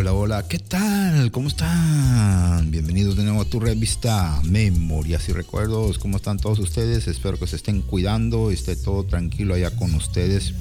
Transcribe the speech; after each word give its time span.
Hola, 0.00 0.14
hola, 0.14 0.48
¿qué 0.48 0.58
tal? 0.58 1.30
¿Cómo 1.30 1.48
están? 1.48 2.70
Bienvenidos 2.70 3.18
de 3.18 3.22
nuevo 3.22 3.42
a 3.42 3.44
tu 3.44 3.60
revista 3.60 4.40
Memorias 4.44 5.28
y 5.28 5.32
Recuerdos. 5.32 5.98
¿Cómo 5.98 6.16
están 6.16 6.38
todos 6.38 6.58
ustedes? 6.58 7.06
Espero 7.06 7.38
que 7.38 7.46
se 7.46 7.56
estén 7.56 7.82
cuidando, 7.82 8.50
esté 8.50 8.76
todo 8.76 9.04
tranquilo 9.04 9.52
allá 9.52 9.70
con 9.76 9.94
ustedes. 9.94 10.54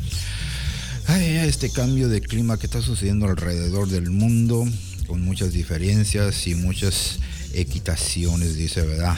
Ay, 1.08 1.38
este 1.38 1.70
cambio 1.70 2.10
de 2.10 2.20
clima 2.20 2.58
que 2.60 2.66
está 2.66 2.82
sucediendo 2.82 3.28
alrededor 3.28 3.88
del 3.88 4.10
mundo, 4.12 4.67
con 5.08 5.22
muchas 5.22 5.54
diferencias 5.54 6.45
y 6.48 6.56
muchas 6.56 7.20
equitaciones, 7.54 8.58
dice, 8.58 8.82
¿verdad? 8.82 9.16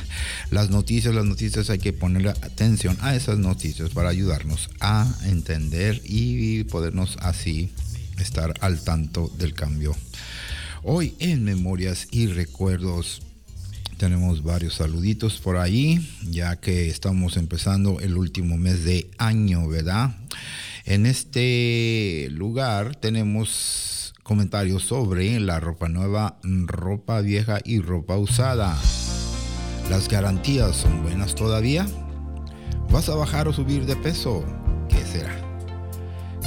las 0.50 0.70
noticias, 0.70 1.14
las 1.14 1.26
noticias 1.26 1.68
hay 1.68 1.78
que 1.78 1.92
ponerle 1.92 2.30
atención 2.30 2.96
a 3.02 3.14
esas 3.14 3.36
noticias 3.36 3.90
para 3.90 4.08
ayudarnos 4.08 4.70
a 4.80 5.06
entender 5.26 6.00
y 6.06 6.64
podernos 6.64 7.18
así 7.20 7.70
estar 8.20 8.54
al 8.60 8.82
tanto 8.82 9.30
del 9.38 9.54
cambio. 9.54 9.96
Hoy 10.82 11.14
en 11.18 11.44
Memorias 11.44 12.08
y 12.10 12.26
Recuerdos 12.26 13.22
tenemos 13.98 14.44
varios 14.44 14.74
saluditos 14.74 15.38
por 15.38 15.56
ahí, 15.56 16.08
ya 16.30 16.56
que 16.56 16.88
estamos 16.88 17.36
empezando 17.36 18.00
el 18.00 18.16
último 18.16 18.56
mes 18.56 18.84
de 18.84 19.10
año, 19.18 19.68
¿verdad? 19.68 20.16
En 20.84 21.04
este 21.04 22.28
lugar 22.30 22.96
tenemos 22.96 24.14
comentarios 24.22 24.84
sobre 24.84 25.38
la 25.40 25.58
ropa 25.58 25.88
nueva, 25.88 26.38
ropa 26.42 27.20
vieja 27.20 27.58
y 27.64 27.80
ropa 27.80 28.16
usada. 28.16 28.78
¿Las 29.90 30.08
garantías 30.08 30.76
son 30.76 31.02
buenas 31.02 31.34
todavía? 31.34 31.86
¿Vas 32.90 33.08
a 33.08 33.14
bajar 33.14 33.48
o 33.48 33.52
subir 33.52 33.84
de 33.84 33.96
peso? 33.96 34.44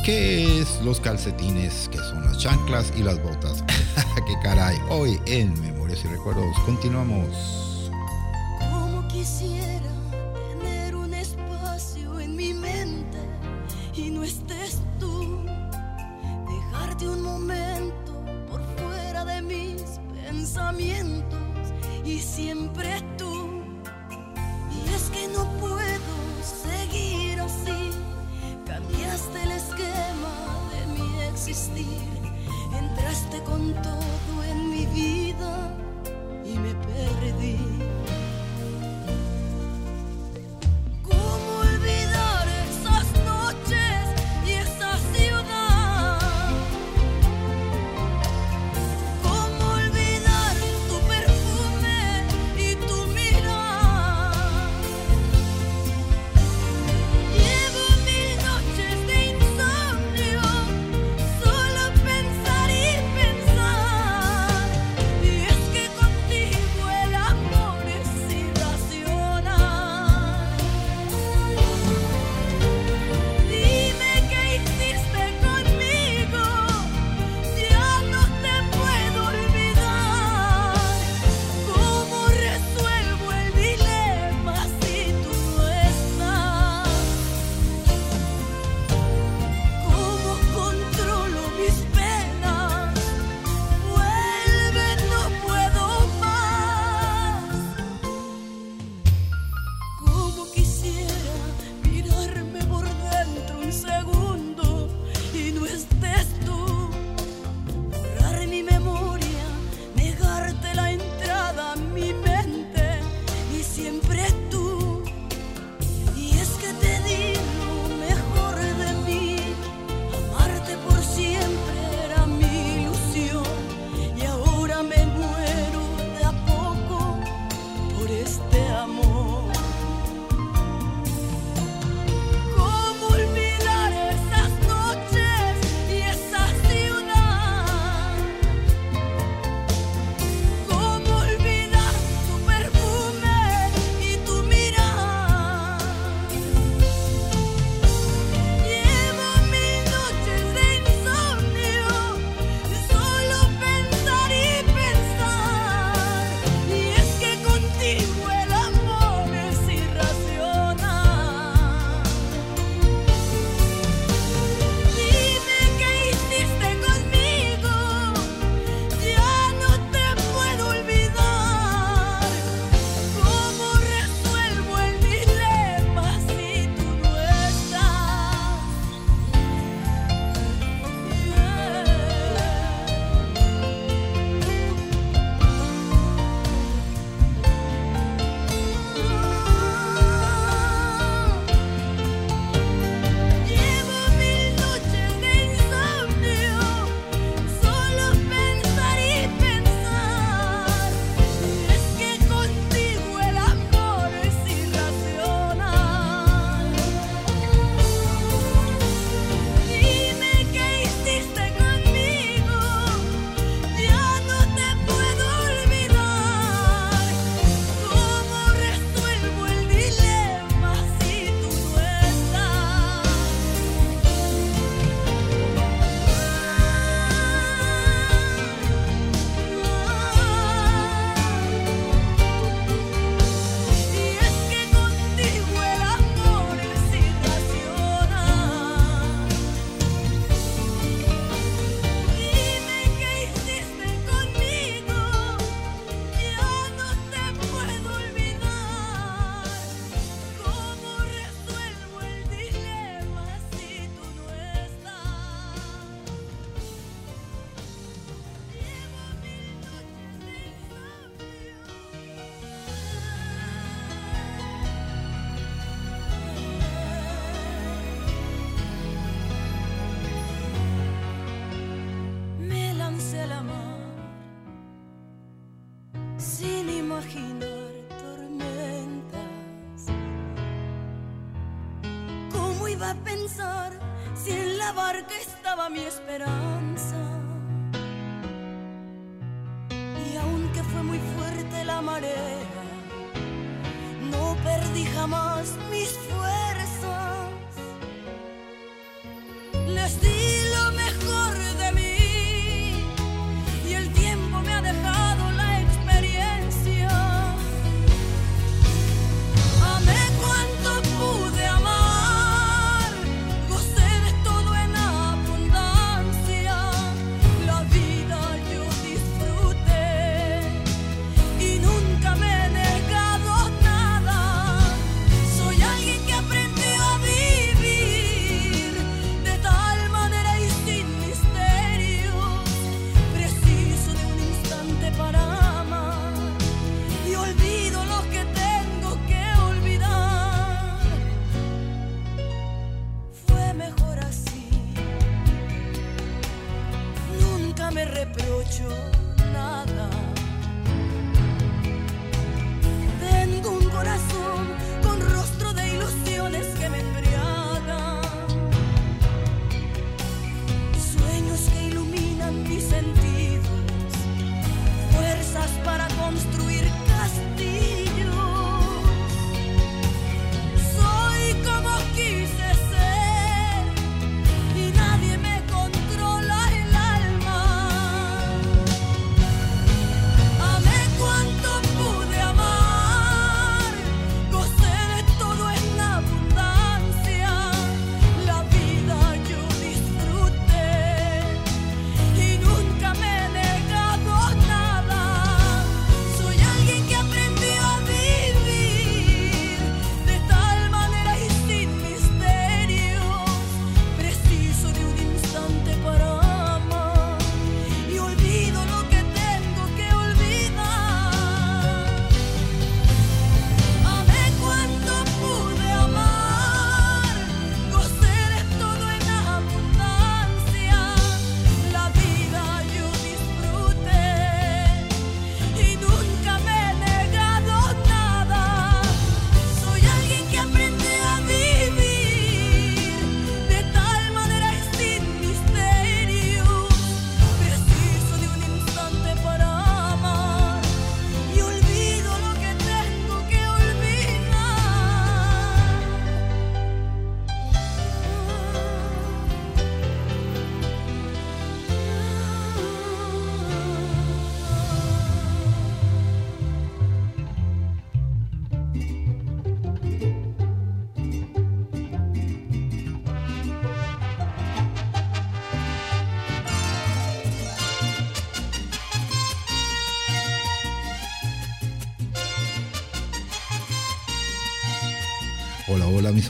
¿Qué 0.04 0.62
es 0.62 0.82
los 0.82 1.00
calcetines? 1.00 1.88
¿Qué 1.92 2.00
son 2.00 2.26
las 2.26 2.40
chanclas 2.40 2.92
y 2.98 3.04
las 3.04 3.22
botas? 3.22 3.64
¡Qué 4.26 4.34
caray! 4.42 4.76
Hoy 4.90 5.20
en 5.28 5.54
Memorias 5.62 6.04
y 6.04 6.08
Recuerdos 6.08 6.58
continuamos. 6.66 7.92
Como 8.72 9.08
quisiera 9.10 9.92
tener 10.34 10.96
un 10.96 11.14
espacio 11.14 12.20
en 12.20 12.36
mi 12.36 12.52
mente 12.52 13.20
y 13.96 14.10
no 14.10 14.24
estés 14.24 14.82
tú. 15.00 15.46
Dejarte 16.50 17.08
un 17.08 17.22
momento 17.22 18.26
por 18.50 18.60
fuera 18.78 19.24
de 19.24 19.44
mis 19.44 19.84
pensamientos 20.26 21.40
y 22.04 22.18
siempre 22.18 23.04
tú. 23.20 23.21
Entraste 31.52 33.44
con 33.44 33.74
todo 33.84 34.44
en 34.46 34.70
mi 34.70 34.86
vida 34.86 35.76
y 36.46 36.58
me 36.58 36.74
perdí. 36.76 37.71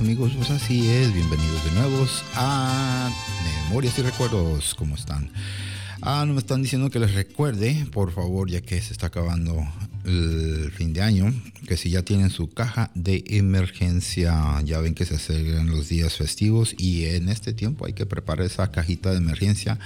Amigos, 0.02 0.32
pues 0.36 0.50
así 0.50 0.90
es, 0.90 1.14
bienvenidos 1.14 1.64
de 1.64 1.80
nuevos 1.80 2.24
a 2.34 3.12
Memorias 3.68 4.00
y 4.00 4.02
Recuerdos, 4.02 4.74
¿cómo 4.74 4.96
están? 4.96 5.30
Ah, 6.02 6.24
no 6.26 6.34
me 6.34 6.40
están 6.40 6.64
diciendo 6.64 6.90
que 6.90 6.98
les 6.98 7.14
recuerde, 7.14 7.86
por 7.92 8.12
favor, 8.12 8.50
ya 8.50 8.62
que 8.62 8.82
se 8.82 8.94
está 8.94 9.08
acabando 9.08 9.64
el 10.04 10.72
fin 10.76 10.94
de 10.94 11.04
año, 11.04 11.32
que 11.68 11.78
si 11.78 11.92
ya 11.92 12.02
tienen 12.02 12.32
su 12.32 12.50
caja 12.50 12.90
de 12.96 13.24
emergencia, 13.28 14.60
ya 14.64 14.82
ven 14.82 14.96
que 14.96 15.06
se 15.06 15.18
acercan 15.18 15.70
los 15.70 15.88
días 15.88 16.16
festivos 16.18 16.74
y 16.80 17.06
en 17.06 17.30
este 17.30 17.54
tiempo 17.54 17.86
hay 17.86 17.94
que 17.94 18.08
preparar 18.08 18.48
esa 18.48 18.72
cajita 18.72 19.12
de 19.12 19.18
emergencia. 19.18 19.78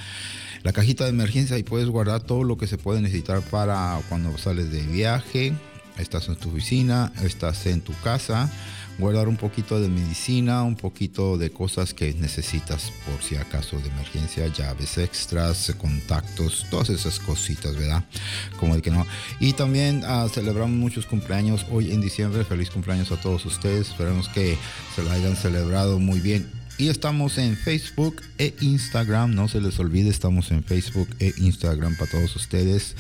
La 0.63 0.71
cajita 0.71 1.03
de 1.03 1.09
emergencia 1.09 1.57
y 1.57 1.63
puedes 1.63 1.89
guardar 1.89 2.21
todo 2.21 2.45
lo 2.45 2.57
que 2.57 2.67
se 2.67 2.77
puede 2.77 3.01
necesitar 3.01 3.41
para 3.41 3.99
cuando 4.07 4.37
sales 4.37 4.71
de 4.71 4.81
viaje, 4.81 5.53
estás 5.97 6.27
en 6.27 6.35
tu 6.35 6.49
oficina, 6.49 7.11
estás 7.23 7.65
en 7.65 7.81
tu 7.81 7.93
casa, 8.01 8.49
guardar 8.97 9.27
un 9.27 9.37
poquito 9.37 9.79
de 9.79 9.89
medicina, 9.89 10.63
un 10.63 10.75
poquito 10.75 11.37
de 11.37 11.49
cosas 11.49 11.93
que 11.93 12.13
necesitas 12.13 12.91
por 13.05 13.21
si 13.21 13.35
acaso 13.35 13.77
de 13.79 13.89
emergencia, 13.89 14.47
llaves 14.47 14.97
extras, 14.97 15.73
contactos, 15.77 16.65
todas 16.69 16.89
esas 16.89 17.19
cositas, 17.19 17.75
¿verdad? 17.75 18.03
Como 18.59 18.75
de 18.75 18.81
que 18.81 18.91
no. 18.91 19.05
Y 19.39 19.53
también 19.53 20.03
ah, 20.05 20.27
celebramos 20.31 20.77
muchos 20.77 21.05
cumpleaños 21.05 21.65
hoy 21.71 21.91
en 21.91 22.01
diciembre. 22.01 22.45
Feliz 22.45 22.69
cumpleaños 22.69 23.11
a 23.11 23.19
todos 23.19 23.45
ustedes. 23.45 23.89
Esperemos 23.89 24.29
que 24.29 24.57
se 24.95 25.03
lo 25.03 25.11
hayan 25.11 25.35
celebrado 25.35 25.99
muy 25.99 26.19
bien. 26.19 26.49
Y 26.77 26.89
estamos 26.89 27.37
en 27.37 27.55
Facebook 27.55 28.21
e 28.37 28.53
Instagram. 28.59 29.33
No 29.33 29.47
se 29.47 29.61
les 29.61 29.79
olvide, 29.79 30.09
estamos 30.09 30.51
en 30.51 30.63
Facebook 30.63 31.07
e 31.19 31.33
Instagram 31.37 31.95
para 31.95 32.11
todos 32.11 32.35
ustedes. 32.35 32.95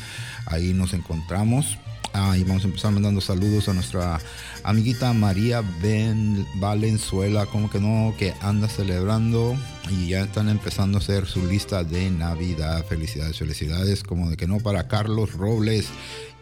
Ahí 0.45 0.73
nos 0.73 0.93
encontramos. 0.93 1.77
Ah, 2.17 2.37
y 2.37 2.45
vamos 2.45 2.63
a 2.63 2.67
empezar 2.67 2.93
mandando 2.93 3.19
saludos 3.19 3.67
a 3.67 3.73
nuestra 3.73 4.21
amiguita 4.63 5.11
María 5.11 5.61
Ben 5.81 6.47
Valenzuela, 6.55 7.45
como 7.45 7.69
que 7.69 7.81
no, 7.81 8.15
que 8.17 8.33
anda 8.39 8.69
celebrando 8.69 9.53
y 9.91 10.11
ya 10.11 10.21
están 10.21 10.47
empezando 10.47 10.97
a 10.97 11.01
hacer 11.01 11.25
su 11.25 11.45
lista 11.45 11.83
de 11.83 12.09
Navidad. 12.09 12.85
Felicidades, 12.85 13.37
felicidades, 13.37 14.01
como 14.01 14.29
de 14.29 14.37
que 14.37 14.47
no, 14.47 14.59
para 14.61 14.87
Carlos 14.87 15.33
Robles 15.33 15.87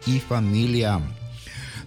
y 0.06 0.20
familia. 0.20 1.00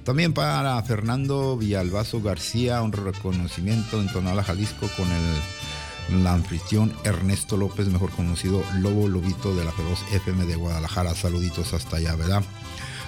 También 0.04 0.34
para 0.34 0.84
Fernando 0.84 1.56
Villalbazo 1.56 2.22
García, 2.22 2.82
un 2.82 2.92
reconocimiento 2.92 4.02
en 4.02 4.12
Tonala, 4.12 4.44
Jalisco, 4.44 4.90
con 4.98 5.10
el 5.10 6.24
la 6.24 6.34
anfitrión 6.34 6.94
Ernesto 7.04 7.58
López, 7.58 7.88
mejor 7.88 8.12
conocido 8.12 8.64
Lobo 8.80 9.08
Lobito 9.08 9.56
de 9.56 9.66
la 9.66 9.72
Feroz 9.72 10.00
FM 10.12 10.46
de 10.46 10.56
Guadalajara. 10.56 11.14
Saluditos 11.16 11.74
hasta 11.74 11.98
allá, 11.98 12.16
¿verdad? 12.16 12.44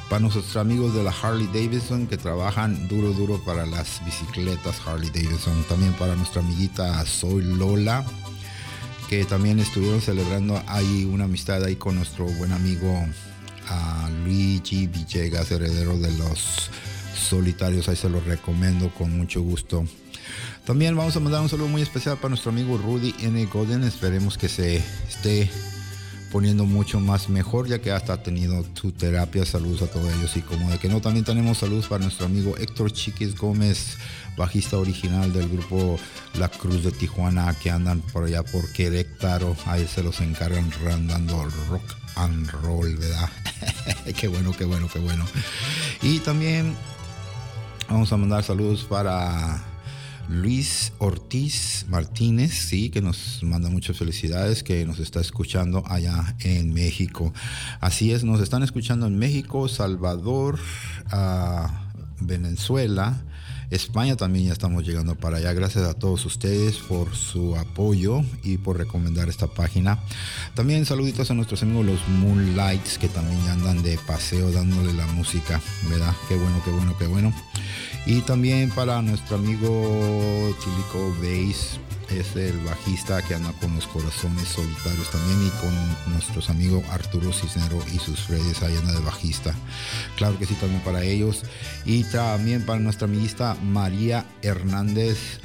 Para 0.09 0.21
nuestros 0.21 0.55
amigos 0.55 0.95
de 0.95 1.03
la 1.03 1.11
Harley 1.11 1.45
Davidson 1.53 2.07
que 2.07 2.17
trabajan 2.17 2.87
duro, 2.87 3.13
duro 3.13 3.39
para 3.45 3.67
las 3.67 4.03
bicicletas 4.03 4.81
Harley 4.83 5.11
Davidson. 5.11 5.63
También 5.69 5.93
para 5.93 6.15
nuestra 6.15 6.41
amiguita 6.41 7.05
Soy 7.05 7.43
Lola, 7.43 8.03
que 9.07 9.23
también 9.25 9.59
estuvieron 9.59 10.01
celebrando 10.01 10.59
ahí 10.65 11.05
una 11.05 11.25
amistad 11.25 11.63
ahí 11.63 11.75
con 11.75 11.95
nuestro 11.95 12.25
buen 12.25 12.51
amigo 12.51 13.05
a 13.67 14.09
Luigi 14.23 14.87
Villegas, 14.87 15.51
heredero 15.51 15.95
de 15.99 16.11
los 16.17 16.71
solitarios. 17.15 17.87
Ahí 17.87 17.95
se 17.95 18.09
los 18.09 18.25
recomiendo 18.25 18.89
con 18.89 19.15
mucho 19.15 19.43
gusto. 19.43 19.85
También 20.65 20.95
vamos 20.95 21.15
a 21.15 21.19
mandar 21.19 21.41
un 21.41 21.49
saludo 21.49 21.67
muy 21.67 21.83
especial 21.83 22.17
para 22.17 22.29
nuestro 22.29 22.49
amigo 22.49 22.79
Rudy 22.79 23.13
N. 23.19 23.45
Golden. 23.45 23.83
Esperemos 23.83 24.39
que 24.39 24.49
se 24.49 24.83
esté 25.07 25.51
poniendo 26.31 26.65
mucho 26.65 27.00
más 27.00 27.29
mejor 27.29 27.67
ya 27.67 27.79
que 27.79 27.91
hasta 27.91 28.13
ha 28.13 28.24
tenido 28.24 28.65
su 28.74 28.91
terapia. 28.91 29.45
Saludos 29.45 29.81
a 29.83 29.88
todos 29.88 30.13
ellos 30.13 30.36
y 30.38 30.41
como 30.41 30.69
de 30.69 30.77
que 30.77 30.89
no, 30.89 31.01
también 31.01 31.25
tenemos 31.25 31.59
saludos 31.59 31.88
para 31.88 32.03
nuestro 32.03 32.25
amigo 32.25 32.55
Héctor 32.57 32.91
Chiquis 32.91 33.36
Gómez, 33.36 33.98
bajista 34.38 34.77
original 34.77 35.31
del 35.33 35.50
grupo 35.50 36.00
La 36.38 36.50
Cruz 36.50 36.83
de 36.83 36.91
Tijuana 36.91 37.53
que 37.62 37.71
andan 37.71 38.01
por 38.01 38.25
allá 38.25 38.43
por 38.43 38.71
Querétaro. 38.71 39.55
Ahí 39.65 39.88
se 39.88 40.03
los 40.03 40.21
encargan 40.21 40.71
randando 40.83 41.45
rock 41.69 41.83
and 42.15 42.50
roll, 42.63 42.95
¿verdad? 42.95 43.29
qué 44.17 44.27
bueno, 44.27 44.53
qué 44.57 44.65
bueno, 44.65 44.88
qué 44.91 45.00
bueno. 45.00 45.25
Y 46.01 46.19
también 46.19 46.75
vamos 47.89 48.12
a 48.13 48.17
mandar 48.17 48.43
saludos 48.43 48.83
para 48.83 49.68
Luis 50.29 50.93
Ortiz 51.00 51.88
Martínez, 51.89 52.53
sí, 52.53 52.91
que 52.91 53.01
nos 53.01 53.41
manda 53.41 53.67
muchas 53.71 53.98
felicidades, 53.98 54.62
que 54.62 54.86
nos 54.86 55.00
está 55.00 55.19
escuchando 55.19 55.83
allá 55.88 56.36
en 56.41 56.71
México. 56.71 57.33
Así 57.81 58.12
es, 58.12 58.24
nos 58.24 58.39
están 58.39 58.62
escuchando 58.62 59.07
en 59.07 59.17
México, 59.17 59.67
Salvador, 59.67 60.59
ah, 61.09 61.89
Venezuela, 62.19 63.24
España 63.69 64.15
también 64.15 64.47
ya 64.47 64.53
estamos 64.53 64.85
llegando 64.85 65.15
para 65.15 65.38
allá. 65.38 65.53
Gracias 65.53 65.88
a 65.88 65.93
todos 65.93 66.25
ustedes 66.25 66.77
por 66.77 67.15
su 67.15 67.55
apoyo 67.55 68.21
y 68.43 68.57
por 68.57 68.77
recomendar 68.77 69.29
esta 69.29 69.47
página. 69.47 69.99
También 70.55 70.85
saluditos 70.85 71.29
a 71.29 71.35
nuestros 71.35 71.61
amigos 71.61 71.85
los 71.85 72.07
Moonlights 72.07 72.97
que 72.97 73.09
también 73.09 73.39
andan 73.47 73.83
de 73.83 73.99
paseo 74.07 74.51
dándole 74.51 74.93
la 74.93 75.05
música, 75.07 75.61
¿verdad? 75.89 76.13
Qué 76.27 76.35
bueno, 76.35 76.61
qué 76.65 76.71
bueno, 76.71 76.95
qué 76.97 77.07
bueno. 77.07 77.33
Y 78.05 78.21
también 78.21 78.71
para 78.71 79.01
nuestro 79.01 79.35
amigo 79.38 80.55
Chilico 80.59 81.15
Bass, 81.21 81.79
es 82.11 82.35
el 82.35 82.57
bajista 82.59 83.21
que 83.21 83.35
anda 83.35 83.51
con 83.61 83.75
los 83.75 83.87
corazones 83.87 84.47
solitarios 84.47 85.09
también 85.11 85.47
y 85.47 85.49
con 85.61 86.13
nuestros 86.13 86.49
amigos 86.49 86.83
Arturo 86.91 87.31
Cisnero 87.31 87.79
y 87.93 87.99
sus 87.99 88.27
redes 88.27 88.61
ahí 88.63 88.75
anda 88.77 88.93
de 88.93 88.99
bajista. 88.99 89.55
Claro 90.17 90.37
que 90.39 90.45
sí, 90.45 90.55
también 90.55 90.81
para 90.81 91.03
ellos. 91.03 91.43
Y 91.85 92.03
también 92.05 92.65
para 92.65 92.79
nuestra 92.79 93.07
amiguista 93.07 93.55
María 93.61 94.25
Hernández 94.41 95.39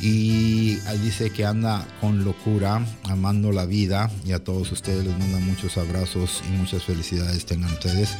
y 0.00 0.76
dice 1.02 1.30
que 1.30 1.44
anda 1.44 1.86
con 2.00 2.24
locura, 2.24 2.84
amando 3.04 3.52
la 3.52 3.66
vida 3.66 4.10
y 4.24 4.32
a 4.32 4.42
todos 4.42 4.70
ustedes 4.72 5.04
les 5.04 5.18
manda 5.18 5.38
muchos 5.38 5.76
abrazos 5.76 6.42
y 6.48 6.52
muchas 6.52 6.84
felicidades 6.84 7.46
tengan 7.46 7.72
ustedes. 7.72 8.10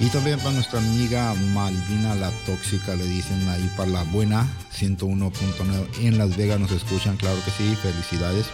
Y 0.00 0.08
también 0.08 0.38
para 0.38 0.52
nuestra 0.52 0.78
amiga 0.78 1.34
Malvina 1.52 2.14
la 2.14 2.30
Tóxica 2.46 2.94
le 2.94 3.06
dicen 3.06 3.48
ahí 3.48 3.70
para 3.76 3.90
la 3.90 4.02
buena 4.04 4.46
101.9 4.78 5.86
en 6.00 6.18
Las 6.18 6.36
Vegas 6.36 6.60
nos 6.60 6.72
escuchan, 6.72 7.16
claro 7.16 7.38
que 7.44 7.50
sí, 7.50 7.76
felicidades. 7.76 8.46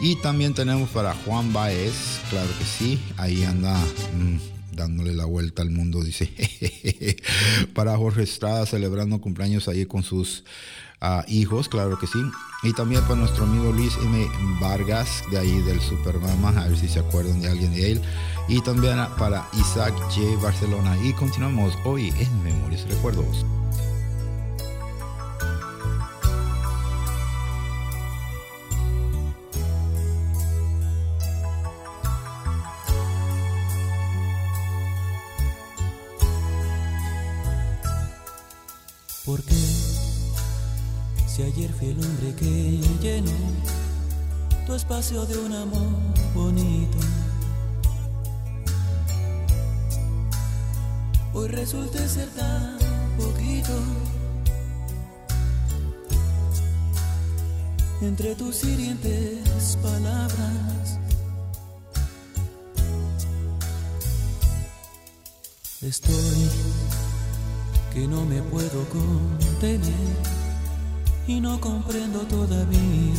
Y 0.00 0.16
también 0.16 0.54
tenemos 0.54 0.90
para 0.90 1.14
Juan 1.14 1.52
Baez, 1.52 2.20
claro 2.30 2.48
que 2.58 2.64
sí, 2.64 3.00
ahí 3.16 3.44
anda 3.44 3.78
mm, 3.78 4.74
dándole 4.74 5.14
la 5.14 5.24
vuelta 5.24 5.62
al 5.62 5.70
mundo, 5.70 6.02
dice. 6.02 6.30
para 7.74 7.96
Jorge 7.96 8.22
Estrada 8.22 8.66
celebrando 8.66 9.20
cumpleaños 9.20 9.68
ahí 9.68 9.86
con 9.86 10.02
sus 10.02 10.44
hijos, 11.28 11.68
claro 11.68 11.98
que 11.98 12.06
sí. 12.06 12.18
Y 12.62 12.72
también 12.72 13.02
para 13.02 13.16
nuestro 13.16 13.44
amigo 13.44 13.72
Luis 13.72 13.94
M. 14.02 14.26
Vargas, 14.60 15.22
de 15.30 15.38
ahí 15.38 15.60
del 15.62 15.80
Supermama, 15.80 16.48
a 16.50 16.68
ver 16.68 16.78
si 16.78 16.88
se 16.88 17.00
acuerdan 17.00 17.40
de 17.40 17.50
alguien 17.50 17.74
de 17.74 17.92
él. 17.92 18.02
Y 18.48 18.60
también 18.62 18.98
para 19.18 19.46
Isaac 19.52 19.94
J. 20.14 20.40
Barcelona. 20.42 20.96
Y 21.02 21.12
continuamos 21.12 21.74
hoy 21.84 22.08
en 22.18 22.42
Memorias 22.42 22.84
y 22.86 22.92
Recuerdos. 22.92 23.44
¿Por 39.24 39.42
qué? 39.42 39.63
Si 41.34 41.42
ayer 41.42 41.68
fui 41.72 41.88
el 41.88 41.98
hombre 41.98 42.32
que 42.36 42.80
llenó 43.02 43.32
tu 44.68 44.74
espacio 44.74 45.26
de 45.26 45.36
un 45.36 45.52
amor 45.52 45.88
bonito, 46.32 46.96
hoy 51.32 51.48
resulta 51.48 52.06
ser 52.06 52.28
tan 52.36 52.78
poquito. 53.18 53.72
Entre 58.00 58.36
tus 58.36 58.62
hirientes 58.62 59.76
palabras, 59.82 61.00
estoy 65.82 66.48
que 67.92 68.06
no 68.06 68.24
me 68.24 68.40
puedo 68.40 68.88
contener 68.88 70.43
y 71.26 71.40
no 71.40 71.60
comprendo 71.60 72.20
todavía 72.20 73.14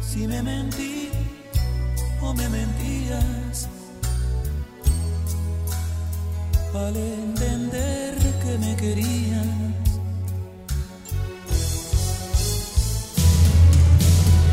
si 0.00 0.26
me 0.26 0.42
mentí 0.42 1.08
o 2.20 2.34
me 2.34 2.48
mentías 2.48 3.68
al 6.74 6.96
entender 6.96 8.16
que 8.42 8.58
me 8.58 8.76
querías. 8.76 9.46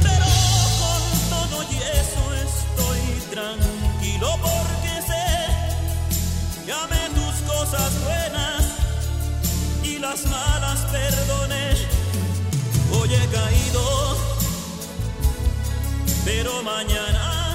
Pero 0.01 0.25
con 0.79 1.01
todo 1.29 1.63
y 1.71 1.77
eso 1.77 2.23
estoy 2.47 3.01
tranquilo 3.31 4.29
porque 4.41 5.01
sé 5.07 5.25
amé 6.71 7.03
tus 7.15 7.35
cosas 7.51 7.91
buenas 8.03 8.58
las 9.99 10.25
malas 10.25 10.79
perdoné. 10.91 11.73
Hoy 12.93 13.13
he 13.13 13.27
caído, 13.27 14.17
pero 16.25 16.63
mañana 16.63 17.48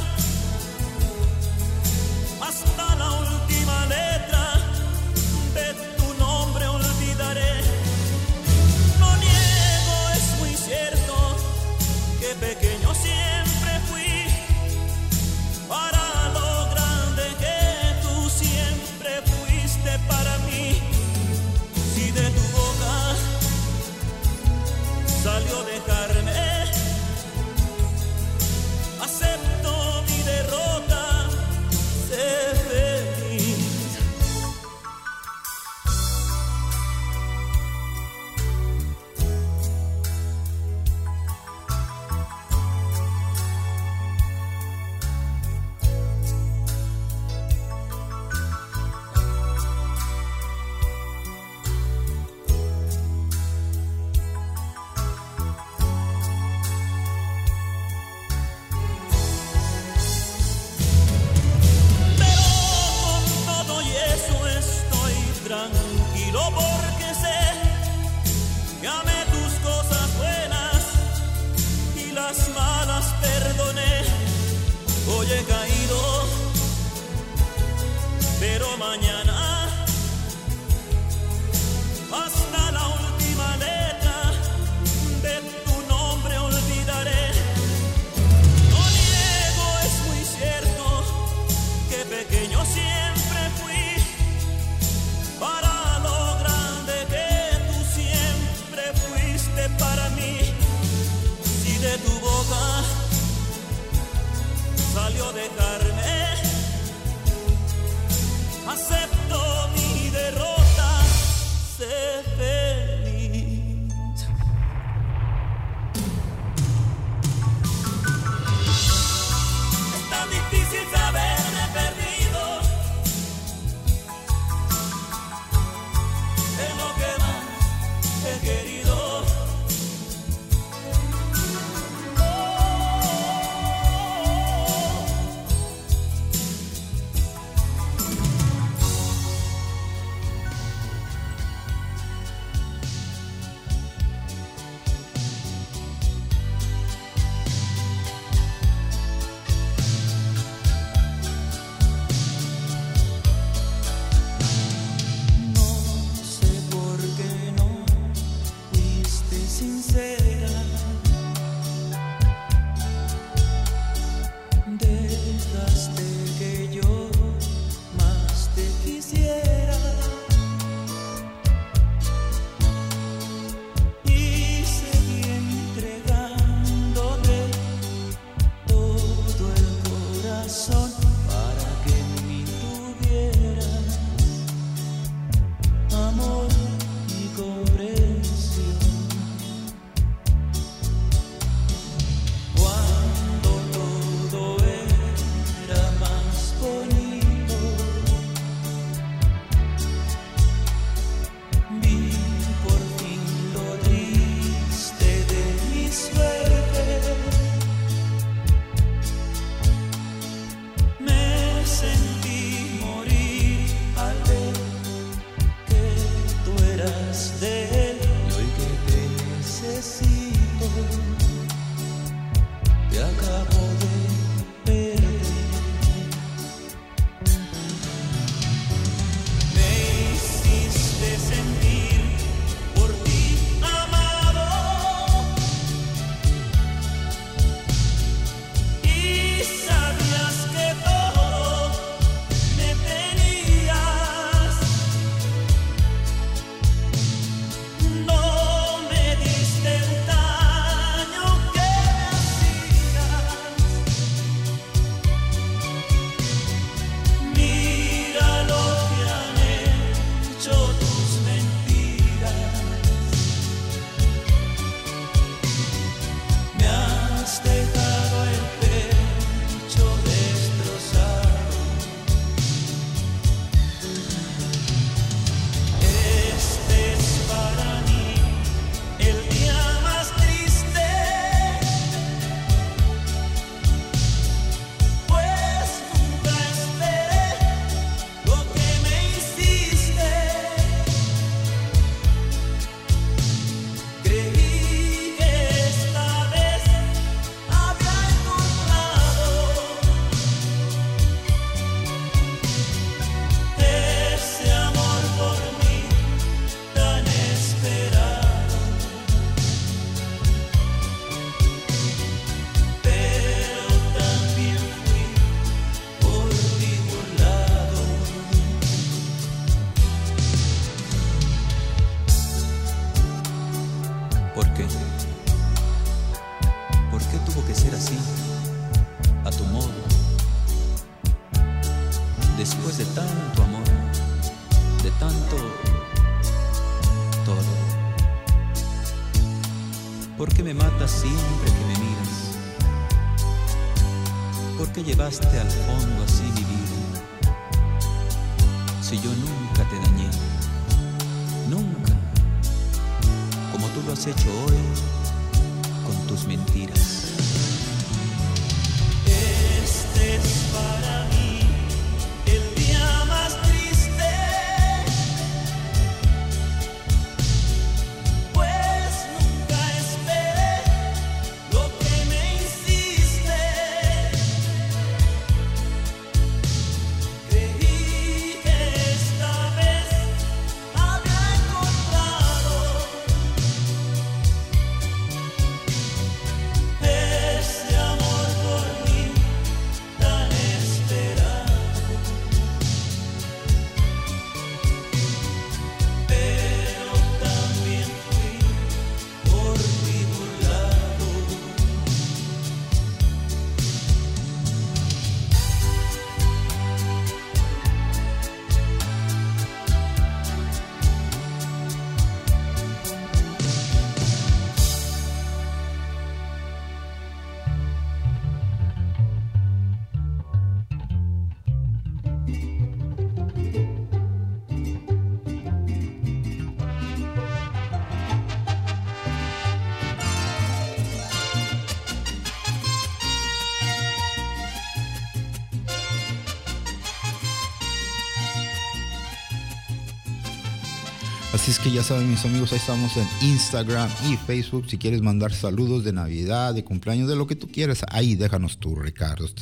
ya 441.74 441.82
saben 441.82 442.08
mis 442.08 442.24
amigos, 442.24 442.52
ahí 442.52 442.58
estamos 442.58 442.96
en 442.96 443.08
Instagram 443.20 443.90
y 444.08 444.16
Facebook. 444.16 444.66
Si 444.70 444.78
quieres 444.78 445.02
mandar 445.02 445.32
saludos 445.32 445.82
de 445.82 445.92
Navidad, 445.92 446.54
de 446.54 446.62
cumpleaños, 446.62 447.08
de 447.08 447.16
lo 447.16 447.26
que 447.26 447.34
tú 447.34 447.48
quieras, 447.48 447.84
ahí 447.90 448.14
déjanos 448.14 448.58
tus 448.58 448.78
recados, 448.78 449.34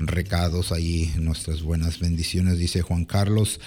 recados 0.00 0.72
ahí, 0.72 1.12
nuestras 1.16 1.62
buenas 1.62 2.00
bendiciones, 2.00 2.58
dice 2.58 2.82
Juan 2.82 3.04
Carlos, 3.04 3.60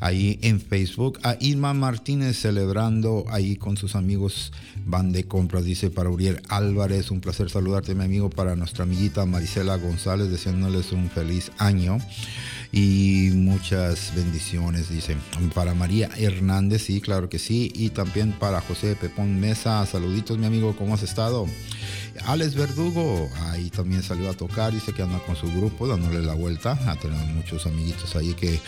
ahí 0.00 0.38
en 0.42 0.60
Facebook. 0.60 1.18
A 1.22 1.38
Irma 1.40 1.72
Martínez 1.72 2.36
celebrando 2.36 3.24
ahí 3.30 3.56
con 3.56 3.78
sus 3.78 3.96
amigos, 3.96 4.52
van 4.84 5.12
de 5.12 5.24
compras, 5.24 5.64
dice 5.64 5.88
para 5.88 6.10
Uriel 6.10 6.42
Álvarez, 6.50 7.10
un 7.10 7.22
placer 7.22 7.48
saludarte 7.48 7.94
mi 7.94 8.04
amigo, 8.04 8.28
para 8.28 8.56
nuestra 8.56 8.84
amiguita 8.84 9.24
Marisela 9.24 9.76
González, 9.76 10.28
deseándoles 10.28 10.92
un 10.92 11.08
feliz 11.08 11.50
año 11.56 11.96
y 12.76 13.30
muchas 13.32 14.12
bendiciones, 14.16 14.88
dice. 14.88 15.16
Para 15.54 15.74
María 15.74 16.10
Hernández, 16.16 16.82
sí, 16.82 17.00
claro 17.00 17.28
que 17.28 17.38
sí. 17.38 17.70
Y 17.72 17.90
también 17.90 18.32
para 18.32 18.60
José 18.60 18.96
Pepón 18.96 19.38
Mesa, 19.38 19.86
saluditos 19.86 20.38
mi 20.38 20.46
amigo, 20.46 20.74
¿cómo 20.76 20.94
has 20.94 21.04
estado? 21.04 21.46
Alex 22.26 22.56
Verdugo, 22.56 23.30
ahí 23.42 23.70
también 23.70 24.02
salió 24.02 24.28
a 24.28 24.34
tocar, 24.34 24.72
dice 24.72 24.92
que 24.92 25.02
anda 25.02 25.20
con 25.20 25.36
su 25.36 25.46
grupo 25.52 25.86
dándole 25.86 26.20
la 26.22 26.34
vuelta. 26.34 26.76
Ah, 26.84 26.96
tenemos 27.00 27.28
muchos 27.28 27.64
amiguitos 27.66 28.16
ahí 28.16 28.34
que 28.34 28.58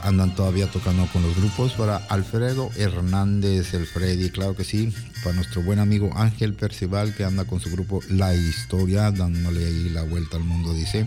andan 0.00 0.34
todavía 0.34 0.66
tocando 0.68 1.06
con 1.12 1.20
los 1.20 1.36
grupos. 1.36 1.72
Para 1.72 1.98
Alfredo 2.08 2.70
Hernández, 2.78 3.74
el 3.74 3.86
Freddy, 3.86 4.30
claro 4.30 4.56
que 4.56 4.64
sí. 4.64 4.90
Para 5.22 5.36
nuestro 5.36 5.60
buen 5.62 5.78
amigo 5.78 6.10
Ángel 6.16 6.54
Percival 6.54 7.14
que 7.14 7.24
anda 7.24 7.44
con 7.44 7.60
su 7.60 7.70
grupo 7.70 8.00
La 8.08 8.34
Historia, 8.34 9.10
dándole 9.10 9.66
ahí 9.66 9.90
la 9.90 10.04
vuelta 10.04 10.38
al 10.38 10.44
mundo, 10.44 10.72
dice. 10.72 11.06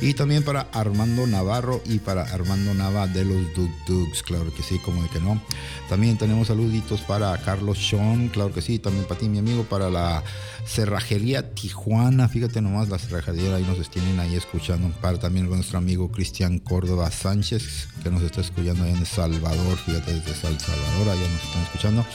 Y 0.00 0.14
también 0.14 0.44
para 0.44 0.68
Armando 0.72 1.26
Navarro 1.26 1.82
y 1.84 1.98
para 1.98 2.22
Armando 2.22 2.72
Nava 2.72 3.08
de 3.08 3.24
los 3.24 3.52
Dug 3.54 3.70
Dugs, 3.86 4.22
claro 4.22 4.54
que 4.54 4.62
sí, 4.62 4.78
como 4.78 5.02
de 5.02 5.08
que 5.08 5.20
no. 5.20 5.42
También 5.88 6.16
tenemos 6.16 6.48
saluditos 6.48 7.00
para 7.00 7.36
Carlos 7.38 7.78
Sean, 7.78 8.28
claro 8.28 8.52
que 8.52 8.62
sí, 8.62 8.78
también 8.78 9.06
para 9.06 9.18
ti, 9.18 9.28
mi 9.28 9.38
amigo, 9.38 9.64
para 9.64 9.90
la 9.90 10.22
Cerrajería 10.66 11.52
Tijuana, 11.54 12.28
fíjate 12.28 12.60
nomás, 12.60 12.88
la 12.88 12.98
cerrajería 12.98 13.56
ahí 13.56 13.64
nos 13.64 13.90
tienen 13.90 14.20
ahí 14.20 14.36
escuchando. 14.36 14.88
Para 15.00 15.18
también 15.18 15.48
nuestro 15.48 15.78
amigo 15.78 16.12
Cristian 16.12 16.58
Córdoba 16.58 17.10
Sánchez, 17.10 17.88
que 18.02 18.10
nos 18.10 18.22
está 18.22 18.42
escuchando 18.42 18.84
ahí 18.84 18.90
en 18.90 18.98
El 18.98 19.06
Salvador, 19.06 19.78
fíjate 19.78 20.12
desde 20.12 20.30
El 20.30 20.60
Salvador, 20.60 21.08
allá 21.08 21.28
nos 21.28 21.44
están 21.44 21.62
escuchando. 21.62 22.06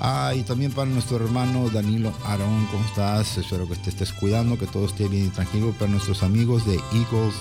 Ah, 0.00 0.32
y 0.34 0.42
también 0.42 0.70
para 0.70 0.88
nuestro 0.88 1.16
hermano 1.16 1.68
Danilo 1.70 2.12
Arón, 2.24 2.66
¿cómo 2.70 2.84
estás? 2.84 3.36
Espero 3.36 3.68
que 3.68 3.76
te 3.76 3.90
estés 3.90 4.12
cuidando, 4.12 4.58
que 4.58 4.66
todo 4.66 4.86
esté 4.86 5.08
bien 5.08 5.26
y 5.26 5.30
tranquilo. 5.30 5.72
Para 5.72 5.90
nuestros 5.90 6.22
amigos 6.22 6.64
de 6.66 6.74
Eagles 6.92 7.34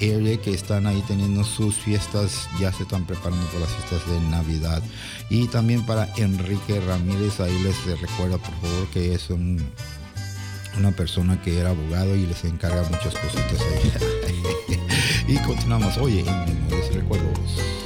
Area 0.00 0.40
que 0.40 0.52
están 0.52 0.86
ahí 0.86 1.02
teniendo 1.08 1.42
sus 1.42 1.74
fiestas, 1.74 2.48
ya 2.60 2.72
se 2.72 2.84
están 2.84 3.04
preparando 3.04 3.44
para 3.48 3.60
las 3.60 3.70
fiestas 3.70 4.08
de 4.08 4.20
Navidad. 4.30 4.80
Y 5.28 5.48
también 5.48 5.84
para 5.84 6.08
Enrique 6.16 6.80
Ramírez, 6.80 7.40
ahí 7.40 7.58
les 7.62 8.00
recuerda 8.00 8.38
por 8.38 8.54
favor 8.60 8.86
que 8.92 9.14
es 9.14 9.28
una 9.30 10.92
persona 10.92 11.42
que 11.42 11.58
era 11.58 11.70
abogado 11.70 12.14
y 12.14 12.26
les 12.26 12.44
encarga 12.44 12.82
muchas 12.84 13.14
cositas 13.14 13.60
ahí. 13.60 14.78
y 15.34 15.36
continuamos, 15.38 15.96
oye, 15.98 16.20
en 16.20 16.44
Memorias 16.44 16.94
Recuerdos. 16.94 17.77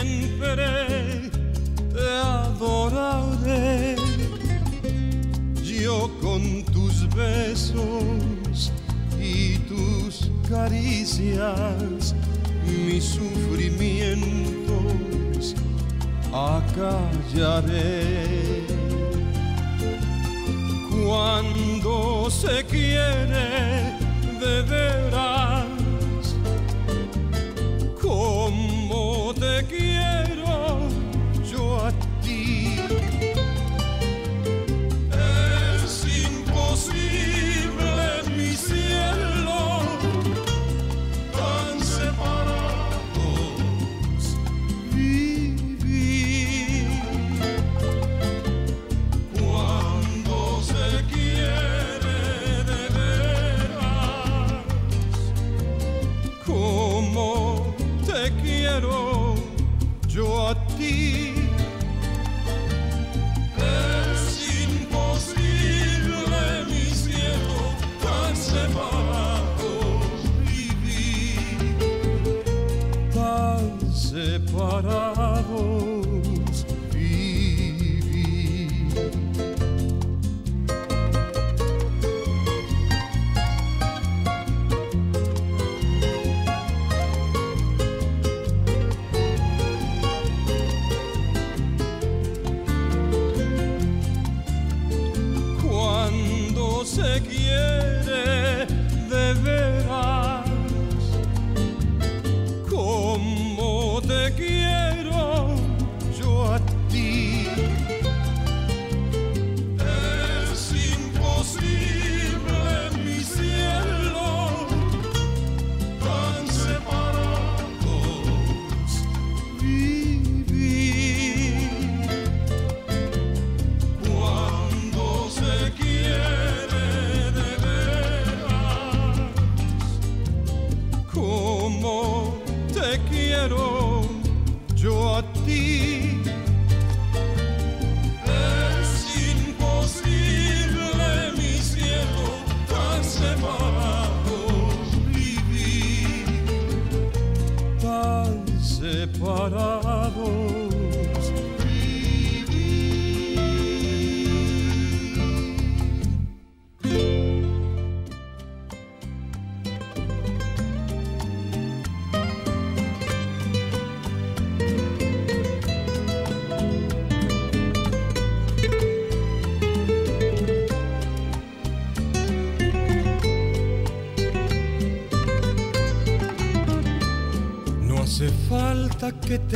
Siempre 0.00 1.30
te 1.92 2.08
adoraré. 2.22 3.96
Yo 5.62 6.10
con 6.20 6.64
tus 6.64 7.08
besos 7.14 8.72
y 9.20 9.58
tus 9.70 10.30
caricias, 10.48 12.14
mis 12.66 13.04
sufrimientos 13.04 15.54
acallaré. 16.32 18.16
Cuando 20.90 22.28
se 22.30 22.64
quiere 22.64 23.94
de 24.40 24.62
veras 24.62 25.35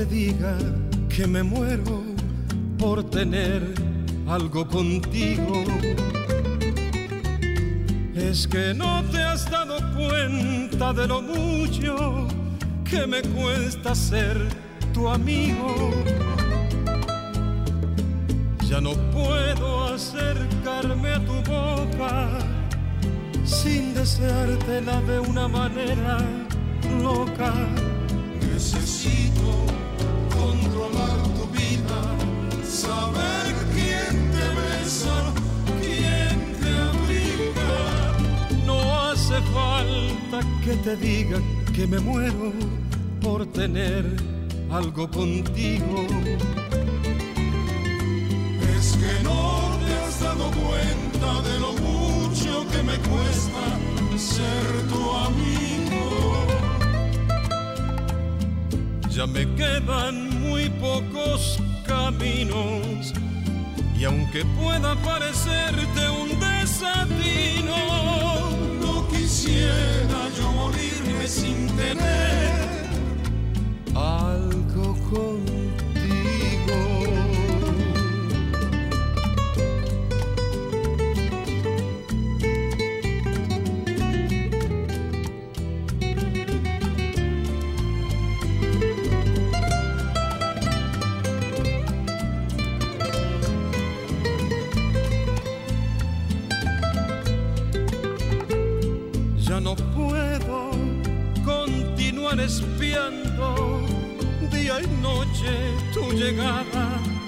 te 0.00 0.06
diga 0.06 0.56
que 1.14 1.26
me 1.26 1.42
muero 1.42 2.02
por 2.78 3.04
tener 3.10 3.74
algo 4.26 4.66
contigo. 4.66 5.62
Es 8.14 8.48
que 8.48 8.72
no 8.72 9.02
te 9.12 9.18
has 9.22 9.50
dado 9.50 9.76
cuenta 9.94 10.94
de 10.94 11.06
lo 11.06 11.20
mucho 11.20 12.28
que 12.88 13.06
me 13.06 13.20
cuesta 13.20 13.94
ser 13.94 14.38
tu 14.94 15.06
amigo. 15.06 15.90
Ya 18.70 18.80
no 18.80 18.92
puedo 19.12 19.84
acercarme 19.84 21.10
a 21.10 21.20
tu 21.26 21.36
boca 21.50 22.38
sin 23.44 23.92
deseártela 23.92 25.02
de 25.02 25.20
una 25.20 25.46
manera 25.46 26.18
loca. 27.02 27.52
Necesito 28.40 29.69
que 40.64 40.74
te 40.76 40.96
diga 40.96 41.38
que 41.74 41.86
me 41.86 41.98
muero 41.98 42.52
por 43.20 43.46
tener 43.46 44.04
algo 44.70 45.10
contigo. 45.10 46.06
Es 48.76 48.96
que 48.96 49.24
no 49.24 49.78
te 49.84 49.92
has 49.94 50.20
dado 50.20 50.50
cuenta 50.50 51.42
de 51.48 51.60
lo 51.60 51.72
mucho 51.72 52.66
que 52.70 52.82
me 52.82 52.96
cuesta 53.08 53.62
ser 54.16 54.88
tu 54.90 55.10
amigo. 55.28 56.46
Ya 59.10 59.26
me 59.26 59.46
quedan 59.54 60.40
muy 60.40 60.68
pocos 60.70 61.58
caminos 61.86 63.12
y 63.98 64.04
aunque 64.04 64.44
pueda 64.60 64.94
parecerte 65.02 66.08
un 66.22 66.28
desatino, 66.40 67.76
no 68.80 69.08
quisiera 69.08 69.99
sin 71.30 71.68
tener 71.76 72.49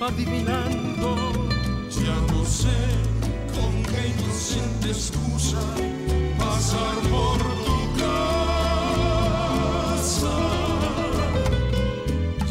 adivinando. 0.01 1.33
Ya 1.91 2.17
no 2.33 2.45
sé 2.45 2.69
con 3.55 3.83
qué 3.83 4.09
inocente 4.09 4.89
excusa 4.89 5.61
pasar 6.39 6.97
por 7.11 7.39
tu 7.65 7.79
casa. 7.99 8.79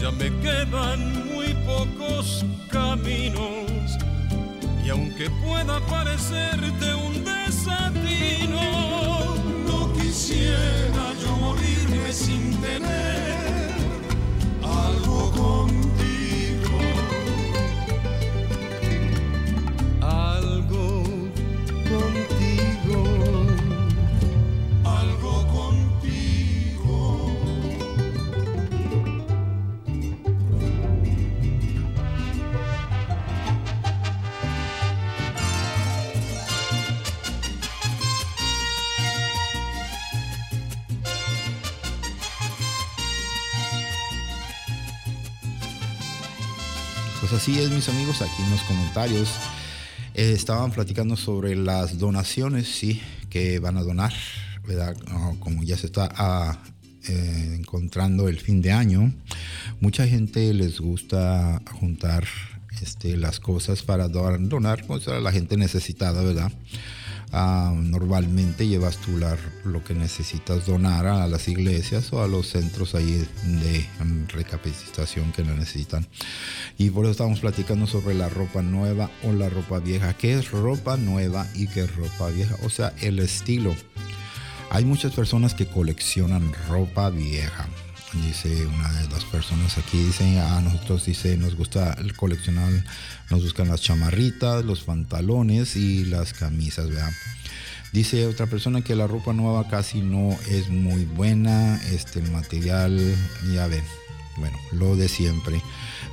Ya 0.01 0.11
me 0.11 0.29
quedan 0.41 1.33
muy 1.33 1.53
pocos 1.65 2.45
caminos 2.69 3.97
y 4.85 4.89
aunque 4.89 5.29
pueda 5.29 5.79
parecerte 5.87 6.90
así 47.41 47.57
es, 47.57 47.71
mis 47.71 47.89
amigos, 47.89 48.21
aquí 48.21 48.39
en 48.43 48.51
los 48.51 48.61
comentarios 48.61 49.27
eh, 50.13 50.31
estaban 50.31 50.69
platicando 50.69 51.17
sobre 51.17 51.55
las 51.55 51.97
donaciones, 51.97 52.67
sí, 52.67 53.01
que 53.31 53.57
van 53.57 53.77
a 53.77 53.81
donar, 53.81 54.13
¿verdad? 54.67 54.95
Como 55.39 55.63
ya 55.63 55.75
se 55.75 55.87
está 55.87 56.07
ah, 56.17 56.59
eh, 57.07 57.55
encontrando 57.57 58.29
el 58.29 58.39
fin 58.39 58.61
de 58.61 58.71
año, 58.71 59.11
mucha 59.79 60.05
gente 60.05 60.53
les 60.53 60.79
gusta 60.79 61.63
juntar 61.79 62.27
este, 62.79 63.17
las 63.17 63.39
cosas 63.39 63.81
para 63.81 64.07
donar, 64.07 64.47
donar 64.47 64.85
pues, 64.85 65.07
a 65.07 65.19
la 65.19 65.31
gente 65.31 65.57
necesitada, 65.57 66.21
¿verdad? 66.21 66.51
Ah, 67.33 67.73
normalmente 67.75 68.67
llevas 68.67 68.97
tú 68.97 69.17
la- 69.17 69.37
lo 69.63 69.81
que 69.83 69.93
necesitas 69.93 70.65
donar 70.65 71.07
a 71.07 71.27
las 71.27 71.47
iglesias 71.47 72.11
o 72.11 72.21
a 72.21 72.27
los 72.27 72.47
centros 72.47 72.93
ahí 72.93 73.25
de 73.45 73.85
recapacitación 74.27 75.31
que 75.31 75.43
lo 75.45 75.55
necesitan. 75.55 76.05
Y 76.77 76.89
por 76.89 77.05
eso 77.05 77.11
estamos 77.11 77.39
platicando 77.39 77.87
sobre 77.87 78.15
la 78.15 78.27
ropa 78.27 78.61
nueva 78.61 79.09
o 79.23 79.31
la 79.31 79.49
ropa 79.49 79.79
vieja. 79.79 80.13
¿Qué 80.17 80.33
es 80.37 80.51
ropa 80.51 80.97
nueva 80.97 81.47
y 81.55 81.67
qué 81.67 81.81
es 81.85 81.95
ropa 81.95 82.27
vieja? 82.29 82.55
O 82.63 82.69
sea, 82.69 82.93
el 83.01 83.19
estilo. 83.19 83.73
Hay 84.69 84.83
muchas 84.85 85.13
personas 85.13 85.53
que 85.53 85.65
coleccionan 85.67 86.51
ropa 86.69 87.09
vieja. 87.09 87.67
Dice 88.13 88.65
una 88.65 88.91
de 88.91 89.07
las 89.07 89.23
personas 89.23 89.77
aquí, 89.77 89.97
dice, 89.97 90.39
a 90.39 90.59
nosotros 90.59 91.05
dice, 91.05 91.37
nos 91.37 91.55
gusta 91.55 91.93
el 91.93 92.13
coleccionar, 92.13 92.69
nos 93.29 93.41
buscan 93.41 93.69
las 93.69 93.81
chamarritas, 93.81 94.65
los 94.65 94.81
pantalones 94.81 95.77
y 95.77 96.03
las 96.03 96.33
camisas, 96.33 96.89
¿verdad? 96.89 97.11
Dice 97.93 98.27
otra 98.27 98.47
persona 98.47 98.81
que 98.81 98.95
la 98.95 99.07
ropa 99.07 99.31
nueva 99.31 99.69
casi 99.69 100.01
no 100.01 100.37
es 100.49 100.69
muy 100.69 101.05
buena, 101.05 101.81
este 101.91 102.19
el 102.19 102.31
material, 102.31 102.99
ya 103.53 103.67
ven, 103.67 103.83
bueno, 104.37 104.57
lo 104.73 104.97
de 104.97 105.07
siempre. 105.07 105.61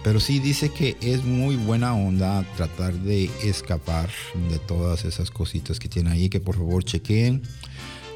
Pero 0.04 0.20
sí 0.20 0.38
dice 0.38 0.70
que 0.72 0.96
es 1.00 1.24
muy 1.24 1.56
buena 1.56 1.94
onda 1.94 2.44
tratar 2.56 2.94
de 2.94 3.28
escapar 3.42 4.08
de 4.50 4.60
todas 4.60 5.04
esas 5.04 5.32
cositas 5.32 5.80
que 5.80 5.88
tiene 5.88 6.12
ahí, 6.12 6.28
que 6.28 6.40
por 6.40 6.56
favor 6.56 6.84
chequeen 6.84 7.42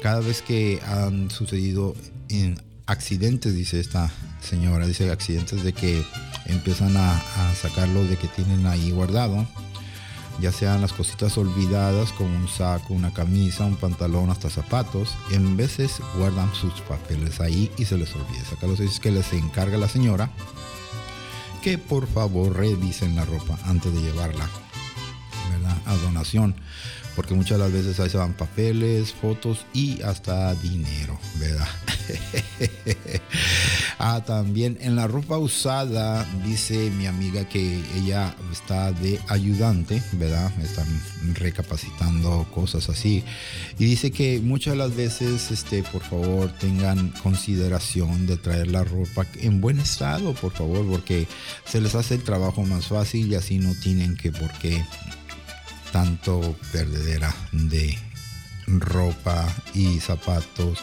cada 0.01 0.19
vez 0.19 0.41
que 0.41 0.81
han 0.85 1.31
sucedido 1.31 1.95
en 2.29 2.61
accidentes, 2.85 3.55
dice 3.55 3.79
esta 3.79 4.11
señora, 4.41 4.85
dice 4.87 5.11
accidentes 5.11 5.63
de 5.63 5.73
que 5.73 6.03
empiezan 6.45 6.95
a, 6.97 7.17
a 7.17 7.55
sacarlo 7.55 8.03
de 8.03 8.17
que 8.17 8.27
tienen 8.27 8.65
ahí 8.65 8.91
guardado, 8.91 9.47
ya 10.39 10.51
sean 10.51 10.81
las 10.81 10.93
cositas 10.93 11.37
olvidadas 11.37 12.11
como 12.11 12.35
un 12.35 12.47
saco, 12.47 12.93
una 12.93 13.13
camisa, 13.13 13.65
un 13.65 13.75
pantalón, 13.75 14.29
hasta 14.29 14.49
zapatos, 14.49 15.15
en 15.31 15.55
veces 15.55 16.01
guardan 16.17 16.53
sus 16.55 16.73
papeles 16.81 17.39
ahí 17.39 17.71
y 17.77 17.85
se 17.85 17.97
les 17.97 18.13
olvida 18.15 18.43
sacarlos. 18.49 18.79
Es 18.79 18.99
que 18.99 19.11
les 19.11 19.31
encarga 19.33 19.77
la 19.77 19.87
señora 19.87 20.31
que 21.61 21.77
por 21.77 22.07
favor 22.07 22.57
revisen 22.57 23.15
la 23.15 23.25
ropa 23.25 23.57
antes 23.65 23.93
de 23.93 24.01
llevarla 24.01 24.49
a 25.85 25.95
donación 25.97 26.55
porque 27.15 27.33
muchas 27.33 27.57
de 27.57 27.63
las 27.63 27.73
veces 27.73 27.99
ahí 27.99 28.09
se 28.09 28.17
van 28.17 28.33
papeles, 28.33 29.13
fotos 29.13 29.65
y 29.73 30.01
hasta 30.01 30.53
dinero, 30.55 31.19
¿verdad? 31.35 31.67
ah, 33.99 34.23
también 34.25 34.77
en 34.81 34.95
la 34.95 35.07
ropa 35.07 35.37
usada 35.37 36.25
dice 36.45 36.89
mi 36.91 37.05
amiga 37.05 37.47
que 37.47 37.81
ella 37.95 38.35
está 38.51 38.91
de 38.91 39.19
ayudante, 39.27 40.01
¿verdad? 40.13 40.51
Están 40.61 40.87
recapacitando 41.33 42.47
cosas 42.53 42.89
así. 42.89 43.23
Y 43.77 43.85
dice 43.85 44.11
que 44.11 44.39
muchas 44.39 44.73
de 44.73 44.77
las 44.77 44.95
veces, 44.95 45.51
este, 45.51 45.83
por 45.83 46.01
favor, 46.01 46.51
tengan 46.59 47.09
consideración 47.21 48.25
de 48.27 48.37
traer 48.37 48.67
la 48.67 48.83
ropa 48.83 49.25
en 49.39 49.61
buen 49.61 49.79
estado, 49.79 50.33
por 50.33 50.51
favor, 50.51 50.85
porque 50.87 51.27
se 51.65 51.81
les 51.81 51.95
hace 51.95 52.15
el 52.15 52.23
trabajo 52.23 52.63
más 52.63 52.87
fácil 52.87 53.31
y 53.31 53.35
así 53.35 53.59
no 53.59 53.73
tienen 53.75 54.15
que 54.15 54.31
por 54.31 54.51
qué 54.59 54.83
tanto 55.93 56.55
perdedera 56.71 57.33
de 57.51 57.95
ropa 58.67 59.47
y 59.75 59.99
zapatos. 59.99 60.79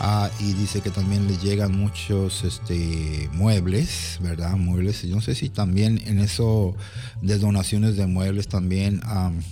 Ah, 0.00 0.30
y 0.40 0.54
dice 0.54 0.80
que 0.80 0.90
también 0.90 1.28
les 1.28 1.42
llegan 1.42 1.76
muchos 1.76 2.44
este, 2.44 3.28
muebles, 3.34 4.18
¿verdad? 4.22 4.56
Muebles. 4.56 5.02
Yo 5.02 5.16
no 5.16 5.20
sé 5.20 5.34
si 5.34 5.50
también 5.50 6.00
en 6.06 6.18
eso 6.18 6.74
de 7.20 7.38
donaciones 7.38 7.96
de 7.96 8.06
muebles 8.06 8.48
también 8.48 9.02
am, 9.04 9.42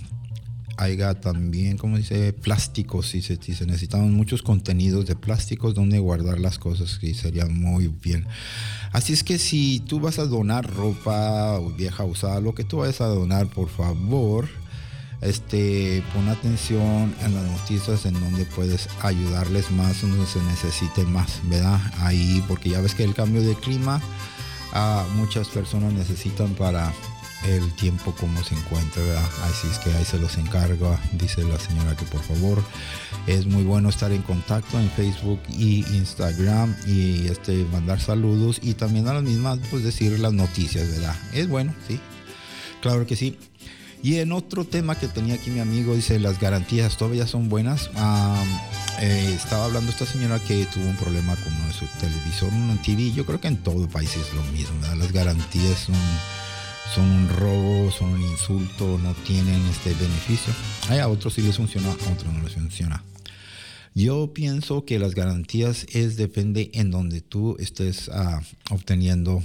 haya 0.77 1.13
también, 1.21 1.77
como 1.77 1.97
dice, 1.97 2.33
plásticos, 2.33 3.07
si 3.07 3.21
se, 3.21 3.35
si 3.35 3.53
se 3.53 3.67
necesitan 3.67 4.11
muchos 4.11 4.41
contenidos 4.41 5.05
de 5.05 5.15
plásticos 5.15 5.75
donde 5.75 5.99
guardar 5.99 6.39
las 6.39 6.57
cosas, 6.57 6.97
que 6.97 7.13
sería 7.13 7.45
muy 7.45 7.87
bien. 7.87 8.25
Así 8.93 9.13
es 9.13 9.23
que 9.23 9.37
si 9.37 9.79
tú 9.81 9.99
vas 9.99 10.17
a 10.17 10.25
donar 10.25 10.73
ropa 10.73 11.59
vieja 11.77 12.03
usada, 12.03 12.41
lo 12.41 12.55
que 12.55 12.63
tú 12.63 12.77
vayas 12.77 13.01
a 13.01 13.07
donar, 13.07 13.47
por 13.47 13.69
favor, 13.69 14.47
este, 15.21 16.03
pon 16.13 16.27
atención 16.29 17.13
en 17.23 17.33
las 17.33 17.43
noticias 17.43 18.05
en 18.05 18.13
donde 18.13 18.45
puedes 18.45 18.87
ayudarles 19.01 19.71
más, 19.71 20.01
donde 20.01 20.25
se 20.25 20.41
necesite 20.43 21.05
más, 21.05 21.39
¿verdad? 21.43 21.79
Ahí, 21.99 22.43
porque 22.47 22.69
ya 22.69 22.81
ves 22.81 22.95
que 22.95 23.03
el 23.03 23.13
cambio 23.13 23.41
de 23.41 23.55
clima 23.55 24.01
a 24.73 25.05
muchas 25.15 25.47
personas 25.47 25.93
necesitan 25.93 26.53
para 26.53 26.93
el 27.45 27.71
tiempo 27.73 28.13
como 28.19 28.43
se 28.43 28.55
encuentra, 28.55 29.01
¿verdad? 29.03 29.29
Así 29.43 29.67
es 29.67 29.79
que 29.79 29.91
ahí 29.91 30.05
se 30.05 30.19
los 30.19 30.37
encarga, 30.37 30.99
dice 31.13 31.43
la 31.43 31.59
señora 31.59 31.95
que 31.95 32.05
por 32.05 32.21
favor 32.21 32.63
es 33.27 33.45
muy 33.45 33.63
bueno 33.63 33.89
estar 33.89 34.11
en 34.11 34.21
contacto 34.21 34.79
en 34.79 34.89
Facebook 34.91 35.39
y 35.49 35.85
Instagram 35.95 36.75
y 36.85 37.27
este 37.27 37.65
mandar 37.65 37.99
saludos 37.99 38.59
y 38.61 38.73
también 38.73 39.07
a 39.07 39.13
las 39.13 39.23
mismas 39.23 39.59
pues 39.69 39.83
decir 39.83 40.17
las 40.19 40.33
noticias, 40.33 40.89
¿verdad? 40.89 41.15
Es 41.33 41.47
bueno, 41.47 41.73
sí. 41.87 41.99
Claro 42.81 43.05
que 43.05 43.15
sí. 43.15 43.37
Y 44.03 44.17
en 44.17 44.31
otro 44.31 44.63
tema 44.63 44.95
que 44.95 45.07
tenía 45.07 45.35
aquí 45.35 45.49
mi 45.49 45.59
amigo, 45.59 45.95
dice, 45.95 46.19
las 46.19 46.39
garantías 46.39 46.97
todavía 46.97 47.25
son 47.25 47.49
buenas. 47.49 47.89
Eh, 49.01 49.33
estaba 49.35 49.65
hablando 49.65 49.91
esta 49.91 50.05
señora 50.05 50.39
que 50.39 50.65
tuvo 50.65 50.85
un 50.85 50.95
problema 50.95 51.35
con 51.35 51.53
su 51.73 51.85
televisor, 51.99 52.53
un 52.53 52.79
TV. 52.83 53.11
Yo 53.11 53.25
creo 53.25 53.41
que 53.41 53.47
en 53.47 53.57
todo 53.57 53.81
el 53.81 53.89
país 53.89 54.15
es 54.15 54.33
lo 54.33 54.43
mismo. 54.51 54.79
Las 54.97 55.11
garantías 55.11 55.79
son, 55.79 55.95
son 56.93 57.05
un 57.05 57.29
robo, 57.29 57.91
son 57.91 58.09
un 58.09 58.21
insulto, 58.21 58.97
no 58.99 59.13
tienen 59.25 59.65
este 59.67 59.93
beneficio. 59.93 60.53
Hay 60.89 60.99
a 60.99 61.07
otros 61.07 61.33
sí 61.33 61.41
les 61.41 61.57
funciona, 61.57 61.89
a 61.89 61.93
otros 61.93 62.31
no 62.31 62.41
les 62.43 62.53
funciona. 62.53 63.03
Yo 63.95 64.31
pienso 64.31 64.85
que 64.85 64.99
las 64.99 65.15
garantías 65.15 65.87
es 65.91 66.17
depende 66.17 66.69
en 66.73 66.91
donde 66.91 67.21
tú 67.21 67.57
estés 67.59 68.09
ah, 68.09 68.41
obteniendo 68.69 69.43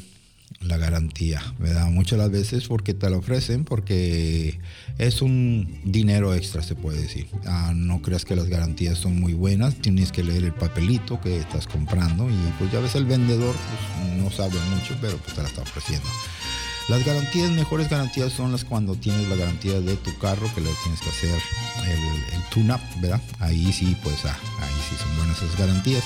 la 0.61 0.77
garantía, 0.77 1.43
¿verdad? 1.59 1.91
Muchas 1.91 2.19
las 2.19 2.31
veces 2.31 2.67
porque 2.67 2.95
te 2.95 3.09
la 3.09 3.17
ofrecen, 3.17 3.65
porque 3.65 4.59
es 4.99 5.23
un 5.23 5.81
dinero 5.85 6.35
extra, 6.35 6.63
se 6.63 6.75
puede 6.75 7.03
decir. 7.03 7.29
Ah, 7.47 7.73
no 7.75 8.03
creas 8.03 8.25
que 8.25 8.37
las 8.37 8.47
garantías 8.47 8.99
son 8.99 9.21
muy 9.21 9.35
buenas, 9.35 9.77
tienes 9.77 10.13
que 10.13 10.23
leer 10.23 10.45
el 10.45 10.53
papelito 10.53 11.21
que 11.21 11.39
estás 11.39 11.67
comprando 11.67 12.29
y 12.29 12.53
pues 12.59 12.71
ya 12.73 12.81
ves 12.81 12.95
el 12.95 13.05
vendedor 13.05 13.55
pues, 13.55 14.23
no 14.23 14.31
sabe 14.31 14.59
mucho, 14.75 14.97
pero 15.01 15.17
pues 15.19 15.35
te 15.35 15.43
la 15.43 15.49
está 15.49 15.63
ofreciendo. 15.63 16.09
Las 16.89 17.05
garantías, 17.07 17.51
mejores 17.51 17.89
garantías 17.89 18.33
son 18.33 18.51
las 18.51 18.65
cuando 18.65 18.97
tienes 18.97 19.29
la 19.29 19.37
garantía 19.37 19.81
de 19.81 19.95
tu 19.97 20.17
carro, 20.19 20.53
que 20.53 20.61
le 20.61 20.71
tienes 20.83 21.01
que 21.01 21.11
hacer 21.11 21.39
el, 21.85 22.35
el 22.37 22.43
tune-up, 22.51 22.81
¿verdad? 23.01 23.21
Ahí 23.39 23.73
sí, 23.73 23.97
pues 24.03 24.25
ah, 24.25 24.37
ahí 24.61 24.75
sí 24.91 24.97
son 25.01 25.17
buenas 25.17 25.41
esas 25.41 25.57
garantías. 25.57 26.03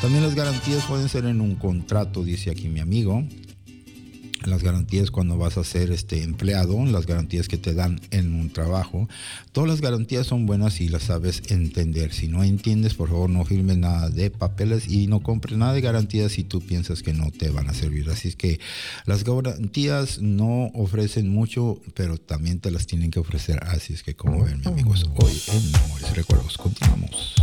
También 0.00 0.22
las 0.22 0.34
garantías 0.34 0.84
pueden 0.84 1.08
ser 1.08 1.26
en 1.26 1.40
un 1.40 1.54
contrato, 1.54 2.24
dice 2.24 2.50
aquí 2.50 2.68
mi 2.68 2.80
amigo 2.80 3.24
las 4.46 4.62
garantías 4.62 5.10
cuando 5.10 5.36
vas 5.38 5.58
a 5.58 5.64
ser 5.64 5.90
este 5.90 6.22
empleado, 6.22 6.84
las 6.86 7.06
garantías 7.06 7.48
que 7.48 7.56
te 7.56 7.74
dan 7.74 8.00
en 8.10 8.34
un 8.34 8.50
trabajo. 8.50 9.08
Todas 9.52 9.68
las 9.68 9.80
garantías 9.80 10.26
son 10.26 10.46
buenas 10.46 10.80
y 10.80 10.88
las 10.88 11.04
sabes 11.04 11.42
entender. 11.48 12.12
Si 12.12 12.28
no 12.28 12.44
entiendes, 12.44 12.94
por 12.94 13.08
favor, 13.08 13.30
no 13.30 13.44
firmes 13.44 13.78
nada 13.78 14.10
de 14.10 14.30
papeles 14.30 14.88
y 14.88 15.06
no 15.06 15.22
compres 15.22 15.58
nada 15.58 15.72
de 15.72 15.80
garantías 15.80 16.32
si 16.32 16.44
tú 16.44 16.60
piensas 16.60 17.02
que 17.02 17.12
no 17.12 17.30
te 17.30 17.50
van 17.50 17.68
a 17.68 17.74
servir. 17.74 18.08
Así 18.10 18.28
es 18.28 18.36
que 18.36 18.60
las 19.04 19.24
garantías 19.24 20.20
no 20.20 20.70
ofrecen 20.74 21.28
mucho, 21.28 21.80
pero 21.94 22.18
también 22.18 22.60
te 22.60 22.70
las 22.70 22.86
tienen 22.86 23.10
que 23.10 23.18
ofrecer. 23.18 23.62
Así 23.64 23.92
es 23.92 24.02
que 24.02 24.14
como 24.14 24.44
ven, 24.44 24.58
mis 24.58 24.66
amigos, 24.66 25.10
hoy 25.16 25.42
en 25.48 25.72
Memorias 25.72 26.16
Recuerdos 26.16 26.56
continuamos. 26.56 27.34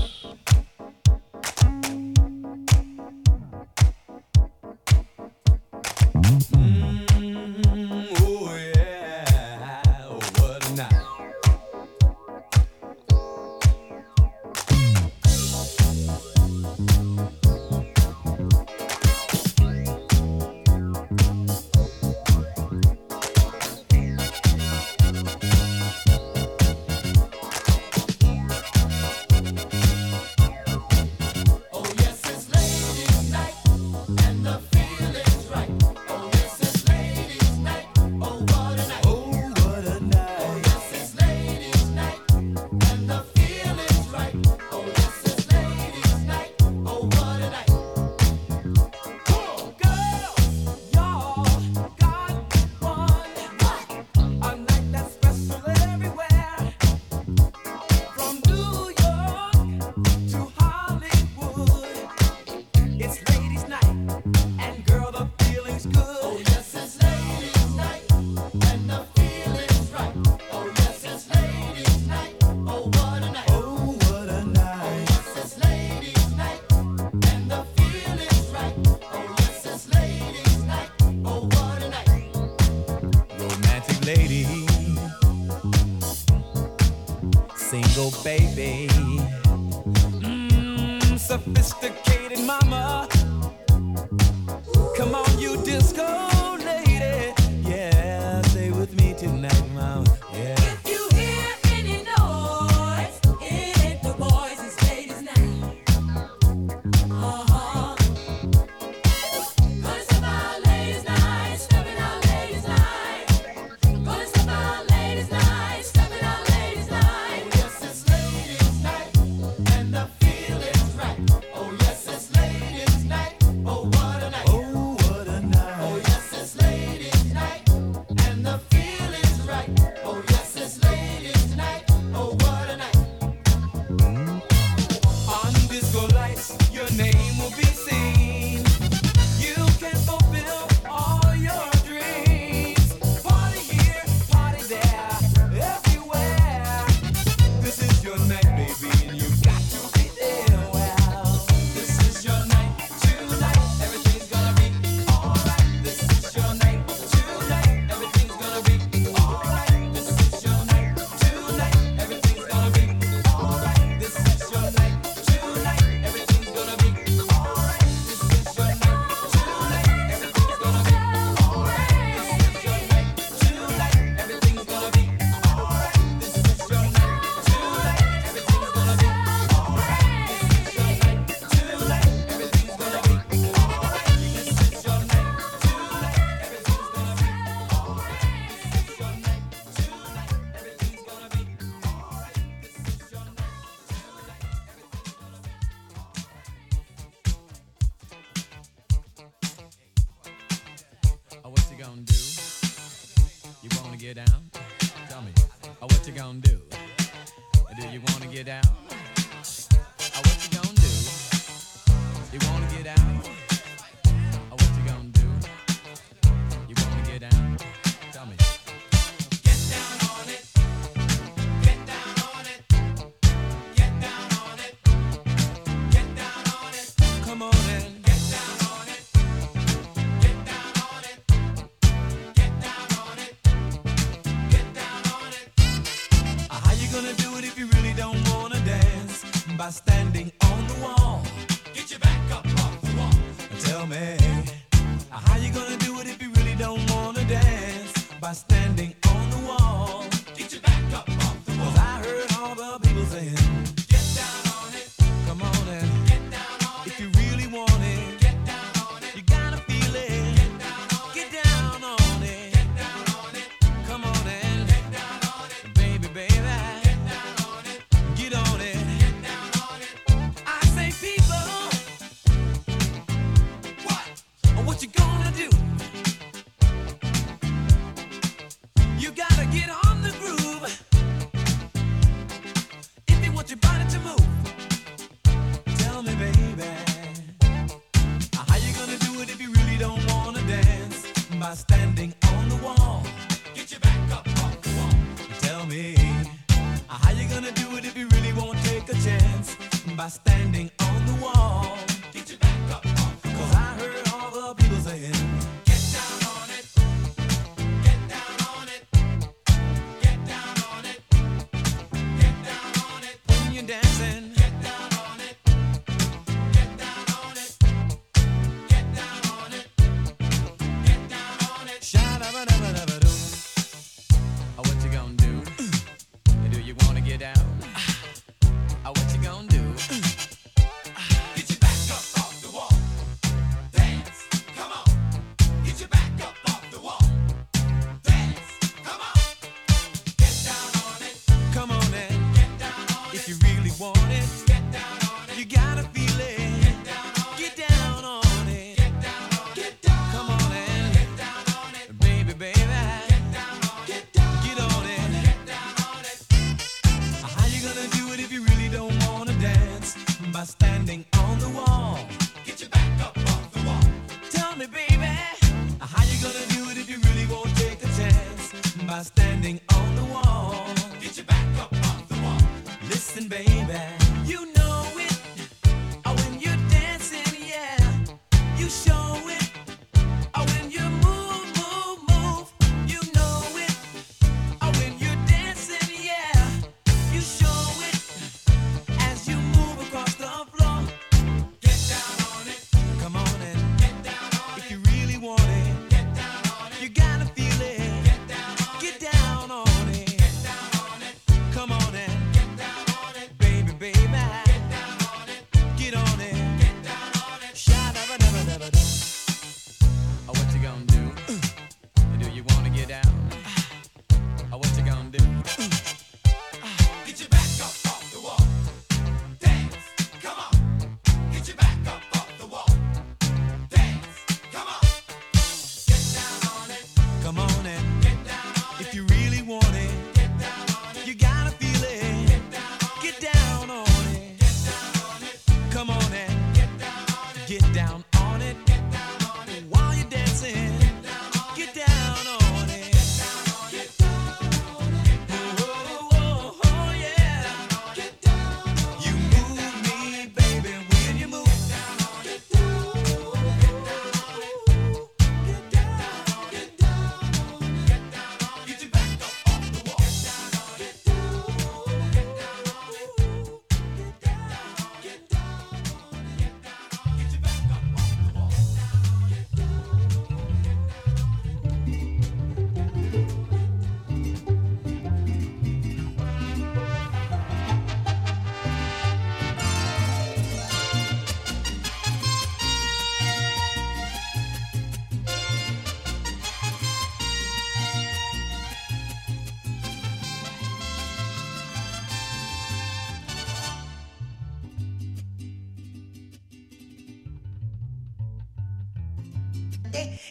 baby. 88.56 88.93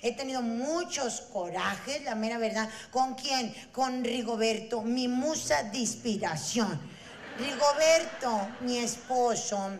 He 0.02 0.12
tenido 0.12 0.42
muchos 0.42 1.20
corajes, 1.32 2.02
la 2.02 2.16
mera 2.16 2.36
verdad. 2.36 2.68
¿Con 2.90 3.14
quién? 3.14 3.54
Con 3.70 4.02
Rigoberto, 4.02 4.82
mi 4.82 5.06
musa 5.06 5.62
de 5.62 5.78
inspiración. 5.78 6.80
Rigoberto, 7.38 8.48
mi 8.62 8.78
esposo. 8.78 9.70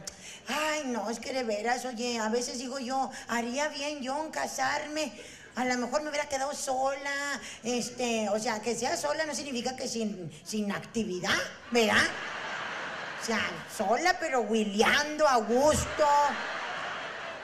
Ay, 0.47 0.85
no, 0.87 1.11
es 1.11 1.19
que 1.19 1.33
de 1.33 1.43
veras, 1.43 1.85
oye, 1.85 2.21
a 2.21 2.29
veces 2.29 2.59
digo 2.59 2.79
yo, 2.79 3.11
haría 3.27 3.67
bien 3.69 4.01
yo 4.01 4.25
en 4.25 4.31
casarme. 4.31 5.13
A 5.57 5.65
lo 5.65 5.77
mejor 5.77 6.03
me 6.03 6.11
hubiera 6.11 6.29
quedado 6.29 6.55
sola, 6.55 7.41
este, 7.65 8.29
o 8.31 8.39
sea, 8.39 8.61
que 8.63 8.77
sea 8.77 8.97
sola 8.97 9.27
no 9.27 9.35
significa 9.35 9.77
que 9.77 9.89
sin, 9.89 10.31
sin 10.45 10.71
actividad, 10.71 11.37
¿verdad? 11.73 12.07
O 13.21 13.25
sea, 13.25 13.41
sola 13.77 14.17
pero 14.21 14.43
huileando 14.43 15.29
a 15.29 15.37
gusto. 15.37 16.07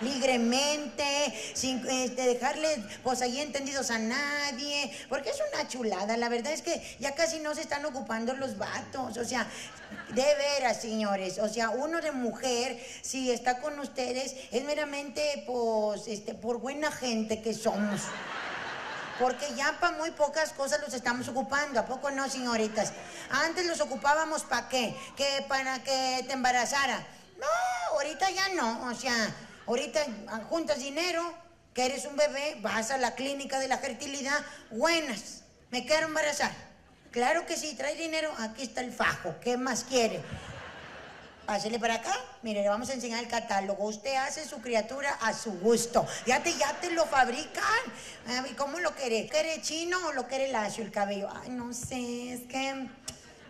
Libremente, 0.00 1.34
sin 1.54 1.86
este, 1.88 2.22
dejarle 2.22 2.84
pues 3.02 3.22
ahí 3.22 3.40
entendidos 3.40 3.90
a 3.90 3.98
nadie, 3.98 4.90
porque 5.08 5.30
es 5.30 5.38
una 5.52 5.68
chulada, 5.68 6.16
la 6.16 6.28
verdad 6.28 6.52
es 6.52 6.62
que 6.62 6.96
ya 6.98 7.14
casi 7.14 7.40
no 7.40 7.54
se 7.54 7.62
están 7.62 7.84
ocupando 7.84 8.34
los 8.34 8.58
vatos, 8.58 9.16
o 9.16 9.24
sea, 9.24 9.46
de 10.10 10.34
veras, 10.34 10.80
señores, 10.80 11.38
o 11.38 11.48
sea, 11.48 11.70
uno 11.70 12.00
de 12.00 12.12
mujer, 12.12 12.78
si 13.02 13.30
está 13.30 13.60
con 13.60 13.78
ustedes, 13.78 14.34
es 14.50 14.64
meramente 14.64 15.44
pues, 15.46 16.08
este, 16.08 16.34
por 16.34 16.58
buena 16.58 16.90
gente 16.90 17.42
que 17.42 17.54
somos. 17.54 18.02
Porque 19.18 19.46
ya 19.56 19.76
para 19.80 19.96
muy 19.96 20.12
pocas 20.12 20.52
cosas 20.52 20.80
los 20.80 20.94
estamos 20.94 21.26
ocupando, 21.26 21.80
¿a 21.80 21.86
poco 21.86 22.10
no, 22.12 22.28
señoritas? 22.30 22.92
Antes 23.30 23.66
los 23.66 23.80
ocupábamos 23.80 24.44
para 24.44 24.68
qué? 24.68 24.96
Que 25.16 25.44
para 25.48 25.82
que 25.82 26.24
te 26.26 26.34
embarazara. 26.34 27.04
No, 27.36 27.96
ahorita 27.96 28.30
ya 28.30 28.48
no, 28.50 28.86
o 28.86 28.94
sea, 28.94 29.34
ahorita 29.68 30.00
juntas 30.48 30.78
dinero, 30.78 31.22
que 31.74 31.86
eres 31.86 32.06
un 32.06 32.16
bebé, 32.16 32.56
vas 32.60 32.90
a 32.90 32.98
la 32.98 33.14
clínica 33.14 33.60
de 33.60 33.68
la 33.68 33.78
fertilidad, 33.78 34.44
buenas, 34.70 35.42
me 35.70 35.86
quiero 35.86 36.06
embarazar. 36.06 36.50
Claro 37.12 37.46
que 37.46 37.56
sí, 37.56 37.74
trae 37.76 37.94
dinero, 37.94 38.32
aquí 38.38 38.62
está 38.62 38.80
el 38.80 38.92
fajo, 38.92 39.34
¿qué 39.40 39.56
más 39.56 39.84
quiere? 39.84 40.20
Pásele 41.46 41.78
para 41.78 41.94
acá. 41.94 42.14
Mire, 42.42 42.60
le 42.60 42.68
vamos 42.68 42.90
a 42.90 42.92
enseñar 42.92 43.20
el 43.20 43.28
catálogo. 43.28 43.86
Usted 43.86 44.14
hace 44.16 44.46
su 44.46 44.60
criatura 44.60 45.14
a 45.22 45.32
su 45.32 45.50
gusto. 45.52 46.06
Ya 46.26 46.42
te, 46.42 46.52
ya 46.52 46.78
te 46.78 46.90
lo 46.90 47.06
fabrican. 47.06 48.44
¿Y 48.50 48.52
cómo 48.52 48.78
lo 48.80 48.94
quiere? 48.94 49.26
¿Quiere 49.28 49.62
chino 49.62 49.96
o 50.08 50.12
lo 50.12 50.28
quiere 50.28 50.52
lacio 50.52 50.84
el 50.84 50.90
cabello? 50.90 51.30
Ay, 51.42 51.48
no 51.48 51.72
sé, 51.72 52.34
es 52.34 52.40
que 52.42 52.86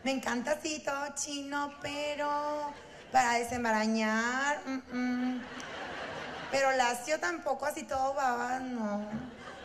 me 0.05 0.13
encanta 0.13 0.53
así 0.53 0.79
todo 0.79 1.09
chino, 1.17 1.75
pero 1.83 2.73
para 3.11 3.33
desembarañar, 3.41 4.63
pero 6.51 6.73
lacio 6.73 7.19
tampoco, 7.21 7.67
así 7.67 7.83
todo 7.83 8.15
baba, 8.15 8.59
no. 8.61 9.07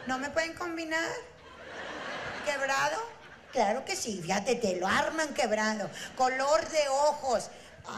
¿No 0.08 0.18
me 0.20 0.30
pueden 0.30 0.54
combinar? 0.54 1.10
¿Quebrado? 2.46 2.98
Claro 3.54 3.86
que 3.86 3.96
sí, 3.96 4.20
fíjate, 4.22 4.56
te 4.56 4.76
lo 4.78 4.88
arman 4.88 5.34
quebrado. 5.34 5.90
Color 6.16 6.68
de 6.70 6.90
ojos. 6.90 7.50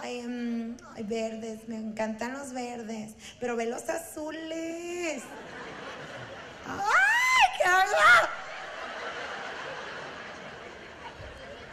Mm, 0.04 0.76
ay, 0.96 1.04
verdes, 1.04 1.68
me 1.68 1.78
encantan 1.78 2.34
los 2.34 2.52
verdes. 2.52 3.14
Pero 3.40 3.56
ve 3.56 3.66
los 3.66 3.88
azules. 3.90 5.24
¡Ay, 6.68 7.58
qué 7.58 7.64
hago! 7.64 8.30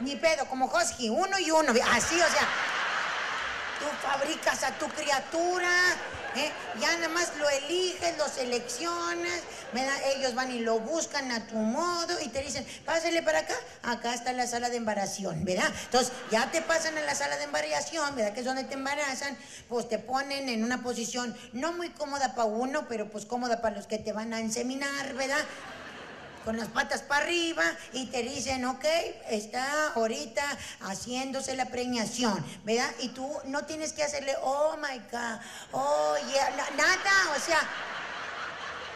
Ni 0.01 0.17
pedo, 0.17 0.47
como 0.47 0.67
Husky, 0.67 1.09
uno 1.09 1.39
y 1.39 1.51
uno. 1.51 1.73
Así, 1.91 2.15
o 2.21 2.29
sea, 2.29 2.49
tú 3.79 3.87
fabricas 4.01 4.63
a 4.65 4.73
tu 4.73 4.89
criatura 4.89 5.71
¿eh? 6.37 6.51
Ya 6.81 6.95
nada 6.97 7.09
más 7.09 7.37
lo 7.37 7.49
eliges, 7.49 8.17
lo 8.19 8.29
seleccionas, 8.29 9.41
ellos 10.17 10.35
van 10.35 10.51
y 10.51 10.61
lo 10.61 10.81
buscan 10.81 11.31
a 11.33 11.47
tu 11.47 11.57
modo 11.57 12.21
y 12.21 12.29
te 12.29 12.43
dicen, 12.43 12.67
pásale 12.85 13.23
para 13.23 13.41
acá, 13.41 13.55
acá 13.83 14.15
está 14.15 14.33
la 14.33 14.47
sala 14.47 14.71
de 14.71 14.77
embaración, 14.77 15.45
¿verdad? 15.45 15.71
Entonces, 15.85 16.13
ya 16.31 16.51
te 16.51 16.63
pasan 16.63 16.97
a 16.99 17.03
la 17.03 17.15
sala 17.15 17.37
de 17.37 17.45
embaración, 17.45 18.15
¿verdad? 18.15 18.33
Que 18.33 18.41
es 18.41 18.47
donde 18.47 18.65
te 18.65 18.75
embarazan, 18.75 19.37
pues 19.69 19.89
te 19.89 19.99
ponen 19.99 20.49
en 20.49 20.65
una 20.65 20.83
posición 20.83 21.37
no 21.53 21.73
muy 21.73 21.91
cómoda 21.91 22.35
para 22.35 22.45
uno, 22.45 22.87
pero 22.89 23.11
pues 23.11 23.27
cómoda 23.27 23.61
para 23.61 23.77
los 23.77 23.87
que 23.87 23.99
te 23.99 24.13
van 24.13 24.35
a 24.35 24.41
inseminar, 24.41 25.15
¿verdad? 25.15 25.45
Con 26.45 26.57
las 26.57 26.69
patas 26.69 27.03
para 27.03 27.25
arriba 27.25 27.65
y 27.93 28.07
te 28.07 28.23
dicen, 28.23 28.65
ok, 28.65 28.85
está 29.29 29.93
ahorita 29.95 30.43
haciéndose 30.81 31.57
la 31.57 31.67
preñación, 31.67 32.45
¿verdad? 32.65 32.91
Y 33.01 33.09
tú 33.09 33.29
no 33.45 33.65
tienes 33.65 33.93
que 33.93 34.03
hacerle, 34.03 34.35
oh 34.43 34.77
my 34.77 34.99
God, 35.11 35.41
oh 35.73 36.17
yeah, 36.33 36.51
nada, 36.77 37.37
o 37.37 37.41
sea, 37.41 37.59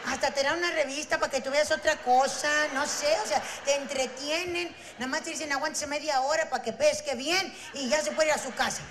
hasta 0.07 0.31
te 0.31 0.43
dan 0.43 0.57
una 0.57 0.71
revista 0.71 1.19
para 1.19 1.31
que 1.31 1.41
tú 1.41 1.49
veas 1.49 1.71
otra 1.71 1.97
cosa, 1.97 2.49
no 2.73 2.85
sé, 2.85 3.13
o 3.23 3.27
sea, 3.27 3.41
te 3.65 3.75
entretienen, 3.75 4.73
nada 4.97 5.07
más 5.07 5.21
te 5.21 5.31
dicen 5.31 5.51
aguántese 5.51 5.87
media 5.87 6.21
hora 6.21 6.49
para 6.49 6.63
que 6.63 6.73
pesque 6.73 7.15
bien 7.15 7.53
y 7.73 7.89
ya 7.89 8.01
se 8.01 8.11
puede 8.11 8.29
ir 8.29 8.35
a 8.35 8.37
su 8.37 8.53
casa. 8.53 8.81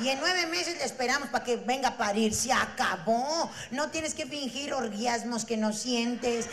Y 0.00 0.10
en 0.10 0.20
nueve 0.20 0.46
meses 0.46 0.78
le 0.78 0.84
esperamos 0.84 1.28
para 1.28 1.44
que 1.44 1.56
venga 1.56 1.88
a 1.88 1.96
parir. 1.96 2.32
Se 2.32 2.52
acabó. 2.52 3.50
No 3.72 3.90
tienes 3.90 4.14
que 4.14 4.26
fingir 4.26 4.72
orgiasmos 4.72 5.44
que 5.44 5.56
no 5.56 5.72
sientes 5.72 6.46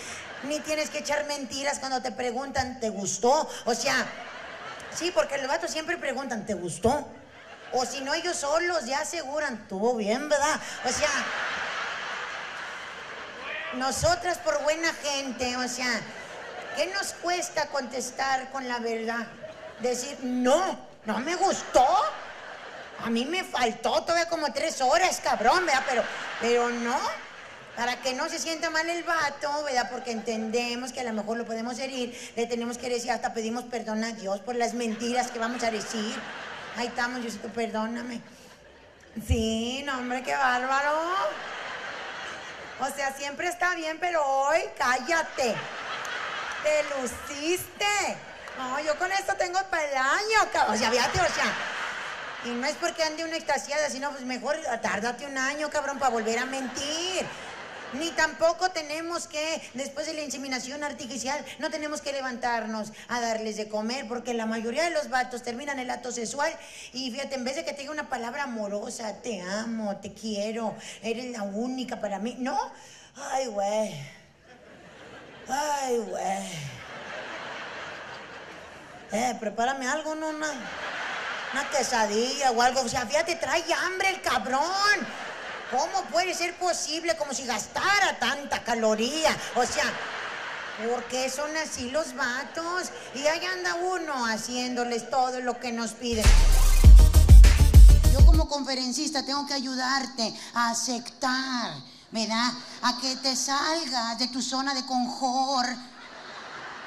ni 0.45 0.59
tienes 0.59 0.89
que 0.89 0.99
echar 0.99 1.25
mentiras 1.25 1.79
cuando 1.79 2.01
te 2.01 2.11
preguntan, 2.11 2.79
¿te 2.79 2.89
gustó? 2.89 3.49
O 3.65 3.73
sea, 3.73 4.05
sí, 4.93 5.11
porque 5.11 5.37
los 5.37 5.47
vatos 5.47 5.71
siempre 5.71 5.97
preguntan, 5.97 6.45
¿te 6.45 6.53
gustó? 6.53 7.07
O 7.73 7.85
si 7.85 8.01
no, 8.01 8.13
ellos 8.13 8.37
solos 8.37 8.85
ya 8.85 8.99
aseguran, 8.99 9.55
estuvo 9.63 9.95
bien, 9.95 10.29
¿verdad? 10.29 10.59
O 10.85 10.89
sea, 10.89 11.09
nosotras 13.73 14.37
por 14.37 14.61
buena 14.63 14.93
gente, 14.93 15.57
o 15.57 15.67
sea, 15.67 16.01
¿qué 16.75 16.87
nos 16.87 17.13
cuesta 17.13 17.67
contestar 17.67 18.49
con 18.51 18.67
la 18.67 18.79
verdad? 18.79 19.27
Decir, 19.79 20.17
no, 20.21 20.79
no 21.05 21.19
me 21.19 21.35
gustó. 21.35 21.85
A 23.03 23.09
mí 23.09 23.25
me 23.25 23.43
faltó 23.43 24.01
todavía 24.03 24.29
como 24.29 24.53
tres 24.53 24.79
horas, 24.81 25.19
cabrón, 25.21 25.65
¿verdad? 25.65 25.83
Pero, 25.87 26.03
pero 26.39 26.69
no. 26.69 26.97
Para 27.75 27.99
que 28.01 28.13
no 28.13 28.29
se 28.29 28.39
sienta 28.39 28.69
mal 28.69 28.89
el 28.89 29.03
vato, 29.03 29.63
¿verdad? 29.63 29.89
Porque 29.91 30.11
entendemos 30.11 30.93
que 30.93 31.01
a 31.01 31.03
lo 31.03 31.11
mejor 31.11 31.37
lo 31.37 31.45
podemos 31.45 31.77
herir. 31.77 32.17
Le 32.35 32.47
tenemos 32.47 32.77
que 32.77 32.89
decir, 32.89 33.11
hasta 33.11 33.33
pedimos 33.33 33.65
perdón 33.65 34.03
a 34.03 34.13
Dios 34.13 34.39
por 34.39 34.55
las 34.55 34.73
mentiras 34.73 35.29
que 35.29 35.39
vamos 35.39 35.61
a 35.63 35.71
decir. 35.71 36.15
Ahí 36.77 36.87
estamos, 36.87 37.21
Diosito, 37.21 37.49
perdóname. 37.49 38.21
Sí, 39.27 39.83
no, 39.85 39.97
hombre, 39.97 40.23
qué 40.23 40.33
bárbaro. 40.35 40.93
O 42.79 42.89
sea, 42.95 43.13
siempre 43.13 43.47
está 43.47 43.75
bien, 43.75 43.97
pero 43.99 44.25
hoy 44.25 44.59
cállate. 44.77 45.55
Te 46.63 46.83
luciste. 47.01 48.17
No, 48.57 48.79
yo 48.79 48.97
con 48.97 49.11
esto 49.11 49.33
tengo 49.37 49.59
para 49.69 49.83
el 49.83 49.95
año, 49.95 50.69
O 50.69 50.75
sea, 50.75 50.91
fíjate, 50.91 51.19
o 51.19 51.33
sea. 51.33 51.53
Y 52.45 52.49
no 52.49 52.67
es 52.67 52.75
porque 52.75 53.03
ande 53.03 53.25
una 53.25 53.35
extasiada, 53.35 53.89
sino 53.89 54.11
pues 54.11 54.23
mejor 54.23 54.57
tárdate 54.81 55.25
un 55.25 55.37
año, 55.37 55.69
cabrón, 55.69 55.97
para 55.97 56.11
volver 56.11 56.39
a 56.39 56.45
mentir. 56.45 57.25
Ni 57.99 58.11
tampoco 58.11 58.69
tenemos 58.71 59.27
que, 59.27 59.61
después 59.73 60.05
de 60.07 60.13
la 60.13 60.21
inseminación 60.21 60.83
artificial, 60.83 61.43
no 61.59 61.69
tenemos 61.69 62.01
que 62.01 62.11
levantarnos 62.11 62.91
a 63.07 63.21
darles 63.21 63.57
de 63.57 63.69
comer, 63.69 64.07
porque 64.07 64.33
la 64.33 64.45
mayoría 64.45 64.83
de 64.83 64.91
los 64.91 65.09
vatos 65.09 65.43
terminan 65.43 65.79
el 65.79 65.89
acto 65.89 66.11
sexual 66.11 66.51
y 66.93 67.11
fíjate, 67.11 67.35
en 67.35 67.43
vez 67.43 67.55
de 67.55 67.65
que 67.65 67.73
tenga 67.73 67.91
una 67.91 68.09
palabra 68.09 68.43
amorosa, 68.43 69.21
te 69.21 69.41
amo, 69.41 69.97
te 69.97 70.13
quiero, 70.13 70.75
eres 71.01 71.31
la 71.31 71.43
única 71.43 71.99
para 71.99 72.19
mí, 72.19 72.35
no. 72.39 72.59
Ay, 73.15 73.47
güey. 73.47 73.93
Ay, 75.47 75.97
güey. 75.97 76.75
Eh, 79.11 79.37
prepárame 79.39 79.87
algo, 79.87 80.15
no, 80.15 80.29
una, 80.29 80.47
una 81.53 81.69
quesadilla 81.69 82.51
o 82.51 82.61
algo. 82.61 82.81
O 82.81 82.89
sea, 82.89 83.05
fíjate, 83.05 83.35
trae 83.35 83.63
hambre 83.73 84.09
el 84.09 84.21
cabrón. 84.21 85.07
¿Cómo 85.71 86.03
puede 86.11 86.33
ser 86.35 86.55
posible 86.57 87.17
como 87.17 87.33
si 87.33 87.45
gastara 87.45 88.19
tanta 88.19 88.63
caloría? 88.63 89.35
O 89.55 89.65
sea, 89.65 89.85
¿por 90.87 91.03
qué 91.05 91.29
son 91.29 91.55
así 91.57 91.89
los 91.89 92.15
vatos? 92.15 92.89
Y 93.15 93.25
ahí 93.25 93.43
anda 93.45 93.73
uno 93.75 94.27
haciéndoles 94.27 95.09
todo 95.09 95.39
lo 95.39 95.59
que 95.59 95.71
nos 95.71 95.93
piden. 95.93 96.25
Yo 98.13 98.23
como 98.27 98.47
conferencista 98.47 99.25
tengo 99.25 99.47
que 99.47 99.55
ayudarte 99.55 100.33
a 100.53 100.69
aceptar, 100.69 101.71
¿verdad? 102.11 102.51
A 102.83 102.99
que 103.01 103.15
te 103.15 103.35
salgas 103.35 104.19
de 104.19 104.27
tu 104.27 104.43
zona 104.43 104.75
de 104.75 104.85
confort 104.85 105.75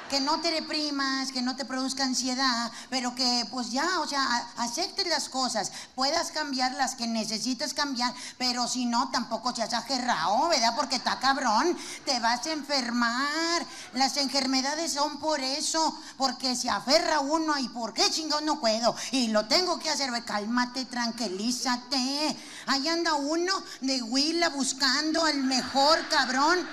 que 0.09 0.19
no 0.19 0.41
te 0.41 0.51
reprimas, 0.51 1.31
que 1.31 1.41
no 1.41 1.55
te 1.55 1.65
produzca 1.65 2.03
ansiedad, 2.03 2.71
pero 2.89 3.15
que 3.15 3.45
pues 3.51 3.71
ya, 3.71 3.99
o 3.99 4.07
sea, 4.07 4.25
aceptes 4.57 5.07
las 5.07 5.29
cosas, 5.29 5.71
puedas 5.95 6.31
cambiar 6.31 6.73
las 6.73 6.95
que 6.95 7.07
necesitas 7.07 7.73
cambiar, 7.73 8.13
pero 8.37 8.67
si 8.67 8.85
no, 8.85 9.09
tampoco 9.11 9.55
seas 9.55 9.73
ajerrado, 9.73 10.49
¿verdad? 10.49 10.75
Porque 10.75 10.95
está 10.95 11.19
cabrón, 11.19 11.77
te 12.05 12.19
vas 12.19 12.45
a 12.45 12.51
enfermar. 12.51 13.65
Las 13.93 14.17
enfermedades 14.17 14.93
son 14.93 15.19
por 15.19 15.39
eso, 15.39 15.97
porque 16.17 16.55
se 16.55 16.69
aferra 16.69 17.19
uno 17.19 17.57
y 17.57 17.69
por 17.69 17.93
qué 17.93 18.09
chingón 18.09 18.45
no 18.45 18.59
puedo 18.59 18.95
y 19.11 19.27
lo 19.27 19.45
tengo 19.45 19.79
que 19.79 19.89
hacer, 19.89 20.09
cálmate, 20.25 20.85
tranquilízate. 20.85 22.35
Ahí 22.67 22.87
anda 22.87 23.13
uno 23.13 23.53
de 23.81 24.01
huila 24.01 24.49
buscando 24.49 25.23
al 25.23 25.43
mejor 25.43 26.07
cabrón. 26.09 26.67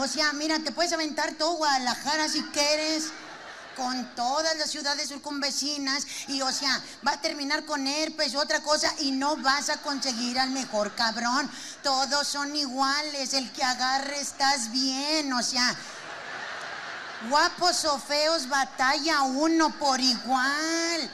O 0.00 0.08
sea, 0.08 0.32
mira, 0.32 0.58
te 0.60 0.72
puedes 0.72 0.94
aventar 0.94 1.32
todo 1.34 1.56
Guadalajara 1.56 2.26
si 2.26 2.42
quieres 2.44 3.10
con 3.76 4.14
todas 4.14 4.56
las 4.56 4.70
ciudades 4.70 5.08
circunvecinas 5.08 6.06
y 6.28 6.40
o 6.40 6.50
sea, 6.50 6.82
va 7.06 7.12
a 7.12 7.20
terminar 7.20 7.66
con 7.66 7.86
herpes, 7.86 8.34
otra 8.34 8.62
cosa 8.62 8.90
y 9.00 9.10
no 9.10 9.36
vas 9.36 9.68
a 9.68 9.76
conseguir 9.82 10.38
al 10.38 10.50
mejor 10.50 10.94
cabrón. 10.94 11.50
Todos 11.82 12.26
son 12.26 12.56
iguales, 12.56 13.34
el 13.34 13.52
que 13.52 13.62
agarre 13.62 14.18
estás 14.20 14.72
bien, 14.72 15.30
o 15.34 15.42
sea, 15.42 15.76
guapos 17.28 17.84
o 17.84 17.98
feos 17.98 18.48
batalla 18.48 19.20
uno 19.22 19.68
por 19.78 20.00
igual. 20.00 21.10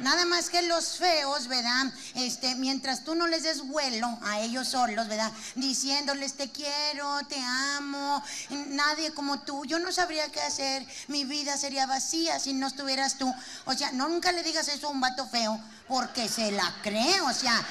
Nada 0.00 0.24
más 0.24 0.50
que 0.50 0.60
los 0.62 0.98
feos, 0.98 1.46
¿verdad? 1.46 1.86
Este, 2.14 2.56
mientras 2.56 3.04
tú 3.04 3.14
no 3.14 3.28
les 3.28 3.44
des 3.44 3.60
vuelo 3.62 4.08
a 4.24 4.40
ellos 4.40 4.68
solos, 4.68 5.06
¿verdad? 5.06 5.30
Diciéndoles 5.54 6.34
te 6.34 6.50
quiero, 6.50 7.20
te 7.28 7.40
amo, 7.76 8.22
nadie 8.68 9.12
como 9.12 9.40
tú. 9.40 9.64
Yo 9.66 9.78
no 9.78 9.92
sabría 9.92 10.30
qué 10.32 10.40
hacer. 10.40 10.84
Mi 11.06 11.24
vida 11.24 11.56
sería 11.56 11.86
vacía 11.86 12.40
si 12.40 12.54
no 12.54 12.66
estuvieras 12.66 13.18
tú. 13.18 13.32
O 13.66 13.74
sea, 13.74 13.92
nunca 13.92 14.32
le 14.32 14.42
digas 14.42 14.66
eso 14.66 14.88
a 14.88 14.90
un 14.90 15.00
vato 15.00 15.28
feo 15.28 15.60
porque 15.86 16.28
se 16.28 16.50
la 16.50 16.74
cree, 16.82 17.20
o 17.20 17.32
sea. 17.32 17.62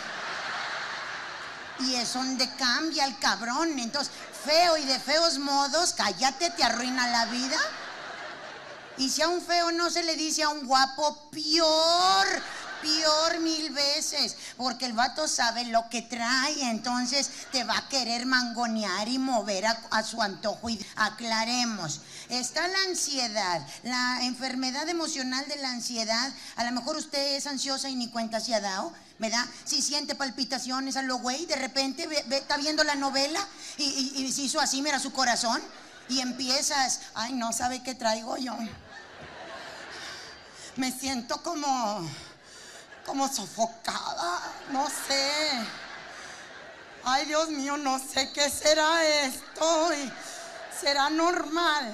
Y 1.79 1.95
es 1.95 2.13
donde 2.13 2.49
cambia 2.55 3.03
el 3.03 3.17
cabrón. 3.19 3.77
Entonces, 3.79 4.13
feo 4.45 4.77
y 4.77 4.85
de 4.85 4.99
feos 4.99 5.39
modos, 5.39 5.93
cállate, 5.93 6.51
te 6.51 6.63
arruina 6.63 7.07
la 7.09 7.25
vida. 7.25 7.59
Y 8.97 9.09
si 9.09 9.21
a 9.21 9.27
un 9.27 9.41
feo 9.41 9.71
no 9.71 9.89
se 9.89 10.03
le 10.03 10.15
dice 10.15 10.43
a 10.43 10.49
un 10.49 10.67
guapo, 10.67 11.29
peor, 11.31 12.27
peor 12.81 13.39
mil 13.39 13.71
veces, 13.71 14.35
porque 14.55 14.85
el 14.85 14.93
vato 14.93 15.27
sabe 15.27 15.65
lo 15.65 15.89
que 15.89 16.03
trae, 16.03 16.69
entonces 16.69 17.29
te 17.51 17.63
va 17.63 17.75
a 17.75 17.89
querer 17.89 18.27
mangonear 18.27 19.07
y 19.07 19.17
mover 19.17 19.65
a, 19.65 20.03
su 20.03 20.21
antojo. 20.21 20.69
Y 20.69 20.85
aclaremos, 20.95 22.01
está 22.29 22.67
la 22.67 22.77
ansiedad, 22.87 23.65
la 23.81 24.19
enfermedad 24.23 24.87
emocional 24.87 25.43
de 25.47 25.55
la 25.55 25.71
ansiedad. 25.71 26.31
A 26.55 26.63
lo 26.63 26.71
mejor 26.71 26.95
usted 26.95 27.35
es 27.35 27.47
ansiosa 27.47 27.89
y 27.89 27.95
ni 27.95 28.09
cuenta 28.09 28.39
se 28.39 28.53
ha 28.53 28.61
dado. 28.61 28.93
¿verdad? 29.19 29.45
Si 29.63 29.81
siente 29.81 30.15
palpitaciones 30.15 30.97
a 30.97 31.01
lo 31.01 31.17
güey, 31.17 31.45
de 31.45 31.55
repente 31.55 32.09
está 32.31 32.57
viendo 32.57 32.83
la 32.83 32.95
novela 32.95 33.39
y, 33.77 33.83
y, 33.83 34.23
y 34.23 34.31
se 34.33 34.41
hizo 34.41 34.59
así, 34.59 34.81
mira 34.81 34.99
su 34.99 35.13
corazón, 35.13 35.61
y 36.09 36.19
empiezas, 36.19 36.99
ay, 37.13 37.31
no 37.33 37.53
sabe 37.53 37.81
qué 37.83 37.95
traigo 37.95 38.35
yo 38.37 38.57
me 40.75 40.91
siento 40.91 41.41
como, 41.43 42.09
como 43.05 43.27
sofocada, 43.27 44.41
no 44.71 44.87
sé. 44.87 45.51
Ay, 47.03 47.25
Dios 47.25 47.49
mío, 47.49 47.77
no 47.77 47.99
sé 47.99 48.31
qué 48.33 48.49
será 48.49 49.05
esto. 49.25 49.89
¿Será 50.79 51.09
normal? 51.09 51.93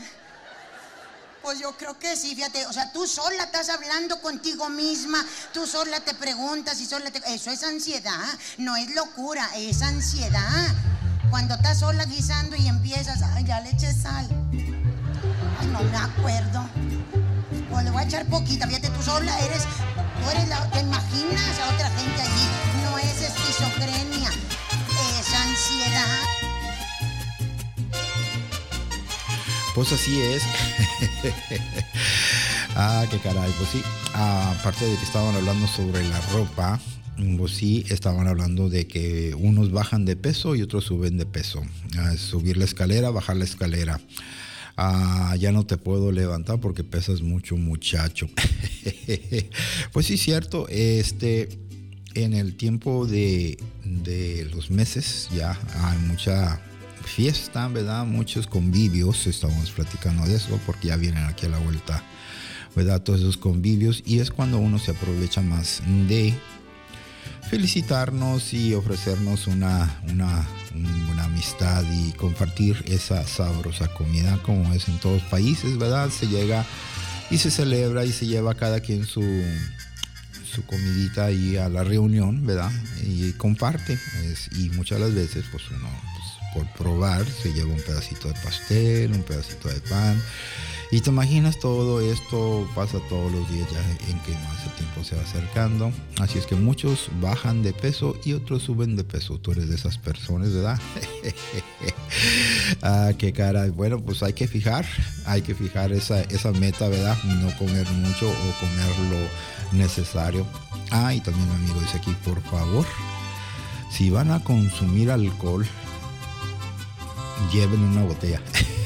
Pues 1.42 1.60
yo 1.60 1.76
creo 1.78 1.98
que 1.98 2.16
sí, 2.16 2.36
fíjate, 2.36 2.66
o 2.68 2.74
sea, 2.74 2.92
tú 2.92 3.08
sola 3.08 3.44
estás 3.44 3.70
hablando 3.70 4.22
contigo 4.22 4.70
misma, 4.70 5.26
tú 5.54 5.66
sola 5.66 6.00
te 6.02 6.14
preguntas 6.14 6.80
y 6.82 6.86
sola 6.86 7.12
te... 7.12 7.20
Eso 7.34 7.50
es 7.50 7.64
ansiedad, 7.64 8.28
no 8.58 8.76
es 8.76 8.94
locura, 8.94 9.50
es 9.56 9.82
ansiedad. 9.82 10.68
Cuando 11.30 11.56
estás 11.56 11.80
sola 11.80 12.06
guisando 12.06 12.56
y 12.56 12.68
empiezas, 12.68 13.22
ay, 13.22 13.46
ya 13.46 13.62
le 13.62 13.70
eché 13.70 13.94
sal. 13.94 14.28
Ay, 15.60 15.68
no 15.68 15.82
me 15.84 15.98
acuerdo. 15.98 16.89
Pues 17.70 17.84
le 17.86 17.92
voy 17.92 18.02
a 18.02 18.06
echar 18.06 18.26
poquita, 18.26 18.68
fíjate, 18.68 18.90
tú 18.90 19.02
sola 19.04 19.38
eres, 19.40 19.64
la, 20.50 20.70
te 20.72 20.80
imaginas 20.80 21.60
a 21.60 21.74
otra 21.74 21.90
gente 21.92 22.22
allí. 22.22 22.48
No 22.84 22.98
es 22.98 23.22
esquizofrenia, 23.22 24.30
es 24.30 25.34
ansiedad. 25.34 26.40
Pues 29.76 29.92
así 29.92 30.20
es. 30.20 30.44
ah, 32.76 33.06
qué 33.10 33.20
caray. 33.20 33.52
Pues 33.58 33.70
sí, 33.70 33.84
aparte 34.14 34.86
de 34.86 34.98
que 34.98 35.04
estaban 35.04 35.36
hablando 35.36 35.68
sobre 35.68 36.08
la 36.10 36.20
ropa, 36.32 36.80
pues 37.38 37.52
sí, 37.52 37.86
estaban 37.90 38.28
hablando 38.28 38.70
de 38.70 38.88
que 38.88 39.36
unos 39.38 39.72
bajan 39.72 40.06
de 40.06 40.16
peso 40.16 40.56
y 40.56 40.62
otros 40.62 40.86
suben 40.86 41.18
de 41.18 41.26
peso. 41.26 41.62
Ah, 41.98 42.16
subir 42.18 42.58
la 42.58 42.66
escalera, 42.66 43.10
bajar 43.12 43.38
la 43.38 43.46
escalera. 43.46 44.00
Ah, 44.82 45.36
ya 45.38 45.52
no 45.52 45.66
te 45.66 45.76
puedo 45.76 46.10
levantar 46.10 46.62
porque 46.62 46.86
pesas 46.86 47.22
mucho, 47.22 47.58
muchacho. 47.58 48.30
pues 49.92 50.06
sí, 50.06 50.16
cierto. 50.16 50.70
Este, 50.70 51.50
en 52.14 52.34
el 52.34 52.56
tiempo 52.56 53.06
de, 53.06 53.58
los 54.54 54.72
meses 54.72 55.28
ya 55.36 55.60
hay 55.82 55.98
mucha 56.08 56.62
fiesta, 57.04 57.68
¿verdad? 57.68 58.06
Muchos 58.06 58.48
convivios. 58.48 59.28
Estamos 59.28 59.70
platicando 59.72 60.26
de 60.26 60.38
eso 60.38 60.58
porque 60.66 60.88
ya 60.88 60.96
vienen 60.96 61.26
aquí 61.26 61.48
a 61.48 61.50
la 61.50 61.60
vuelta, 61.60 62.02
¿verdad? 62.74 63.02
Todos 63.02 63.20
esos 63.20 63.36
convivios 63.36 64.02
y 64.06 64.20
es 64.20 64.32
cuando 64.32 64.60
uno 64.60 64.80
se 64.80 64.92
aprovecha 64.92 65.42
más 65.42 65.84
de 66.08 66.34
felicitarnos 67.50 68.54
y 68.54 68.76
ofrecernos 68.76 69.48
una, 69.48 70.00
una, 70.10 70.48
una, 71.10 71.24
amistad 71.24 71.84
y 71.92 72.12
compartir 72.14 72.84
esa 72.88 73.26
sabrosa 73.26 73.88
comida 73.94 74.40
como 74.44 74.72
es 74.74 74.88
en 74.88 75.00
todos 75.00 75.22
países, 75.24 75.78
¿verdad? 75.78 76.10
Se 76.12 76.28
llega 76.28 76.66
y 77.32 77.40
se 77.40 77.50
celebra 77.50 78.06
y 78.06 78.12
se 78.12 78.28
lleva 78.28 78.54
cada 78.54 78.80
quien 78.82 79.06
su, 79.06 79.24
su 80.54 80.64
comidita 80.66 81.26
ahí 81.26 81.58
a 81.58 81.70
la 81.70 81.84
reunión, 81.84 82.46
¿verdad? 82.46 82.72
Y 83.04 83.32
comparte. 83.34 83.98
y 84.52 84.70
muchas 84.70 85.00
las 85.00 85.14
veces, 85.14 85.46
pues 85.52 85.64
uno, 85.72 85.90
pues, 86.54 86.66
por 86.68 86.74
probar, 86.78 87.26
se 87.26 87.52
lleva 87.52 87.74
un 87.74 87.82
pedacito 87.82 88.28
de 88.28 88.36
pastel, 88.36 89.12
un 89.12 89.24
pedacito 89.24 89.70
de 89.70 89.80
pan 89.82 90.22
y 90.92 91.02
te 91.02 91.12
imaginas 91.12 91.60
todo 91.60 92.02
esto 92.02 92.68
pasa 92.74 92.98
todos 93.10 93.32
los 93.32 93.48
días 93.52 93.68
ya 93.72 93.80
en 94.12 94.20
que 94.22 94.32
más 94.32 94.66
el 94.66 94.72
tiempo 94.72 95.04
se 95.04 95.16
va 95.16 95.22
acercando. 95.22 95.92
Así 96.20 96.40
es 96.40 96.48
que 96.48 96.56
muchos 96.56 97.10
bajan 97.22 97.62
de 97.62 97.74
peso 97.74 98.18
y 98.26 98.34
otros 98.34 98.64
suben 98.64 98.96
de 98.96 99.04
peso. 99.04 99.38
Tú 99.38 99.52
eres 99.52 99.70
de 99.70 99.76
esas 99.76 100.00
personas, 100.00 100.52
¿verdad? 100.52 100.80
ah, 102.82 103.12
qué 103.20 103.32
cara. 103.34 103.68
Bueno, 103.68 104.00
pues 104.00 104.24
hay 104.24 104.34
que 104.34 104.48
fijar, 104.48 104.84
hay 105.26 105.44
que 105.44 105.54
fijar 105.54 105.92
esa, 105.92 106.22
esa 106.22 106.52
meta, 106.54 106.90
¿verdad? 106.90 107.18
No 107.24 107.56
comer 107.58 107.88
mucho 107.92 108.28
o 108.28 108.60
comer 108.60 108.90
lo 109.12 109.78
necesario. 109.78 110.48
Ah, 110.90 111.14
y 111.14 111.22
también 111.22 111.48
mi 111.50 111.56
amigo 111.66 111.82
dice 111.82 111.98
aquí, 111.98 112.16
por 112.26 112.42
favor, 112.42 112.86
si 113.92 114.10
van 114.10 114.32
a 114.32 114.44
consumir 114.44 115.12
alcohol, 115.12 115.68
lleven 117.54 117.80
una 117.82 118.04
botella. 118.04 118.42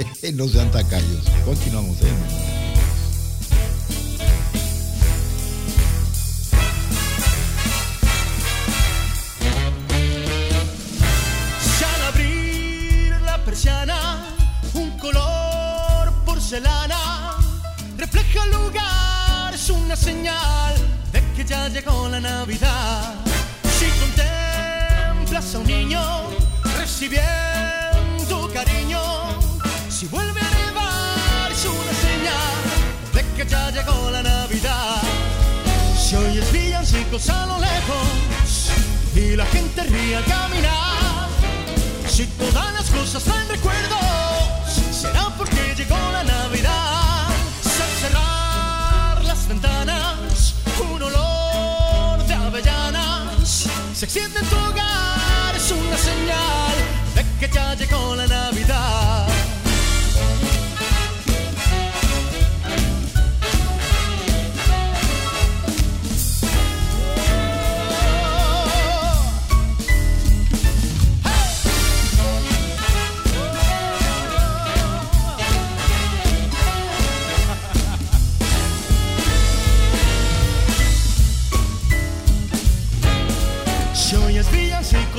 no 0.34 0.48
sean 0.48 0.70
tacaños. 0.70 1.24
Continuamos, 1.44 2.00
¿eh? 2.02 2.06
al 11.94 12.02
abrir 12.08 13.14
la 13.22 13.44
persiana, 13.44 14.26
porcelana 16.24 17.36
refleja 17.96 18.44
el 18.44 18.50
lugar, 18.52 19.54
es 19.54 19.70
una 19.70 19.96
señal 19.96 20.74
de 21.12 21.22
que 21.34 21.44
ya 21.44 21.68
llegó 21.68 22.08
la 22.08 22.20
Navidad. 22.20 23.14
Si 23.78 23.86
contemplas 24.00 25.54
a 25.54 25.58
un 25.58 25.66
niño 25.66 26.00
recibiendo 26.78 28.50
cariño, 28.52 29.29
si 30.00 30.06
vuelve 30.06 30.40
a 30.40 30.50
nevar 30.64 31.52
es 31.52 31.62
una 31.66 31.92
señal 31.92 32.56
de 33.12 33.22
que 33.36 33.50
ya 33.50 33.70
llegó 33.70 34.10
la 34.10 34.22
Navidad. 34.22 35.02
Si 35.94 36.16
oyes 36.16 36.50
villancicos 36.50 37.28
a 37.28 37.44
lo 37.44 37.58
lejos 37.58 38.70
y 39.14 39.36
la 39.36 39.44
gente 39.44 39.82
ríe 39.82 40.16
al 40.16 40.24
caminar. 40.24 41.28
Si 42.08 42.24
todas 42.26 42.72
las 42.72 42.88
cosas 42.88 43.22
traen 43.24 43.46
recuerdos, 43.50 43.99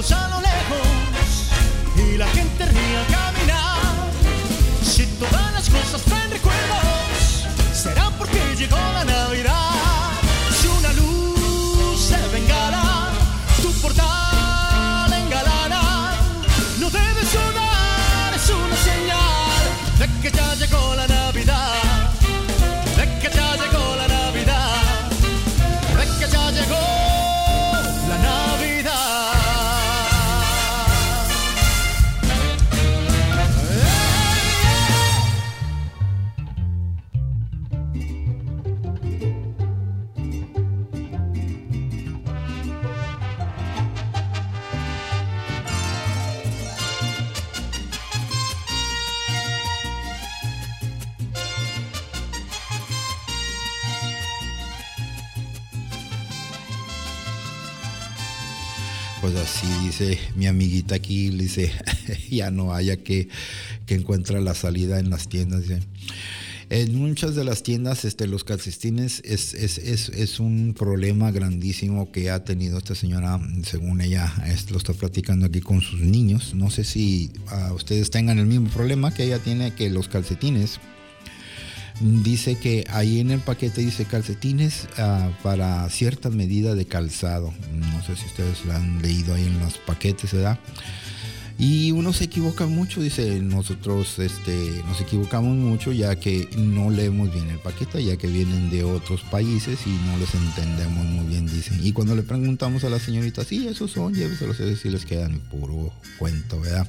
a 0.10 0.31
dice 59.86 60.18
mi 60.36 60.48
amiguita 60.48 60.96
aquí, 60.96 61.30
dice, 61.30 61.72
ya 62.30 62.52
no 62.52 62.74
haya 62.74 62.98
que, 62.98 63.30
que 63.86 63.96
encuentra 63.96 64.40
la 64.42 64.56
salida 64.56 65.00
en 65.00 65.10
las 65.10 65.28
tiendas. 65.28 65.62
Dice. 65.62 65.82
En 66.72 66.96
muchas 66.96 67.36
de 67.36 67.44
las 67.44 67.64
tiendas, 67.64 68.06
este, 68.06 68.28
los 68.28 68.46
calcetines 68.46 69.22
es, 69.26 69.54
es, 69.54 69.78
es, 69.78 70.08
es, 70.08 70.40
un 70.40 70.74
problema 70.74 71.30
grandísimo 71.30 72.14
que 72.14 72.30
ha 72.30 72.46
tenido 72.46 72.78
esta 72.78 72.96
señora, 72.96 73.42
según 73.64 74.00
ella 74.00 74.34
lo 74.70 74.78
está 74.78 74.94
platicando 74.94 75.48
aquí 75.48 75.60
con 75.60 75.82
sus 75.82 76.00
niños. 76.00 76.54
No 76.56 76.70
sé 76.70 76.86
si 76.86 77.30
uh, 77.52 77.74
ustedes 77.74 78.10
tengan 78.10 78.40
el 78.40 78.46
mismo 78.46 78.70
problema 78.70 79.14
que 79.14 79.26
ella 79.26 79.40
tiene, 79.40 79.74
que 79.74 79.90
los 79.90 80.08
calcetines 80.08 80.80
dice 82.00 82.58
que 82.58 82.86
ahí 82.90 83.20
en 83.20 83.32
el 83.32 83.40
paquete 83.40 83.82
dice 83.82 84.06
calcetines 84.06 84.88
uh, 84.98 85.32
para 85.44 85.90
cierta 85.90 86.30
medida 86.30 86.76
de 86.76 86.86
calzado. 86.86 87.54
No 87.74 88.04
sé 88.04 88.16
si 88.16 88.26
ustedes 88.26 88.66
lo 88.66 88.74
han 88.74 89.02
leído 89.02 89.36
ahí 89.36 89.46
en 89.46 89.60
los 89.60 89.78
paquetes, 89.78 90.34
¿verdad? 90.34 90.60
Y 91.62 91.92
uno 91.92 92.12
se 92.12 92.24
equivoca 92.24 92.66
mucho, 92.66 93.02
dice, 93.02 93.40
nosotros 93.40 94.18
este, 94.18 94.82
nos 94.88 95.00
equivocamos 95.00 95.56
mucho 95.56 95.92
ya 95.92 96.16
que 96.16 96.50
no 96.58 96.90
leemos 96.90 97.32
bien 97.32 97.52
el 97.52 97.60
paquete, 97.60 98.04
ya 98.04 98.18
que 98.18 98.26
vienen 98.26 98.72
de 98.72 98.84
otros 98.84 99.22
países 99.22 99.78
y 99.86 99.92
no 100.08 100.18
les 100.18 100.34
entendemos 100.34 101.06
muy 101.06 101.28
bien, 101.28 101.46
dicen. 101.46 101.80
Y 101.84 101.92
cuando 101.92 102.16
le 102.16 102.24
preguntamos 102.24 102.84
a 102.84 102.90
la 102.90 102.98
señorita, 102.98 103.44
sí, 103.44 103.68
esos 103.68 103.92
son, 103.92 104.16
lléveselos, 104.16 104.58
si 104.58 104.90
les 104.90 105.06
quedan 105.06 105.40
puro 105.52 105.94
cuento, 106.18 106.60
¿verdad? 106.60 106.88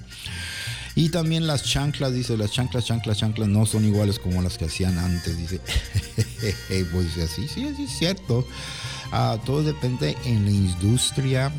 Y 0.95 1.09
también 1.09 1.47
las 1.47 1.64
chanclas, 1.64 2.12
dice, 2.12 2.36
las 2.36 2.53
chanclas, 2.53 2.84
chanclas, 2.84 3.18
chanclas 3.18 3.49
no 3.49 3.64
son 3.64 3.84
iguales 3.84 4.18
como 4.18 4.43
las 4.43 4.59
que 4.59 4.66
hacían 4.66 4.99
antes, 4.99 5.38
dice. 5.38 5.61
pues 6.93 7.07
dice 7.07 7.22
así, 7.22 7.49
sí, 7.49 7.66
sí, 7.76 7.84
es 7.84 7.99
cierto. 7.99 8.47
Uh, 9.12 9.38
todo 9.45 9.62
depende 9.62 10.16
en 10.24 10.45
la 10.45 10.51
industria. 10.51 11.53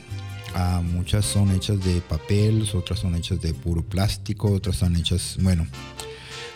Uh, 0.56 0.84
muchas 0.84 1.26
son 1.26 1.52
hechas 1.52 1.84
de 1.84 2.02
papel, 2.02 2.70
otras 2.74 3.00
son 3.00 3.16
hechas 3.16 3.42
de 3.42 3.54
puro 3.54 3.82
plástico, 3.84 4.52
otras 4.52 4.76
son 4.76 4.96
hechas, 4.96 5.38
bueno, 5.40 5.68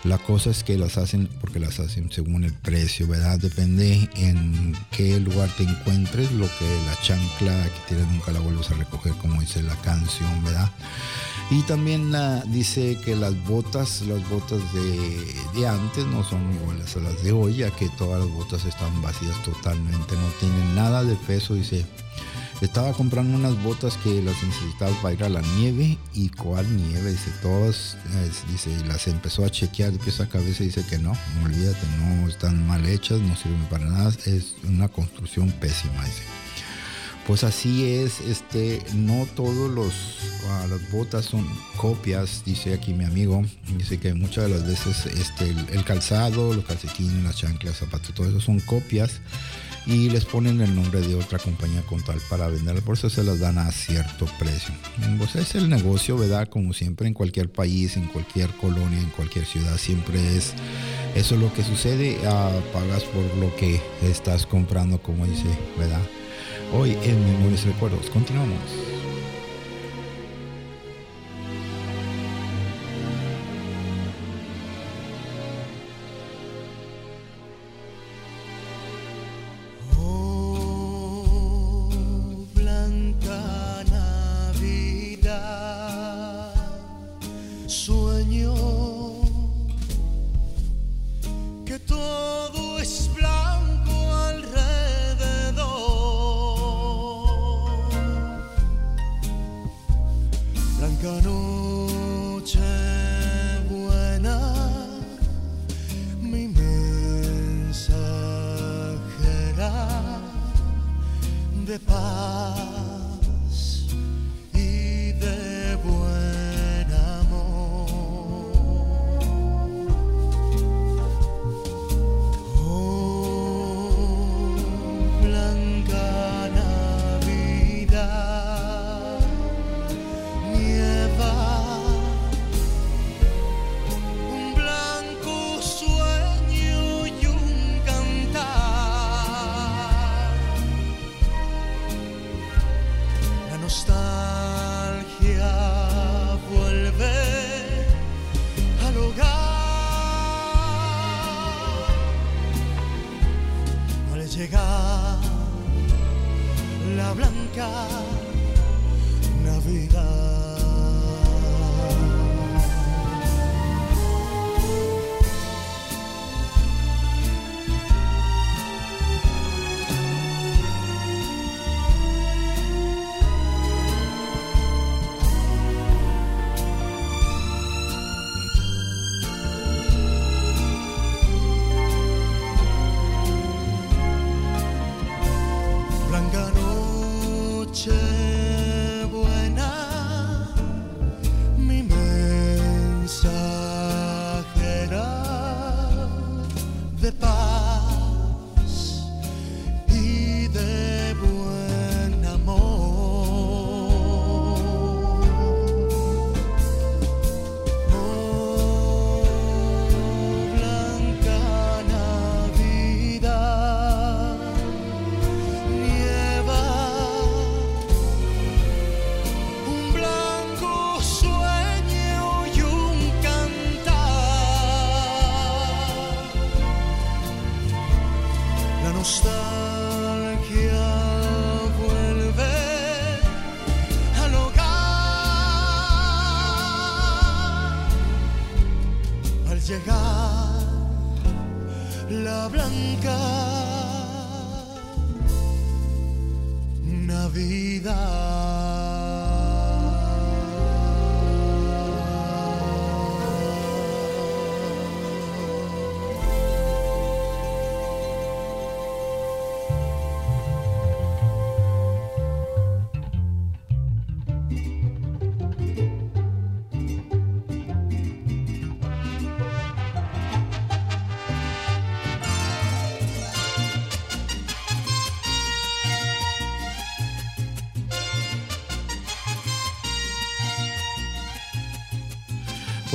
la 0.03 0.19
cosa 0.19 0.51
es 0.51 0.63
que 0.63 0.77
las 0.77 0.97
hacen 0.97 1.27
porque 1.41 1.59
las 1.59 1.79
hacen 1.79 2.11
según 2.11 2.43
el 2.43 2.53
precio, 2.53 3.07
¿verdad? 3.07 3.39
Depende 3.39 4.07
en 4.15 4.75
qué 4.91 5.19
lugar 5.19 5.49
te 5.57 5.63
encuentres, 5.63 6.31
lo 6.31 6.45
que 6.45 6.65
la 6.85 6.95
chancla 7.01 7.63
que 7.63 7.79
tienes 7.87 8.07
nunca 8.07 8.31
la 8.31 8.39
vuelves 8.39 8.69
a 8.69 8.75
recoger, 8.75 9.13
como 9.13 9.41
dice 9.41 9.63
la 9.63 9.75
canción, 9.81 10.43
¿verdad? 10.43 10.71
Y 11.49 11.61
también 11.61 12.13
dice 12.47 12.99
que 13.05 13.15
las 13.15 13.33
botas, 13.45 14.01
las 14.01 14.27
botas 14.29 14.59
de, 14.73 15.35
de, 15.55 15.67
antes 15.67 16.05
no 16.07 16.21
son 16.21 16.53
iguales 16.53 16.93
a 16.97 16.99
las 16.99 17.23
de 17.23 17.31
hoy, 17.31 17.55
ya 17.57 17.71
que 17.71 17.87
todas 17.97 18.19
las 18.19 18.29
botas 18.29 18.65
están 18.65 19.01
vacías 19.01 19.41
totalmente, 19.43 20.15
no 20.15 20.27
tienen 20.39 20.75
nada 20.75 21.03
de 21.03 21.15
peso, 21.15 21.53
dice. 21.53 21.85
Estaba 22.59 22.91
comprando 22.91 23.37
unas 23.37 23.63
botas 23.63 23.97
que 23.97 24.21
las 24.23 24.41
necesitaba 24.43 24.91
para 25.01 25.13
ir 25.13 25.23
a 25.23 25.29
la 25.29 25.41
nieve 25.57 25.97
y 26.15 26.29
cuál 26.29 26.65
nieve, 26.75 27.11
dice, 27.11 27.31
todas, 27.41 27.95
eh, 28.13 28.31
dice, 28.51 28.75
las 28.87 29.07
empezó 29.07 29.45
a 29.45 29.49
chequear 29.51 29.91
de 29.91 29.99
pieza 29.99 30.23
a 30.23 30.29
cabeza 30.29 30.63
y 30.63 30.67
dice 30.67 30.83
que 30.89 30.97
no 30.97 31.13
olvídate, 31.45 31.85
no 31.99 32.27
están 32.27 32.65
mal 32.65 32.83
hechas, 32.87 33.19
no 33.19 33.35
sirven 33.35 33.63
para 33.69 33.85
nada, 33.85 34.11
es 34.25 34.55
una 34.63 34.87
construcción 34.87 35.51
pésima, 35.51 36.03
dice. 36.03 36.23
Pues 37.27 37.43
así 37.43 37.83
es, 37.83 38.21
este, 38.21 38.81
no 38.95 39.27
todos 39.35 39.69
los, 39.69 39.93
las 40.69 40.91
botas 40.91 41.25
son 41.25 41.45
copias, 41.75 42.41
dice 42.45 42.73
aquí 42.73 42.93
mi 42.93 43.03
amigo, 43.03 43.43
dice 43.77 43.99
que 43.99 44.13
muchas 44.13 44.45
de 44.45 44.51
las 44.51 44.65
veces 44.65 45.05
este, 45.07 45.49
el, 45.49 45.83
calzado, 45.83 46.53
los 46.53 46.63
calcetines, 46.63 47.25
las 47.25 47.35
chanclas, 47.35 47.75
zapatos, 47.75 48.13
todo 48.15 48.29
eso 48.29 48.39
son 48.39 48.61
copias 48.61 49.19
y 49.85 50.09
les 50.09 50.23
ponen 50.23 50.61
el 50.61 50.73
nombre 50.73 51.01
de 51.01 51.15
otra 51.15 51.37
compañía 51.37 51.81
con 51.81 52.01
tal 52.01 52.21
para 52.29 52.47
vender, 52.47 52.81
por 52.81 52.95
eso 52.95 53.09
se 53.09 53.23
las 53.23 53.41
dan 53.41 53.57
a 53.57 53.69
cierto 53.73 54.25
precio. 54.39 54.73
Pues 55.17 55.35
es 55.35 55.53
el 55.55 55.69
negocio, 55.69 56.17
¿verdad? 56.17 56.47
Como 56.47 56.71
siempre 56.71 57.09
en 57.09 57.13
cualquier 57.13 57.51
país, 57.51 57.97
en 57.97 58.07
cualquier 58.07 58.51
colonia, 58.51 59.01
en 59.01 59.09
cualquier 59.09 59.45
ciudad, 59.45 59.77
siempre 59.77 60.37
es 60.37 60.53
eso 61.13 61.35
lo 61.35 61.53
que 61.53 61.63
sucede, 61.63 62.17
uh, 62.21 62.71
pagas 62.71 63.03
por 63.03 63.35
lo 63.35 63.53
que 63.57 63.81
estás 64.01 64.45
comprando, 64.45 65.01
como 65.01 65.25
dice, 65.25 65.47
¿verdad? 65.77 66.01
Hoy 66.73 66.97
en 67.03 67.25
Memorias 67.25 67.63
y 67.63 67.67
Recuerdos, 67.67 68.09
continuamos. 68.09 68.86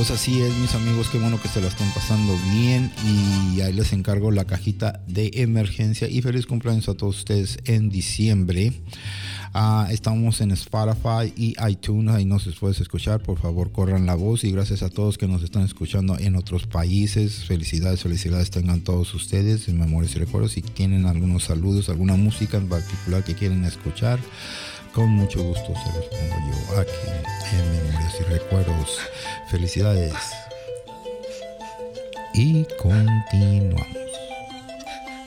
Pues 0.02 0.10
así 0.10 0.42
es, 0.42 0.52
mis 0.56 0.74
amigos, 0.74 1.08
qué 1.12 1.18
bueno 1.18 1.40
que 1.40 1.46
se 1.46 1.60
la 1.60 1.68
estén 1.68 1.88
pasando 1.92 2.36
bien 2.52 2.90
y 3.06 3.60
ahí 3.60 3.72
les 3.72 3.92
encargo 3.92 4.32
la 4.32 4.44
cajita 4.44 5.00
de 5.06 5.30
emergencia 5.34 6.08
y 6.08 6.20
feliz 6.22 6.44
cumpleaños 6.46 6.88
a 6.88 6.94
todos 6.94 7.18
ustedes 7.18 7.58
en 7.66 7.88
diciembre. 7.88 8.72
Ah, 9.54 9.86
estamos 9.92 10.40
en 10.40 10.50
Spotify 10.50 11.32
y 11.36 11.54
iTunes, 11.68 12.16
ahí 12.16 12.24
nos 12.24 12.48
puedes 12.58 12.80
escuchar, 12.80 13.22
por 13.22 13.38
favor 13.38 13.70
corran 13.70 14.04
la 14.04 14.16
voz 14.16 14.42
y 14.42 14.50
gracias 14.50 14.82
a 14.82 14.90
todos 14.90 15.18
que 15.18 15.28
nos 15.28 15.44
están 15.44 15.62
escuchando 15.62 16.18
en 16.18 16.34
otros 16.34 16.66
países. 16.66 17.44
Felicidades, 17.44 18.02
felicidades 18.02 18.50
tengan 18.50 18.80
todos 18.80 19.14
ustedes 19.14 19.68
en 19.68 19.78
Memorias 19.78 20.16
y 20.16 20.18
Recuerdos. 20.18 20.50
Si 20.50 20.62
tienen 20.62 21.06
algunos 21.06 21.44
saludos, 21.44 21.88
alguna 21.88 22.16
música 22.16 22.56
en 22.56 22.68
particular 22.68 23.22
que 23.22 23.36
quieren 23.36 23.64
escuchar 23.64 24.18
con 24.92 25.08
mucho 25.10 25.42
gusto 25.42 25.72
se 25.74 25.98
los 25.98 26.04
pongo 26.06 26.36
yo 26.50 26.80
aquí 26.80 26.92
en 27.52 27.72
Memorias 27.72 28.14
y 28.20 28.24
Recuerdos. 28.24 29.00
Felicidades. 29.48 30.14
Y 32.34 32.64
continuamos. 32.80 33.86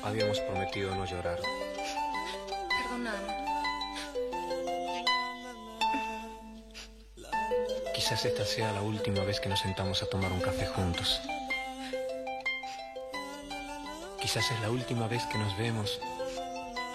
Habíamos 0.04 0.40
prometido 0.42 0.96
no 0.96 1.06
llorar. 1.06 1.40
Perdóname. 2.70 3.46
Quizás 7.96 8.26
esta 8.26 8.46
sea 8.46 8.72
la 8.72 8.82
última 8.82 9.24
vez 9.24 9.40
que 9.40 9.50
nos 9.50 9.60
sentamos 9.60 10.04
a 10.04 10.06
tomar 10.08 10.32
un 10.32 10.42
café 10.42 10.68
juntos. 10.68 11.22
Quizás 14.22 14.52
es 14.52 14.60
la 14.62 14.70
última 14.70 15.08
vez 15.08 15.24
que 15.26 15.38
nos 15.38 15.58
vemos. 15.58 16.00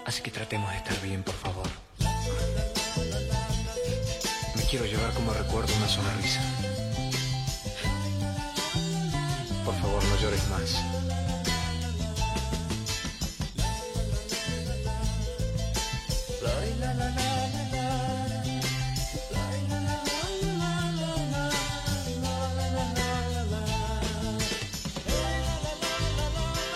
Así 0.06 0.22
que 0.22 0.30
tratemos 0.30 0.70
de 0.70 0.76
estar 0.76 1.00
bien, 1.00 1.22
por 1.22 1.34
favor. 1.34 1.89
Quiero 4.70 4.86
llevar 4.86 5.12
como 5.14 5.32
recuerdo 5.34 5.74
una 5.78 5.88
sonrisa. 5.88 6.40
Por 9.64 9.74
favor, 9.74 10.04
no 10.04 10.16
llores 10.20 10.48
más. 10.48 10.76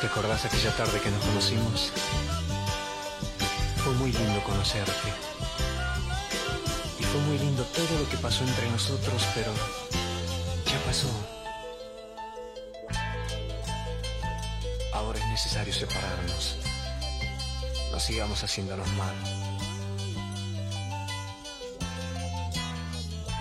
¿Te 0.00 0.08
aquella 0.48 0.76
tarde 0.76 1.00
que 1.00 1.10
nos 1.12 1.24
conocimos? 1.24 1.92
Fue 3.84 3.92
muy 3.92 4.10
lindo 4.10 4.42
conocerte. 4.42 5.33
Fue 7.14 7.22
muy 7.22 7.38
lindo 7.38 7.62
todo 7.66 7.96
lo 8.00 8.08
que 8.08 8.16
pasó 8.16 8.42
entre 8.42 8.68
nosotros, 8.72 9.24
pero 9.36 9.54
ya 10.66 10.84
pasó. 10.84 11.06
Ahora 14.92 15.20
es 15.20 15.26
necesario 15.26 15.72
separarnos. 15.72 16.56
No 17.92 18.00
sigamos 18.00 18.42
haciéndonos 18.42 18.88
mal. 18.94 19.14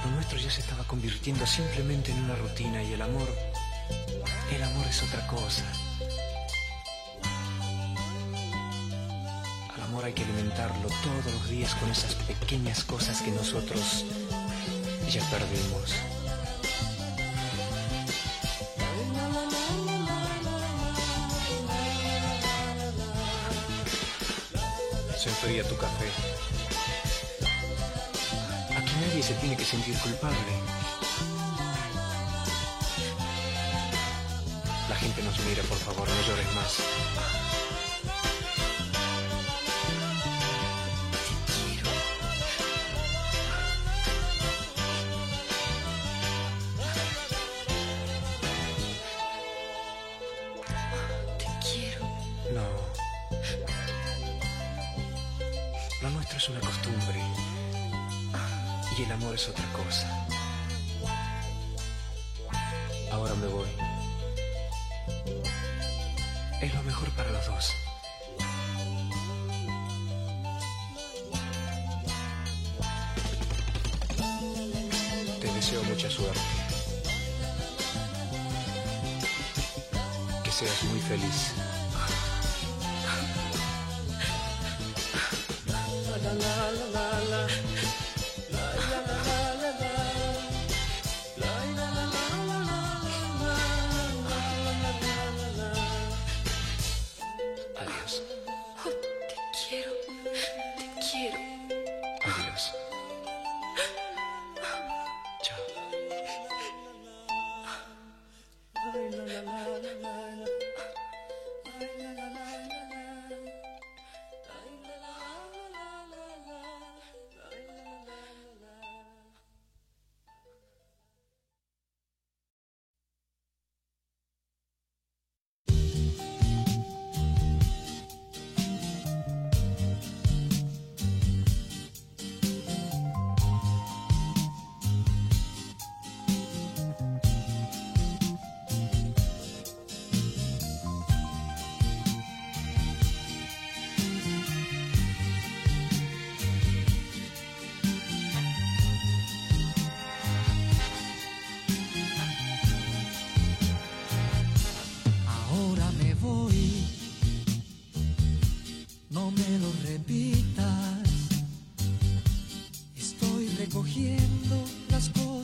Lo 0.06 0.12
nuestro 0.12 0.38
ya 0.38 0.52
se 0.52 0.62
estaba 0.62 0.84
convirtiendo 0.84 1.48
simplemente 1.48 2.12
en 2.12 2.26
una 2.26 2.36
rutina 2.36 2.84
y 2.84 2.94
el 2.94 3.02
amor, 3.02 3.28
el 4.52 4.62
amor 4.62 4.86
es 4.86 5.02
otra 5.02 5.26
cosa. 5.26 5.64
Amor 9.94 10.06
hay 10.06 10.14
que 10.14 10.24
alimentarlo 10.24 10.90
todos 11.04 11.34
los 11.36 11.50
días 11.50 11.76
con 11.76 11.88
esas 11.92 12.16
pequeñas 12.16 12.84
cosas 12.84 13.22
que 13.22 13.30
nosotros 13.30 14.04
ya 15.08 15.22
perdimos. 15.30 15.94
Se 25.16 25.30
enfría 25.30 25.64
tu 25.64 25.78
café. 25.78 26.08
Aquí 28.76 28.94
nadie 29.00 29.22
se 29.22 29.36
tiene 29.36 29.56
que 29.56 29.64
sentir 29.64 29.96
culpable. 30.00 30.38
La 34.90 34.96
gente 34.96 35.22
nos 35.22 35.40
mira, 35.42 35.62
por 35.64 35.78
favor, 35.78 36.10
no 36.10 36.22
llores 36.28 36.56
más. 36.56 37.53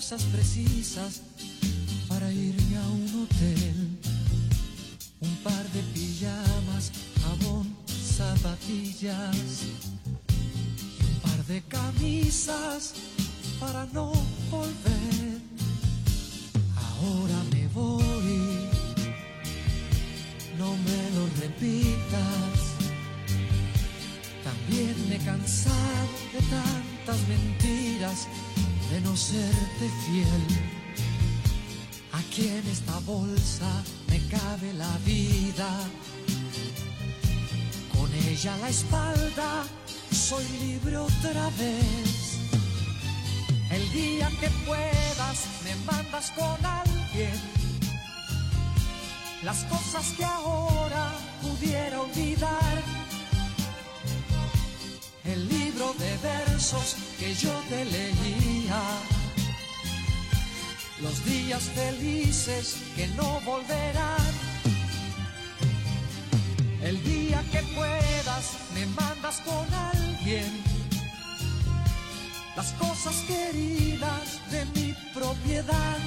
Cosas 0.09 0.23
precisas 0.31 1.21
otra 41.19 41.49
vez. 41.57 42.39
El 43.71 43.91
día 43.91 44.29
que 44.39 44.49
puedas 44.65 45.47
me 45.63 45.75
mandas 45.85 46.31
con 46.31 46.65
alguien 46.65 47.33
las 49.43 49.63
cosas 49.65 50.13
que 50.17 50.25
ahora 50.25 51.11
pudiera 51.41 52.01
olvidar. 52.01 52.83
El 55.25 55.47
libro 55.47 55.93
de 55.99 56.17
versos 56.17 56.95
que 57.19 57.33
yo 57.35 57.53
te 57.69 57.85
leía. 57.85 58.81
Los 61.01 61.23
días 61.25 61.63
felices 61.63 62.77
que 62.95 63.07
no 63.07 63.39
volverán. 63.41 64.33
El 66.81 67.01
día 67.03 67.43
que 67.51 67.61
puedas 67.75 68.45
me 68.73 68.85
mandas 68.87 69.41
con 69.41 69.65
alguien 69.73 70.58
las 72.59 72.73
cosas 72.73 73.15
queridas 73.25 74.51
de 74.51 74.65
mi 74.75 74.93
propiedad. 75.13 75.97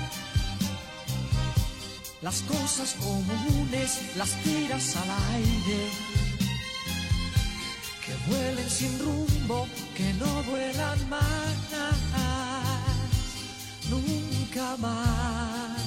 Las 2.21 2.43
cosas 2.43 2.95
comunes 3.01 4.17
las 4.17 4.33
tiras 4.43 4.97
al 4.97 5.11
aire. 5.35 5.83
Que 8.05 8.15
vuelen 8.31 8.69
sin 8.69 8.99
rumbo, 8.99 9.67
que 9.97 10.13
no 10.21 10.43
vuelan 10.51 11.09
más. 11.09 11.57
Nunca 13.89 14.77
más. 14.77 15.82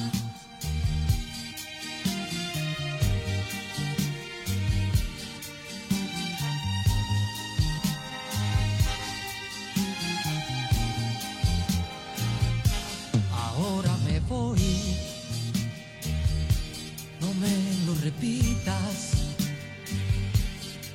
Repitas. 18.06 18.98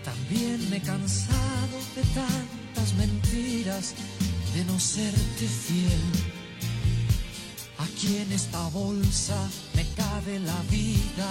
También 0.05 0.59
me 0.71 0.77
he 0.77 0.81
cansado 0.81 1.77
de 1.97 2.03
tantas 2.15 2.95
mentiras, 2.95 3.95
de 4.55 4.65
no 4.65 4.79
serte 4.79 5.47
fiel. 5.65 6.05
Aquí 7.79 8.19
en 8.19 8.31
esta 8.33 8.63
bolsa 8.69 9.39
me 9.75 9.85
cabe 10.03 10.39
la 10.39 10.61
vida. 10.71 11.31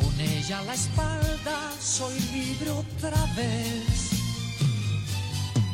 Con 0.00 0.20
ella 0.20 0.60
a 0.60 0.64
la 0.64 0.74
espalda 0.74 1.58
soy 1.78 2.18
libre 2.32 2.70
otra 2.70 3.22
vez. 3.36 4.12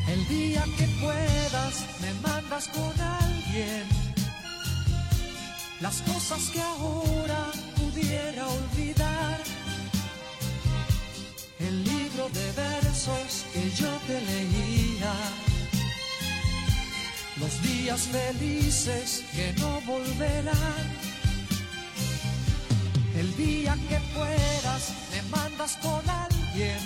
El 0.09 0.26
día 0.26 0.64
que 0.76 0.87
puedas 1.01 1.74
me 2.01 2.12
mandas 2.26 2.66
con 2.68 3.01
alguien 3.01 3.99
las 5.81 6.03
cosas 6.03 6.51
que 6.53 6.61
ahora 6.61 7.53
pudiera 7.99 8.47
olvidar. 8.49 9.39
El 11.59 11.85
libro 11.85 12.29
de 12.31 12.53
versos 12.53 13.45
que 13.53 13.71
yo 13.71 13.91
te 14.07 14.21
leía. 14.21 15.15
Los 17.37 17.63
días 17.63 18.01
felices 18.01 19.25
que 19.33 19.53
no 19.61 19.81
volverán. 19.83 20.87
El 23.17 23.37
día 23.37 23.77
que 23.89 23.99
puedas 24.15 24.93
me 25.13 25.23
mandas 25.31 25.77
con 25.83 26.03
alguien 26.09 26.79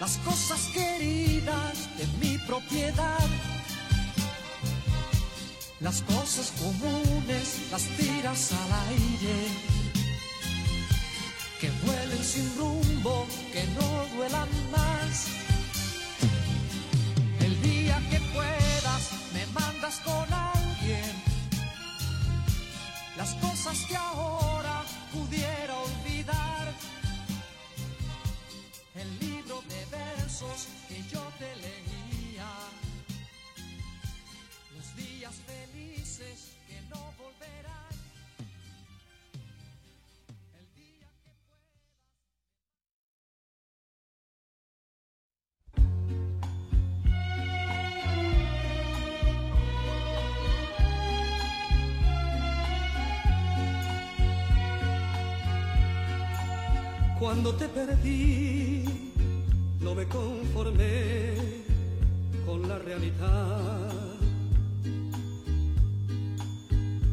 las 0.00 0.16
cosas 0.18 0.60
queridas 0.72 1.88
de 1.96 2.06
mi 2.20 2.38
propiedad. 2.38 3.28
Las 5.80 6.02
cosas 6.02 6.52
comunes 6.58 7.70
las 7.70 7.82
tiras 7.96 8.52
al 8.52 8.72
aire. 8.88 9.36
Que 11.60 11.70
vuelen 11.86 12.24
sin 12.24 12.56
rumbo, 12.56 13.28
que 13.52 13.64
no 13.78 14.16
duelan 14.16 14.48
más. 14.72 15.28
El 17.38 17.62
día 17.62 18.02
que 18.10 18.18
puedas 18.34 19.02
me 19.32 19.46
mandas 19.46 20.00
con 20.00 20.26
alguien. 20.32 21.12
Las 23.16 23.34
cosas 23.34 23.78
que 23.86 23.96
ahora 23.96 24.82
pudiera 25.12 25.78
olvidar. 25.78 26.72
El 28.96 29.18
libro 29.20 29.62
de 29.68 29.86
versos 29.96 30.66
Cuando 57.28 57.52
te 57.56 57.68
perdí, 57.68 59.12
no 59.80 59.94
me 59.94 60.06
conformé 60.06 61.34
con 62.46 62.66
la 62.66 62.78
realidad. 62.78 63.90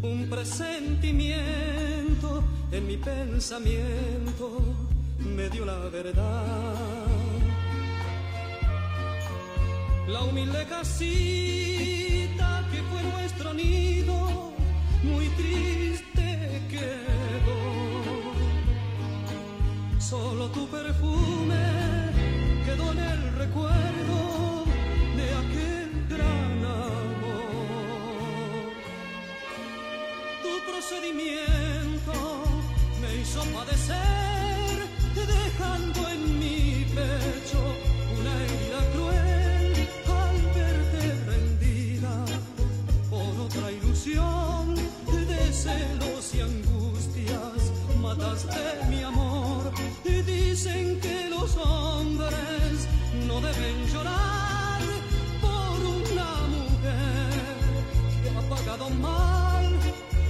Un 0.01 0.29
presentimiento 0.29 2.41
en 2.71 2.87
mi 2.87 2.95
pensamiento 2.95 4.61
me 5.35 5.49
dio 5.49 5.65
la 5.65 5.79
verdad. 5.89 6.45
La 10.07 10.23
humilde 10.23 10.65
casita 10.69 12.65
que 12.71 12.81
fue 12.83 13.03
nuestro 13.03 13.53
nido, 13.53 14.53
muy 15.03 15.27
triste 15.41 16.61
quedó 16.71 17.24
solo 20.09 20.47
tu 20.51 20.67
perfume 20.67 21.65
quedó 22.63 22.91
en 22.91 22.99
el 22.99 23.35
recuerdo 23.37 24.65
de 25.17 25.27
aquel 25.41 25.89
gran 26.13 26.57
amor. 26.63 27.47
Tu 30.43 30.53
procedimiento 30.69 32.13
me 33.01 33.15
hizo 33.19 33.41
padecer, 33.57 34.75
dejando 35.15 35.99
en 36.09 36.39
mi 36.39 36.85
pecho 36.97 37.61
una 38.19 38.33
herida 38.43 38.81
cruel 38.93 39.73
al 40.21 40.37
verte 40.59 41.01
rendida 41.31 42.13
por 43.09 43.31
otra 43.47 43.71
ilusión 43.71 44.75
de 44.75 45.41
celos 45.51 46.35
y 46.35 46.41
angustias. 46.41 47.71
Mataste 47.99 48.85
mi 48.87 49.01
amor 49.01 49.24
Dicen 50.55 51.01
que 51.01 51.27
los 51.29 51.57
hombres 51.57 52.87
no 53.27 53.41
deben 53.41 53.85
llorar 53.91 54.79
por 55.41 55.79
una 55.85 56.31
mujer 56.55 57.43
que 58.23 58.29
ha 58.29 58.41
pagado 58.49 58.89
mal, 58.89 59.65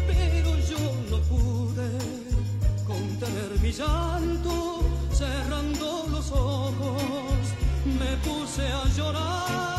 pero 0.07 0.49
yo 0.71 0.79
no 1.11 1.19
pude 1.29 1.91
contener 2.87 3.59
mi 3.61 3.71
llanto 3.71 4.81
cerrando 5.11 6.07
los 6.09 6.31
ojos, 6.31 7.45
me 7.85 8.17
puse 8.27 8.63
a 8.65 8.83
llorar. 8.97 9.74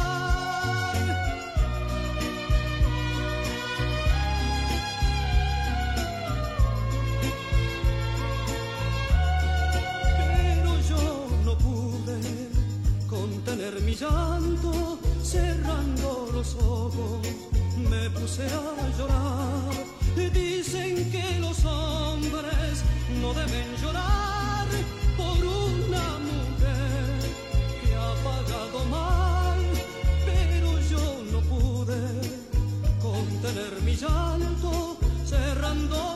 mi 13.86 13.94
llanto, 13.94 14.98
cerrando 15.22 16.28
los 16.32 16.56
ojos, 16.56 17.20
me 17.88 18.10
puse 18.10 18.42
a 18.42 18.98
llorar. 18.98 19.72
Dicen 20.34 21.10
que 21.12 21.38
los 21.38 21.64
hombres 21.64 22.82
no 23.22 23.32
deben 23.32 23.68
llorar 23.80 24.66
por 25.16 25.38
una 25.38 26.06
mujer 26.28 27.14
que 27.80 27.94
ha 27.94 28.12
pagado 28.28 28.84
mal, 28.90 29.60
pero 30.26 30.68
yo 30.92 31.04
no 31.30 31.40
pude 31.42 32.02
contener 33.00 33.80
mi 33.84 33.94
llanto, 33.94 34.96
cerrando 35.24 36.15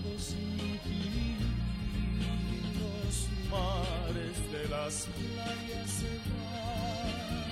mares 3.51 4.37
de 4.51 4.67
las 4.69 5.07
playas 5.07 5.89
se 5.89 6.13
van, 6.31 7.51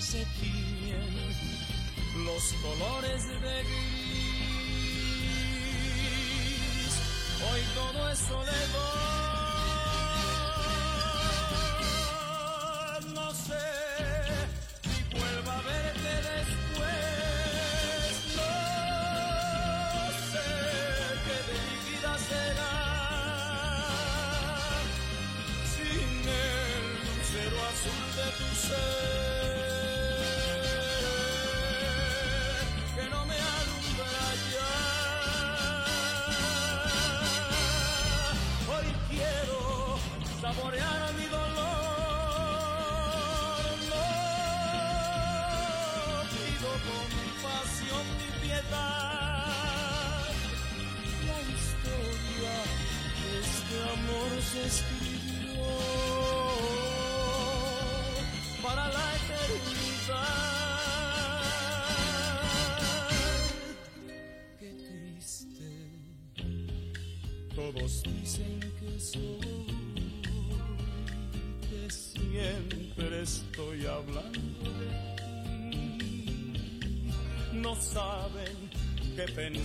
se 0.00 0.24
tiñen 0.40 1.12
los 2.24 2.44
colores 2.62 3.28
de 3.28 3.62
gris. 3.62 4.20
Hoy 7.52 7.60
todo 7.74 8.00
es 8.10 8.18
soledad. 8.18 9.29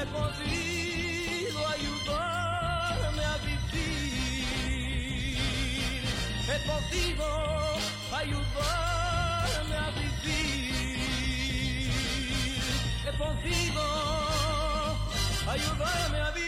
he 0.00 0.06
podido 0.06 1.60
ayudarme 1.68 3.22
a 3.22 3.36
vivir. 3.44 4.80
He 6.48 6.56
podido 6.68 7.28
ayudarme 8.20 9.76
a 9.76 9.90
vivir. 9.98 11.02
He 13.04 13.12
podido 13.12 13.84
ayudarme 15.52 16.18
a 16.20 16.30
vivir. 16.30 16.39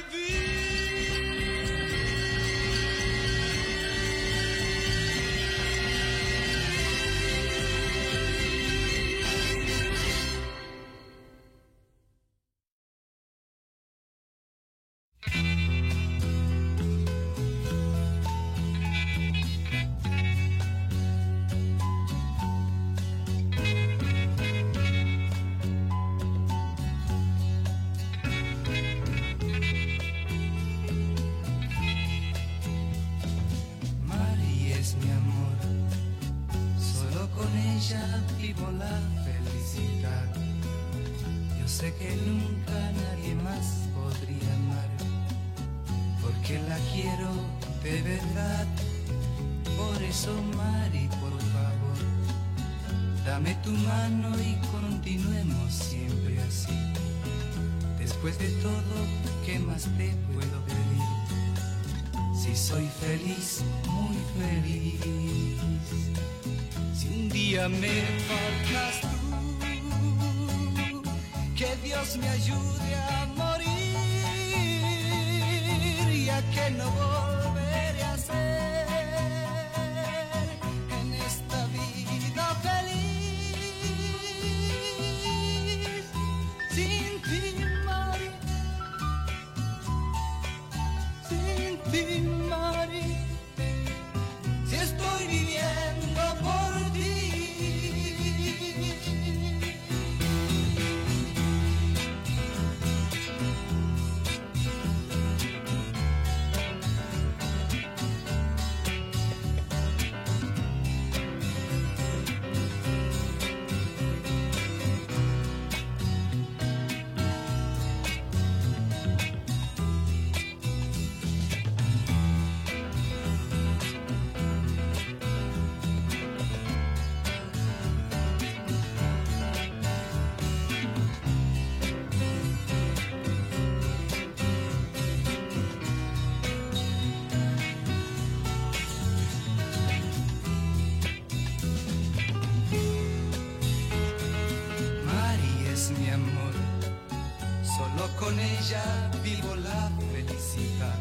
ya 148.72 149.10
vivo 149.22 149.54
la 149.56 149.90
felicidad. 150.12 150.98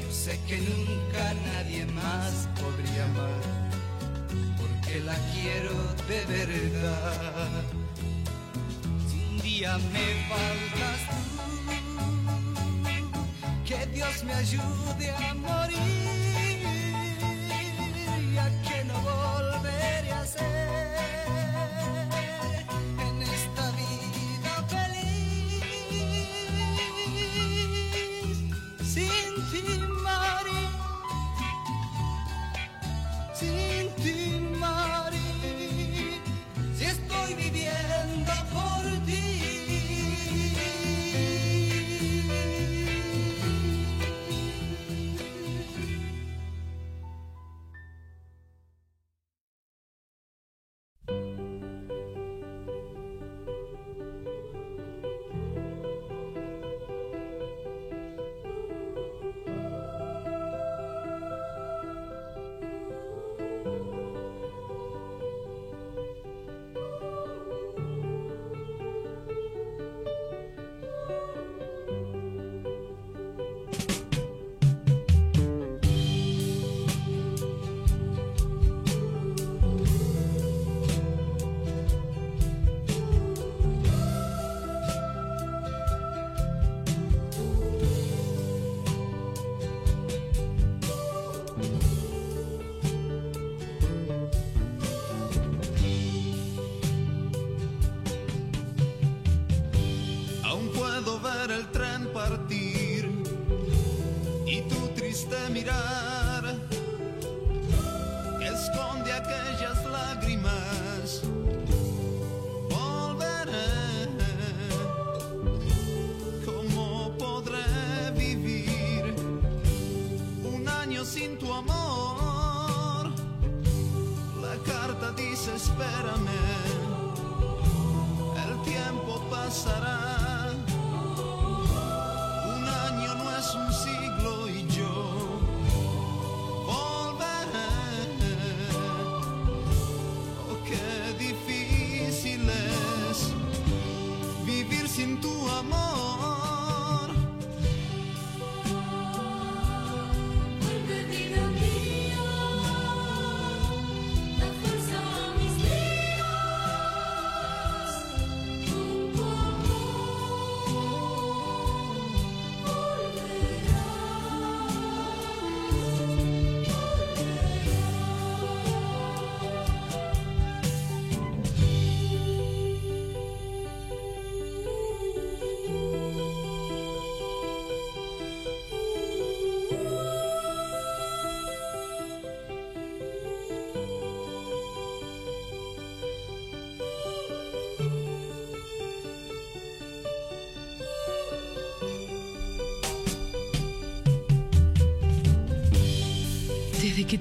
Yo 0.00 0.08
sé 0.12 0.38
que 0.46 0.58
nunca 0.58 1.22
nadie 1.48 1.86
más 1.86 2.48
podría 2.60 3.04
amar, 3.04 3.42
porque 4.58 5.00
la 5.00 5.16
quiero 5.32 5.74
de 6.10 6.20
verdad. 6.36 7.62
Si 9.08 9.16
un 9.30 9.36
día 9.40 9.72
me 9.94 10.06
faltas 10.30 11.00
tú, 11.10 11.22
que 13.68 13.78
Dios 13.86 14.16
me 14.24 14.34
ayude 14.34 15.10
a 15.10 15.34
morir. 15.34 16.03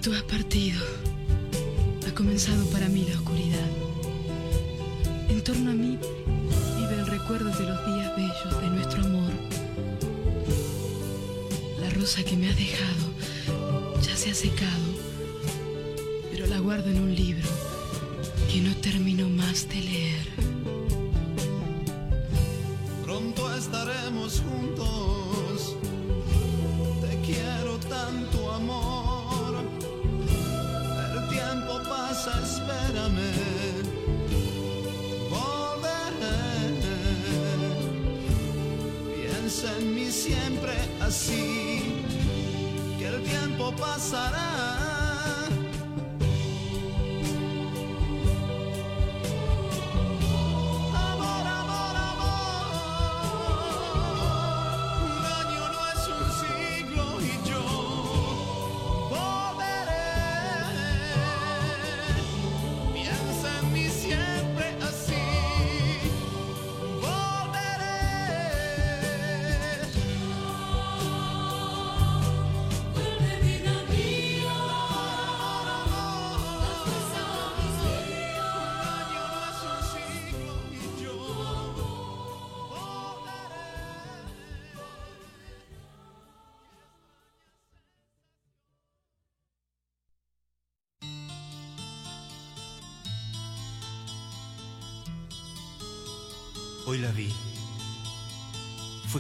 Tú 0.04 0.12
has 0.14 0.24
partido, 0.24 0.82
ha 2.06 2.14
comenzado 2.14 2.66
para 2.72 2.90
mí 2.90 3.06
la 3.10 3.16
oscuridad. 3.16 3.70
En 5.30 5.42
torno 5.42 5.72
a 5.72 5.74
mí 5.74 5.98
vive 6.78 6.96
el 7.00 7.08
recuerdo 7.08 7.50
de 7.58 7.66
los 7.66 7.86
días 7.86 8.14
bellos 8.18 8.62
de 8.62 8.68
nuestro 8.68 9.02
amor. 9.02 9.32
La 11.80 11.90
rosa 11.92 12.22
que 12.26 12.36
me 12.36 12.50
has 12.50 12.58
dejado 12.58 13.14
ya 14.02 14.18
se 14.18 14.32
ha 14.32 14.34
secado, 14.34 14.83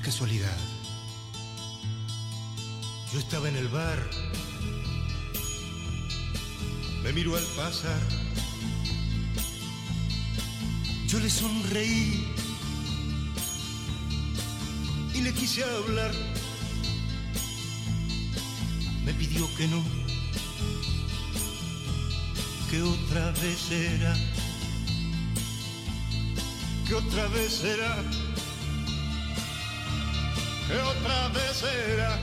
casualidad. 0.04 0.58
Yo 3.12 3.20
estaba 3.20 3.50
en 3.50 3.56
el 3.56 3.68
bar. 3.70 3.98
Me 7.04 7.14
miró 7.14 7.36
al 7.36 7.44
pasar. 7.56 8.00
Yo 11.08 11.20
le 11.20 11.30
sonreí 11.30 12.28
y 15.14 15.22
le 15.22 15.34
quise 15.34 15.64
hablar. 15.64 16.12
Me 19.06 19.14
pidió 19.14 19.48
que 19.56 19.68
no, 19.68 19.84
que 22.70 22.82
otra 22.82 23.32
vez 23.32 23.70
era 23.72 24.16
que 26.88 26.96
otra 26.96 27.28
vez 27.28 27.54
será, 27.54 28.04
que 30.74 30.80
otra 30.80 31.28
vez 31.28 31.58
será, 31.58 32.18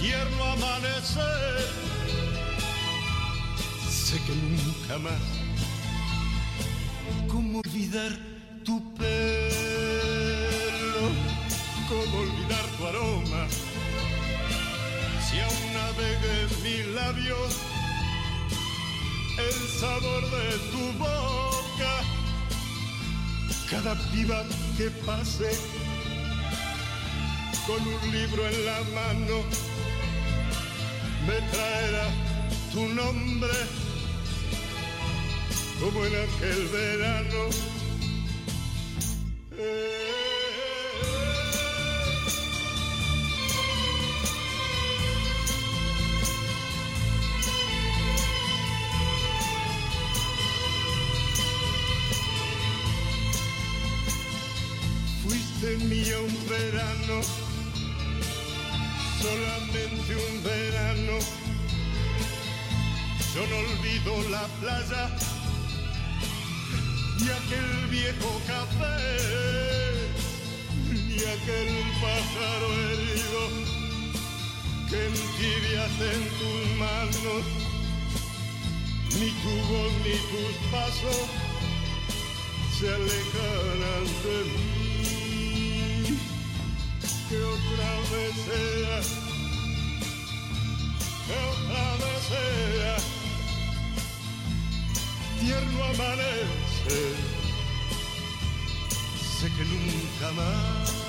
tierno 0.00 0.44
amanecer, 0.44 1.68
sé 3.88 4.16
que 4.26 4.34
nunca 4.34 4.98
más, 4.98 5.22
cómo 7.28 7.60
olvidar 7.60 8.10
tu 8.64 8.76
pelo, 8.94 9.24
cómo 11.88 12.18
olvidar 12.22 12.66
tu 12.76 12.86
aroma, 12.88 13.46
si 15.24 15.38
aún 15.38 15.64
navega 15.74 16.30
en 16.42 16.50
mis 16.64 16.86
labios 16.94 17.52
el 19.38 19.56
sabor 19.80 20.22
de 20.30 20.46
tu 20.72 20.84
boca. 20.98 21.92
Cada 23.70 23.94
piba 24.12 24.44
que 24.76 24.90
pase 25.04 25.50
con 27.66 27.80
un 27.80 28.12
libro 28.12 28.46
en 28.46 28.66
la 28.66 28.80
mano 28.94 29.42
me 31.26 31.40
traerá 31.50 32.08
tu 32.72 32.86
nombre 32.88 33.52
como 35.80 36.04
en 36.04 36.12
aquel 36.14 36.66
verano. 36.68 37.73
Playa 64.60 65.04
y 67.18 67.28
aquel 67.38 67.70
viejo 67.90 68.30
café, 68.46 68.96
ni 70.90 71.16
aquel 71.36 71.70
pájaro 72.02 72.68
herido 72.90 73.42
que 74.88 74.98
entibiaste 75.06 76.06
en 76.18 76.24
tus 76.38 76.60
manos, 76.78 77.44
ni 79.18 79.28
tu 79.42 79.54
voz 79.70 79.92
ni 80.04 80.16
tus 80.30 80.54
pasos 80.70 81.22
se 82.78 82.86
alejarán 82.88 84.06
de 84.24 84.36
mí. 84.52 86.18
Que 87.28 87.38
otra 87.56 87.90
vez 88.10 88.34
sea, 88.46 88.96
que 91.26 91.36
otra 91.52 91.86
vez 92.02 92.20
sea, 92.28 92.83
tierno 95.44 95.84
amanece, 95.84 97.16
sé 99.38 99.46
que 99.56 99.64
nunca 99.64 100.32
más. 100.32 101.03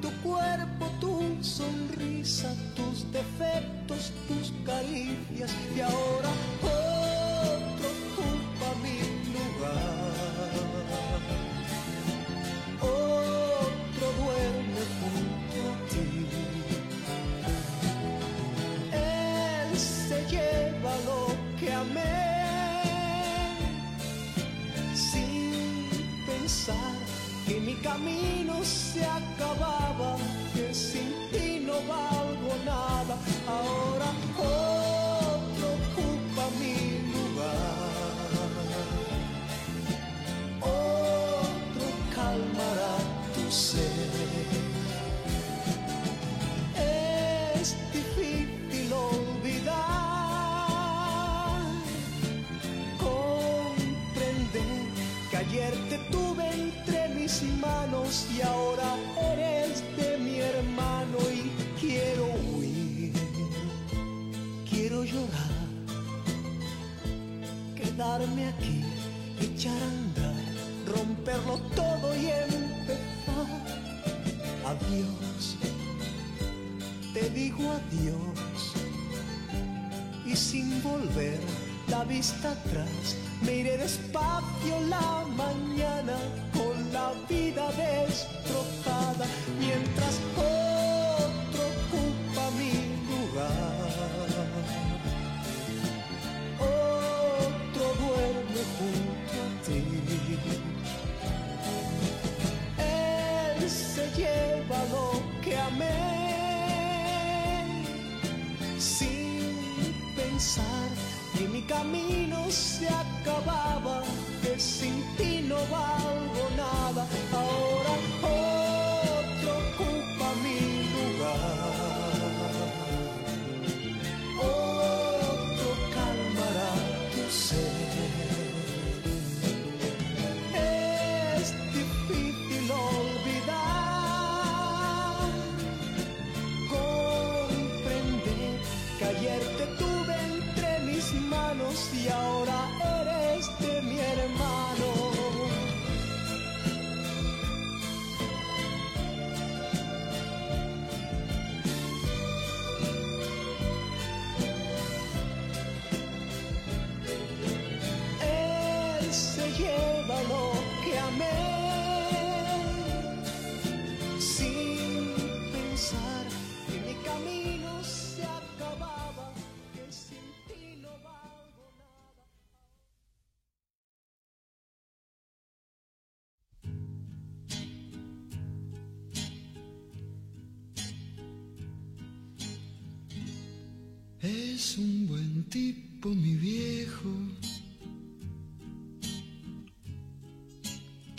Tu 0.00 0.10
cuerpo, 0.22 0.86
tu 1.00 1.36
sonrisa, 1.42 2.54
tus 2.76 3.10
defectos, 3.12 4.12
tus 4.28 4.52
caricias. 4.64 5.50
Y 5.74 5.80
ahora 5.80 6.19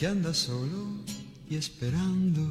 que 0.01 0.07
anda 0.07 0.34
solo 0.34 1.03
y 1.47 1.57
esperando. 1.57 2.41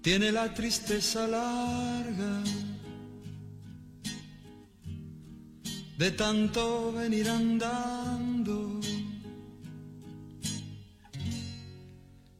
Tiene 0.00 0.32
la 0.32 0.54
tristeza 0.54 1.26
larga 1.26 2.42
de 5.98 6.10
tanto 6.12 6.92
venir 6.92 7.28
andando. 7.28 8.80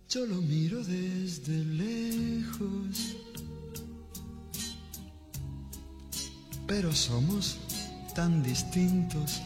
Yo 0.08 0.24
lo 0.24 0.40
miro 0.40 0.82
desde 0.82 1.62
lejos. 1.62 3.16
Pero 6.66 6.92
somos 6.92 7.58
tan 8.14 8.42
distintos. 8.42 9.42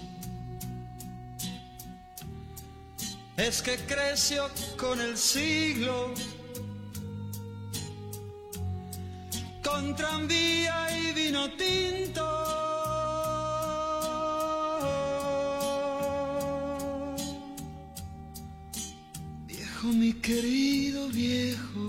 Es 3.36 3.62
que 3.62 3.76
creció 3.76 4.48
con 4.76 5.00
el 5.00 5.16
siglo, 5.16 6.12
con 9.62 9.96
tranvía 9.96 10.98
y 10.98 11.12
vino 11.12 11.50
tinto. 11.52 12.26
Viejo, 19.46 19.86
mi 19.88 20.12
querido 20.14 21.08
viejo. 21.08 21.88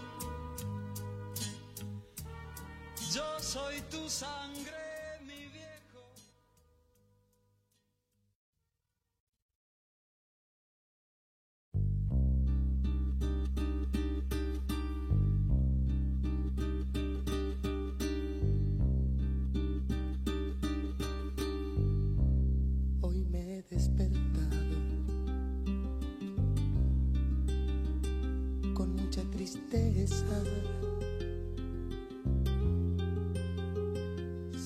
Sangre, 4.11 4.80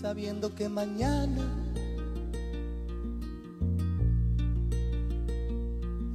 sabiendo 0.06 0.54
que 0.54 0.70
mañana 0.70 1.44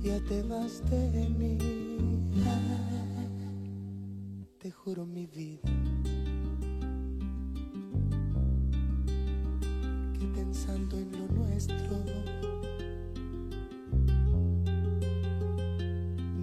ya 0.00 0.20
te 0.28 0.44
vas 0.44 0.80
de 0.88 1.28
mí. 1.28 1.58
Te 4.60 4.70
juro 4.70 5.04
mi 5.04 5.26
vida 5.26 5.68
que 10.16 10.24
pensando 10.36 10.96
en 10.96 11.10
lo 11.10 11.26
nuestro 11.34 11.96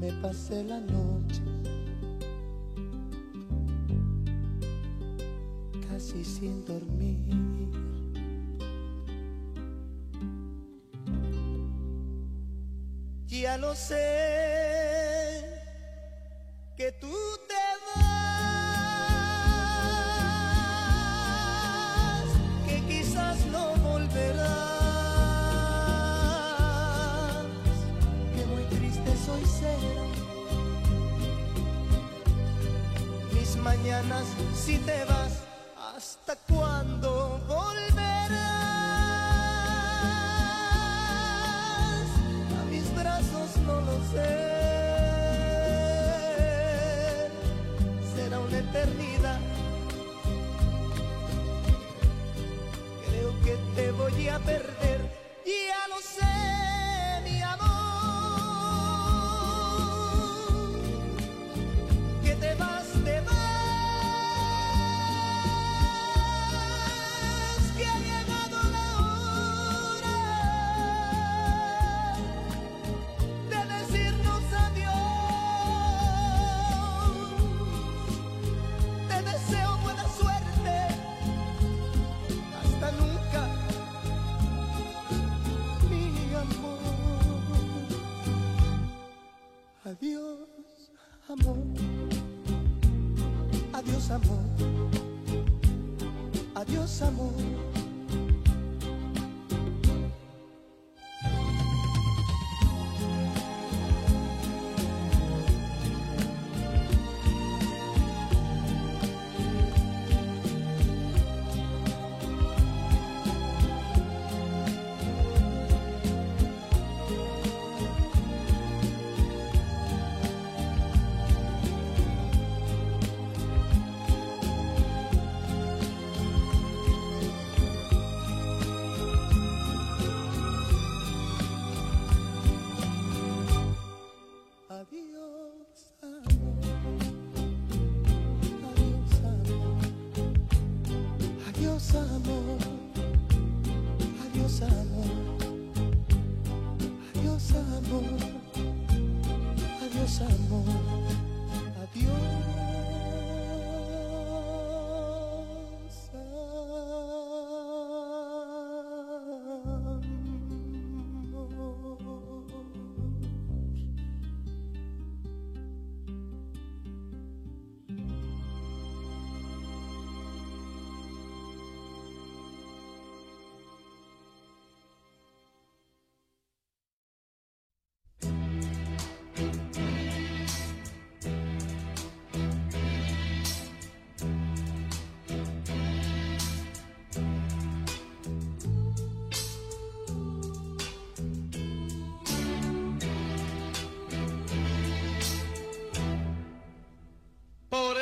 me 0.01 0.11
pasé 0.21 0.65
la 0.65 0.81
noche 0.81 1.56
casi 6.17 6.23
sin 6.23 6.65
dormir. 6.65 7.17
Ya 13.27 13.57
lo 13.57 13.75
sé 13.75 14.46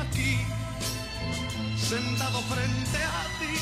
aquí, 0.00 0.36
sentado 1.76 2.40
frente 2.42 2.98
a 3.02 3.22
ti, 3.38 3.56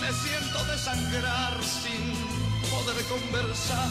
me 0.00 0.12
siento 0.12 0.64
desangrar 0.66 1.62
sin 1.62 2.14
poder 2.70 3.04
conversar, 3.04 3.88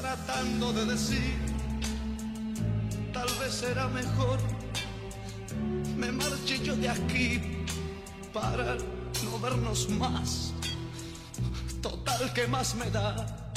tratando 0.00 0.72
de 0.72 0.86
decir, 0.86 1.36
tal 3.12 3.28
vez 3.40 3.54
será 3.54 3.88
mejor, 3.88 4.38
me 5.96 6.12
marche 6.12 6.58
yo 6.62 6.76
de 6.76 6.88
aquí 6.88 7.40
para 8.32 8.76
no 9.24 9.38
vernos 9.40 9.88
más. 9.90 10.52
Total, 11.80 12.32
que 12.32 12.46
más 12.46 12.74
me 12.74 12.90
da? 12.90 13.54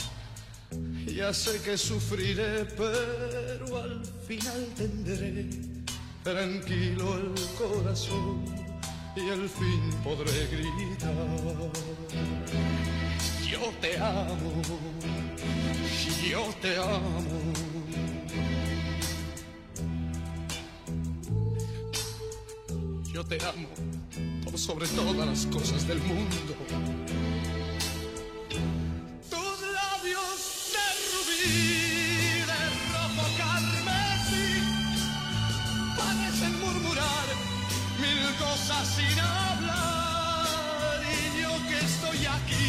Ya 1.07 1.33
sé 1.33 1.61
que 1.61 1.77
sufriré, 1.77 2.65
pero 2.65 3.77
al 3.77 4.03
final 4.27 4.67
tendré 4.75 5.74
tranquilo 6.25 7.17
el 7.17 7.33
corazón 7.55 8.43
y 9.15 9.29
al 9.29 9.47
fin 9.47 9.91
podré 10.03 10.47
gritar. 10.47 11.13
Yo 13.47 13.61
te 13.79 13.95
amo, 13.99 14.51
yo 16.27 16.43
te 16.63 16.77
amo. 16.77 17.53
Yo 23.13 23.23
te 23.23 23.37
amo 23.45 23.69
por 24.43 24.57
sobre 24.57 24.87
todas 24.87 25.27
las 25.27 25.45
cosas 25.45 25.87
del 25.87 25.99
mundo. 25.99 26.55
Tus 29.29 29.57
labios 29.79 30.73
de 30.73 30.85
rubí, 31.11 31.84
sin 38.83 39.19
hablar. 39.19 40.99
Y 41.03 41.41
yo 41.41 41.51
que 41.69 41.77
estoy 41.85 42.25
aquí, 42.25 42.67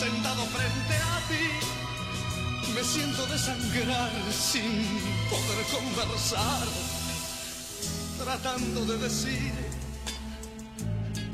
sentado 0.00 0.44
frente 0.46 0.96
a 0.96 1.20
ti, 1.28 2.72
me 2.74 2.82
siento 2.82 3.26
desangrar 3.26 4.10
sin 4.32 4.84
poder 5.30 5.64
conversar, 5.70 6.66
tratando 8.18 8.84
de 8.86 8.98
decir, 8.98 9.52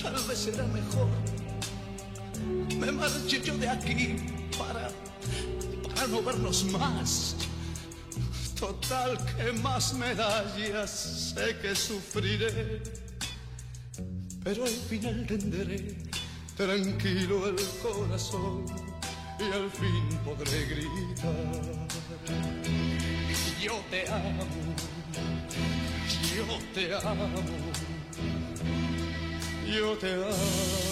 tal 0.03 0.15
vez 0.27 0.39
será 0.39 0.65
mejor 0.65 1.09
me 2.79 2.93
marché 2.93 3.41
yo 3.43 3.57
de 3.59 3.69
aquí 3.69 4.17
para, 4.57 4.91
para 5.83 6.07
no 6.07 6.23
vernos 6.23 6.65
más. 6.67 7.37
Total, 8.59 9.17
que 9.37 9.53
más 9.53 9.95
me 9.95 10.15
da? 10.17 10.45
Ya 10.57 10.85
sé 10.85 11.57
que 11.63 11.77
sufriré, 11.77 12.83
pero 14.43 14.65
al 14.65 14.71
final 14.71 15.25
tendré 15.29 15.97
tranquilo 16.57 17.49
el 17.49 17.57
corazón 17.81 18.67
y 19.39 19.45
al 19.45 19.71
fin 19.71 20.19
podré 20.25 20.67
gritar. 20.67 21.87
Yo 23.63 23.81
te 23.91 24.09
amo, 24.11 24.45
yo 26.35 26.59
te 26.75 26.95
amo, 26.95 27.29
yo 29.67 29.97
te 29.99 30.15
amo. 30.15 30.89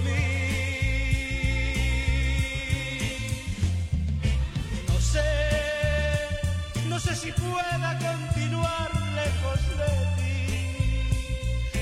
Mí. 0.00 0.20
No 4.88 5.00
sé, 5.00 5.30
no 6.88 6.98
sé 6.98 7.16
si 7.16 7.32
pueda 7.32 7.98
continuar 7.98 8.90
lejos 9.20 9.60
de 9.80 9.90
ti. 10.16 10.28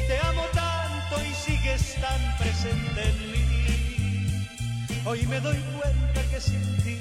Te 0.09 0.18
amo 0.18 0.44
tanto 0.52 1.14
y 1.24 1.34
sigues 1.34 1.97
tan 2.01 2.20
presente 2.38 3.02
en 3.10 3.18
mí. 3.32 3.36
Hoy 5.05 5.26
me 5.26 5.40
doy 5.40 5.59
cuenta 5.78 6.20
que 6.30 6.40
sin 6.40 6.76
ti 6.84 6.98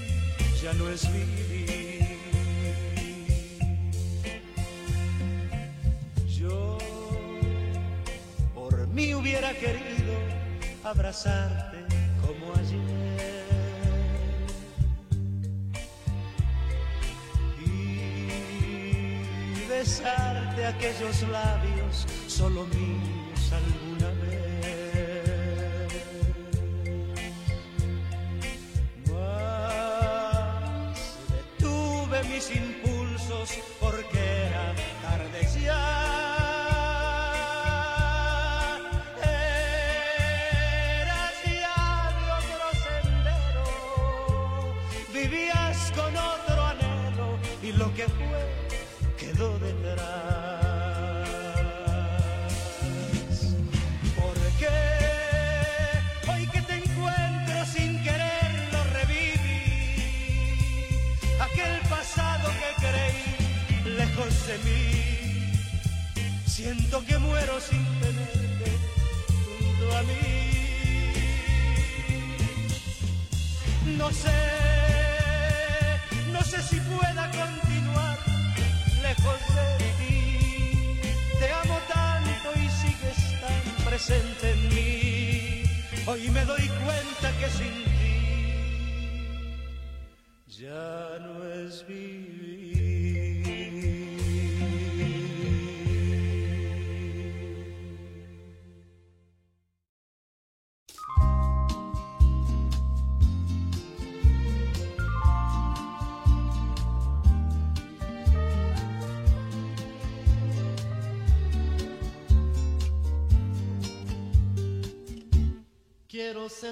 ya 0.62 0.74
no 0.74 0.90
es 0.90 1.12
vivir. 1.12 1.45
abrazarte 10.96 11.86
como 12.22 12.54
ayer. 12.56 13.46
Y 17.66 18.40
besarte 19.70 20.66
aquellos 20.66 21.22
labios 21.24 22.06
solo 22.28 22.66
míos 22.68 23.15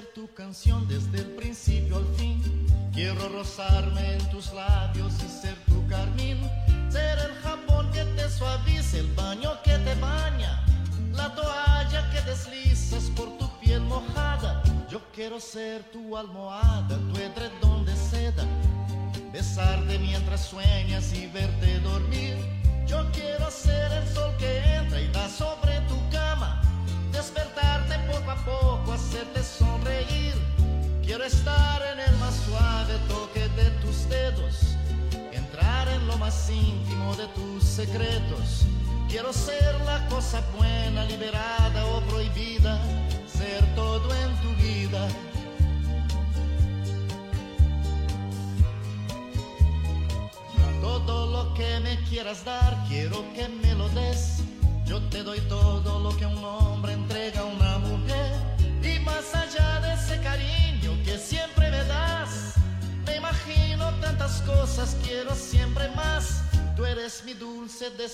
tu 0.02 0.26
canción 0.34 0.88
desde 0.88 1.18
el 1.18 1.36
principio 1.36 1.98
al 1.98 2.06
fin. 2.16 2.42
Quiero 2.92 3.28
rozarme 3.28 4.14
en 4.14 4.30
tus 4.30 4.52
labios 4.52 5.12
y 5.22 5.28
ser 5.28 5.53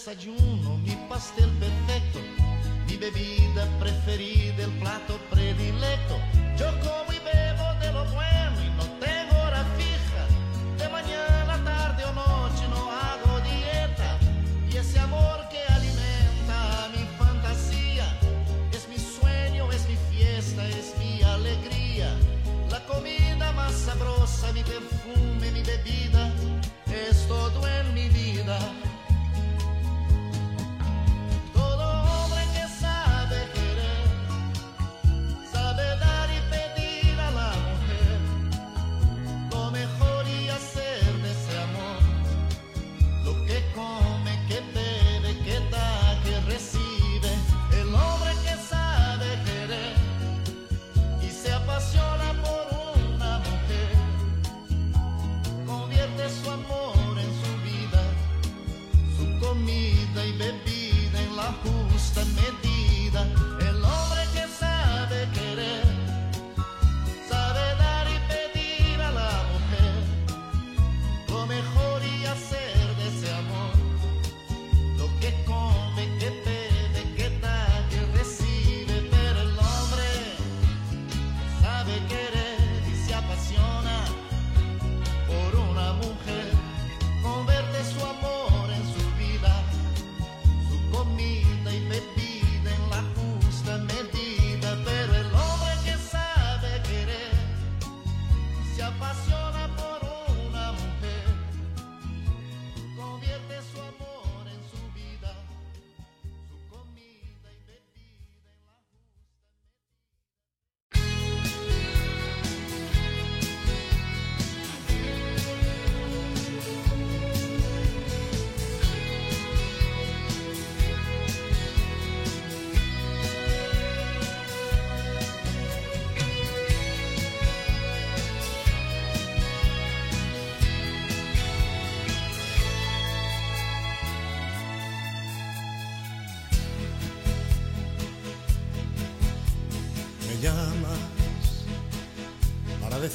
stagione, 0.01 0.65
ogni 0.65 0.97
pastel 1.09 1.51
perfetto, 1.59 2.21
mi 2.87 2.97
bevi 2.97 3.50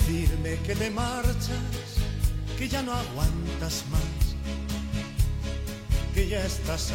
decirme 0.05 0.57
que 0.65 0.75
te 0.75 0.89
marchas, 0.91 1.97
que 2.57 2.67
ya 2.67 2.81
no 2.83 2.93
aguantas 2.93 3.83
más, 3.91 4.35
que 6.13 6.27
ya 6.27 6.45
estás 6.45 6.91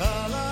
y 0.00 0.51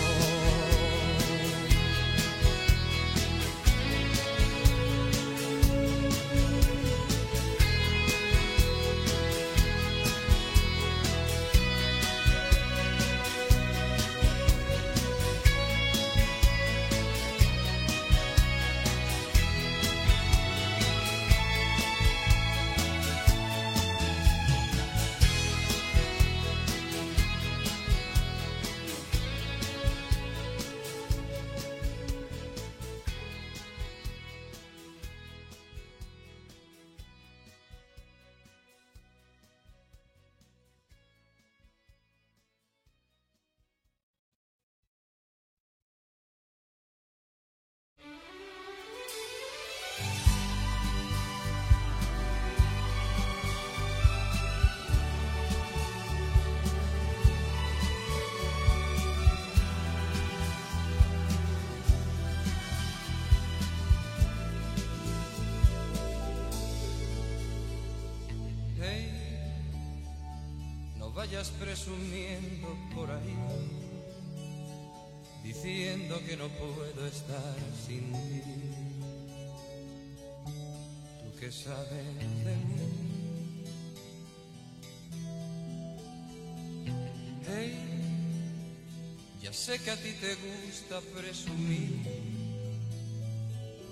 Sé 89.61 89.77
que 89.77 89.91
a 89.91 89.95
ti 89.95 90.11
te 90.13 90.33
gusta 90.37 90.99
presumir, 91.15 92.01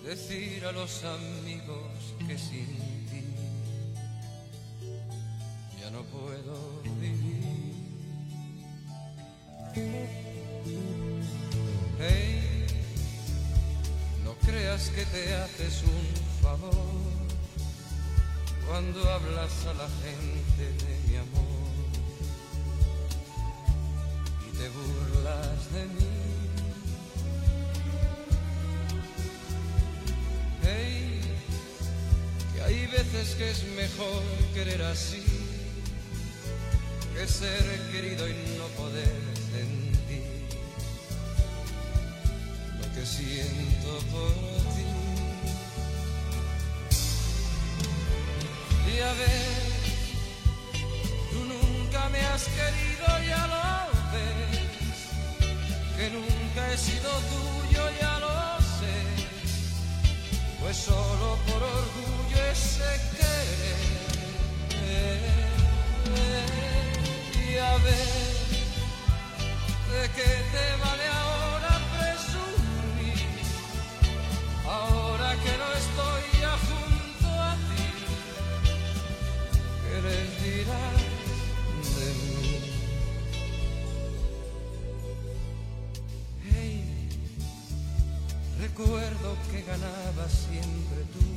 decir 0.04 0.66
a 0.66 0.72
los 0.72 1.04
amigos 1.04 1.92
que 2.28 2.36
sin 2.40 2.66
ti 3.10 3.24
ya 5.80 5.92
no 5.92 6.02
puedo 6.06 6.82
vivir. 6.82 7.76
Hey, 12.00 12.66
no 14.24 14.34
creas 14.48 14.90
que 14.90 15.06
te 15.06 15.36
haces 15.36 15.84
un 15.84 16.42
favor 16.42 16.74
cuando 18.68 19.08
hablas 19.08 19.66
a 19.68 19.74
la 19.76 19.90
gente 20.02 20.64
de 20.84 21.00
mi 21.08 21.18
amor 21.18 21.49
así 34.78 35.24
que 37.14 37.28
ser 37.28 37.64
querido 37.92 38.28
y 38.30 38.34
no 38.58 38.68
poder 38.78 39.16
sentir 39.52 40.24
lo 42.80 42.94
que 42.94 43.06
siento 43.06 44.00
por 44.12 44.34
ti. 44.76 44.86
Y 48.94 49.00
a 49.00 49.14
ver, 49.14 49.58
tú 51.32 51.40
nunca 51.46 52.10
me 52.10 52.20
has 52.28 52.44
querido, 52.44 53.08
ya 53.28 53.48
lo 53.54 53.64
ves, 54.14 54.60
que 55.98 56.10
nunca 56.12 56.74
he 56.74 56.78
sido 56.78 57.10
tuyo, 57.34 57.90
ya 58.00 58.20
lo 58.20 58.62
sé, 58.78 58.98
pues 60.62 60.78
solo 60.78 61.38
por 61.48 61.64
orgullo 61.64 62.46
ese 62.52 62.90
querer. 63.18 63.99
A 67.58 67.78
¿de 67.80 67.92
qué 70.16 70.32
te 70.54 70.66
vale 70.82 71.06
ahora 71.08 71.74
presumir? 71.98 73.20
Ahora 74.66 75.30
que 75.44 75.54
no 75.58 75.70
estoy 75.84 76.24
ya 76.40 76.54
junto 76.70 77.28
a 77.28 77.54
ti, 77.68 77.88
¿qué 79.84 79.96
les 80.08 80.30
dirás 80.44 81.02
de 81.98 82.10
mí? 82.22 82.40
Hey, 86.54 86.78
recuerdo 88.60 89.30
que 89.52 89.60
ganabas 89.64 90.34
siempre 90.48 91.00
tú, 91.14 91.28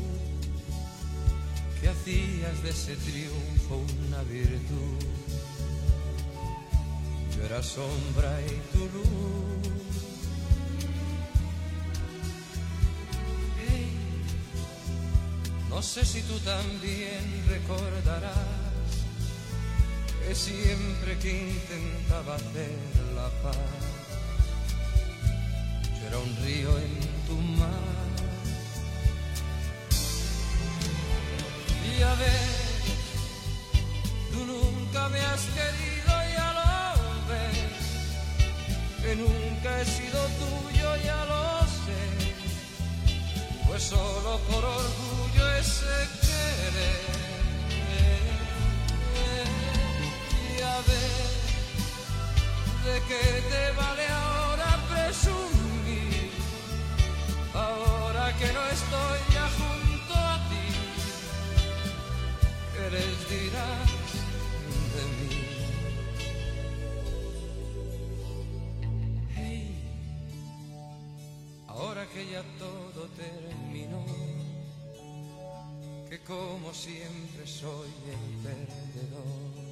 que 1.80 1.86
hacías 1.88 2.56
de 2.62 2.70
ese 2.70 2.94
triunfo 2.96 3.74
una 4.06 4.22
virtud. 4.24 4.98
Era 7.44 7.62
sombra 7.62 8.40
y 8.46 8.54
tu 8.72 8.78
luz. 8.94 9.68
Hey, 13.66 13.90
no 15.68 15.82
sé 15.82 16.04
si 16.04 16.22
tú 16.22 16.38
también 16.40 17.44
recordarás 17.48 18.62
que 20.22 20.34
siempre 20.34 21.18
que 21.18 21.50
intentaba 21.50 22.36
hacer 22.36 22.78
la 23.16 23.28
paz, 23.42 23.56
yo 26.00 26.06
era 26.06 26.18
un 26.18 26.36
río 26.44 26.78
en 26.78 27.00
tu 27.26 27.36
mar. 27.58 28.02
Y 31.84 32.02
a 32.02 32.14
ver, 32.14 32.48
tú 34.32 34.44
nunca 34.46 35.08
me 35.08 35.20
has 35.20 35.42
querido, 35.56 35.91
nunca 39.16 39.80
he 39.80 39.84
sido 39.84 40.26
tuyo, 40.40 40.96
ya 41.04 41.24
lo 41.24 41.60
sé, 41.84 42.02
pues 43.66 43.82
solo 43.82 44.38
por 44.48 44.64
orgullo 44.64 45.56
ese 45.56 46.08
querer. 46.20 47.02
Y 50.56 50.62
a 50.62 50.76
ver, 50.88 51.30
¿de 52.84 52.96
qué 53.08 53.24
te 53.50 53.72
vale 53.72 54.06
ahora 54.08 54.78
presumir? 54.90 56.30
Ahora 57.54 58.36
que 58.38 58.52
no 58.52 58.62
estoy 58.66 59.18
ya 59.34 59.46
junto 59.58 60.14
a 60.14 60.36
ti, 60.48 60.68
¿qué 62.74 62.90
les 62.90 63.28
dirás 63.30 64.01
que 72.14 72.30
ya 72.30 72.42
todo 72.58 73.08
terminó, 73.16 74.04
que 76.10 76.18
como 76.20 76.74
siempre 76.74 77.46
soy 77.46 77.88
el 78.10 78.36
perdedor. 78.42 79.62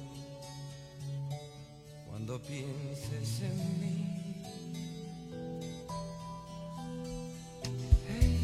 Cuando 2.07 2.41
pienses 2.41 3.41
en 3.41 3.57
mí, 3.79 4.07
Hey, 8.09 8.39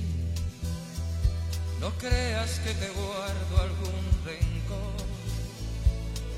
no 1.80 1.90
creas 1.98 2.60
que 2.60 2.74
te 2.74 2.90
guardo 2.90 3.64
algún 3.64 4.06
rencor, 4.26 5.07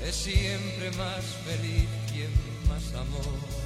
es 0.06 0.14
siempre 0.14 0.90
más 0.92 1.24
feliz 1.44 1.88
quien 2.10 2.32
más 2.68 2.94
amor, 2.94 3.59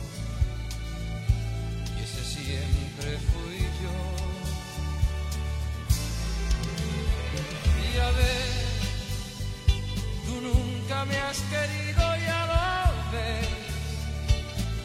siempre 2.45 3.19
fui 3.31 3.61
yo. 3.83 3.97
Y 7.87 7.99
a 7.99 8.11
ver, 8.11 8.51
tú 10.27 10.35
nunca 10.41 11.05
me 11.07 11.17
has 11.19 11.39
querido, 11.55 12.05
ya 12.29 12.41
lo 12.53 12.65
ves, 13.13 13.49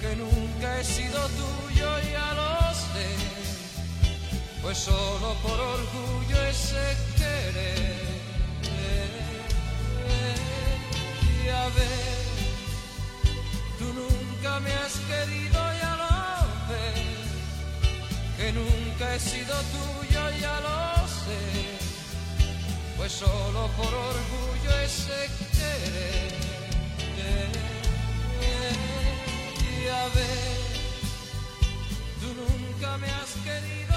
que 0.01 0.15
nunca 0.15 0.79
he 0.79 0.83
sido 0.83 1.19
tuyo, 1.29 1.89
ya 2.11 2.33
lo 2.33 2.73
sé 2.73 3.39
pues 4.61 4.77
solo 4.77 5.33
por 5.41 5.59
orgullo 5.59 6.43
ese 6.47 6.97
querer. 7.17 8.09
Y 11.43 11.49
a 11.49 11.65
ver, 11.69 12.17
tú 13.79 13.85
nunca 13.93 14.59
me 14.59 14.71
has 14.73 14.93
querido, 15.07 15.53
ya 15.53 15.57
ves, 15.57 15.68
que 18.39 18.53
nunca 18.53 19.15
he 19.15 19.19
sido 19.19 19.53
tuyo, 19.75 20.21
ya 20.39 20.61
lo 20.61 21.07
sé, 21.07 21.43
pues 22.95 23.11
solo 23.11 23.67
por 23.75 23.93
orgullo 23.93 24.71
ese 24.85 25.29
querer. 25.57 26.31
Y 29.69 29.87
a 29.89 30.05
ver, 30.15 30.57
tú 32.21 32.27
nunca 32.41 32.97
me 32.97 33.07
has 33.07 33.31
querido, 33.43 33.88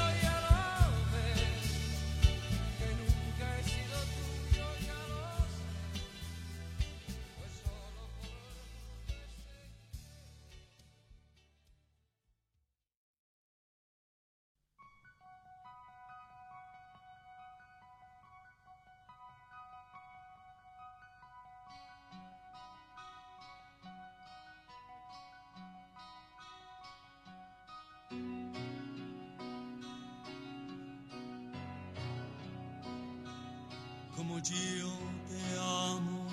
como 34.32 34.42
yo 34.44 34.88
te 35.28 35.58
amo, 35.60 36.26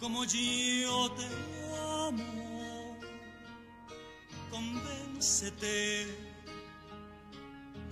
como 0.00 0.24
yo 0.24 1.10
te 1.10 1.26
amo, 2.08 2.98
convéncete, 4.50 6.06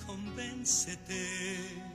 convéncete. 0.07 1.94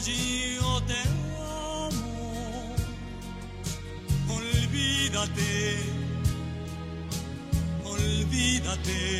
Oggi 0.00 0.54
io 0.54 0.80
te 0.86 1.02
amo, 1.36 2.74
olvídate, 4.28 5.76
olvídate. 7.84 9.19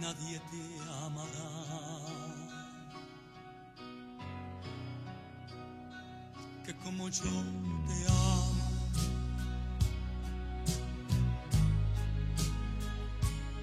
Nadie 0.00 0.38
te 0.50 0.62
amará. 1.04 1.50
Que 6.64 6.72
como 6.76 7.08
yo 7.08 7.24
te 7.86 8.06
amo. 8.08 8.64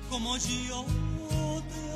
Como 0.09 0.37
yo 0.37 0.85
te 1.69 1.86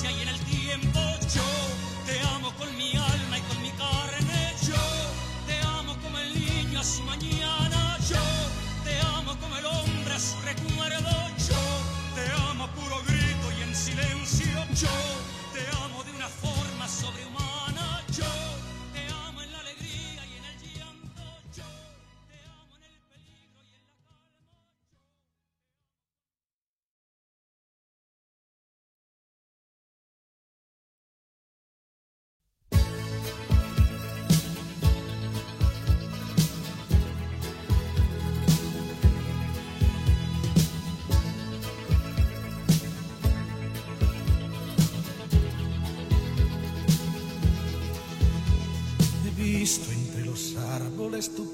iglesia 0.00 0.10
y 0.12 0.22
en 0.22 0.28
el 0.28 0.49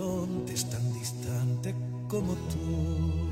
Horizonte 0.00 0.54
es 0.54 0.64
tan 0.70 0.92
distante 0.94 1.74
como 2.08 2.32
tú. 2.32 3.29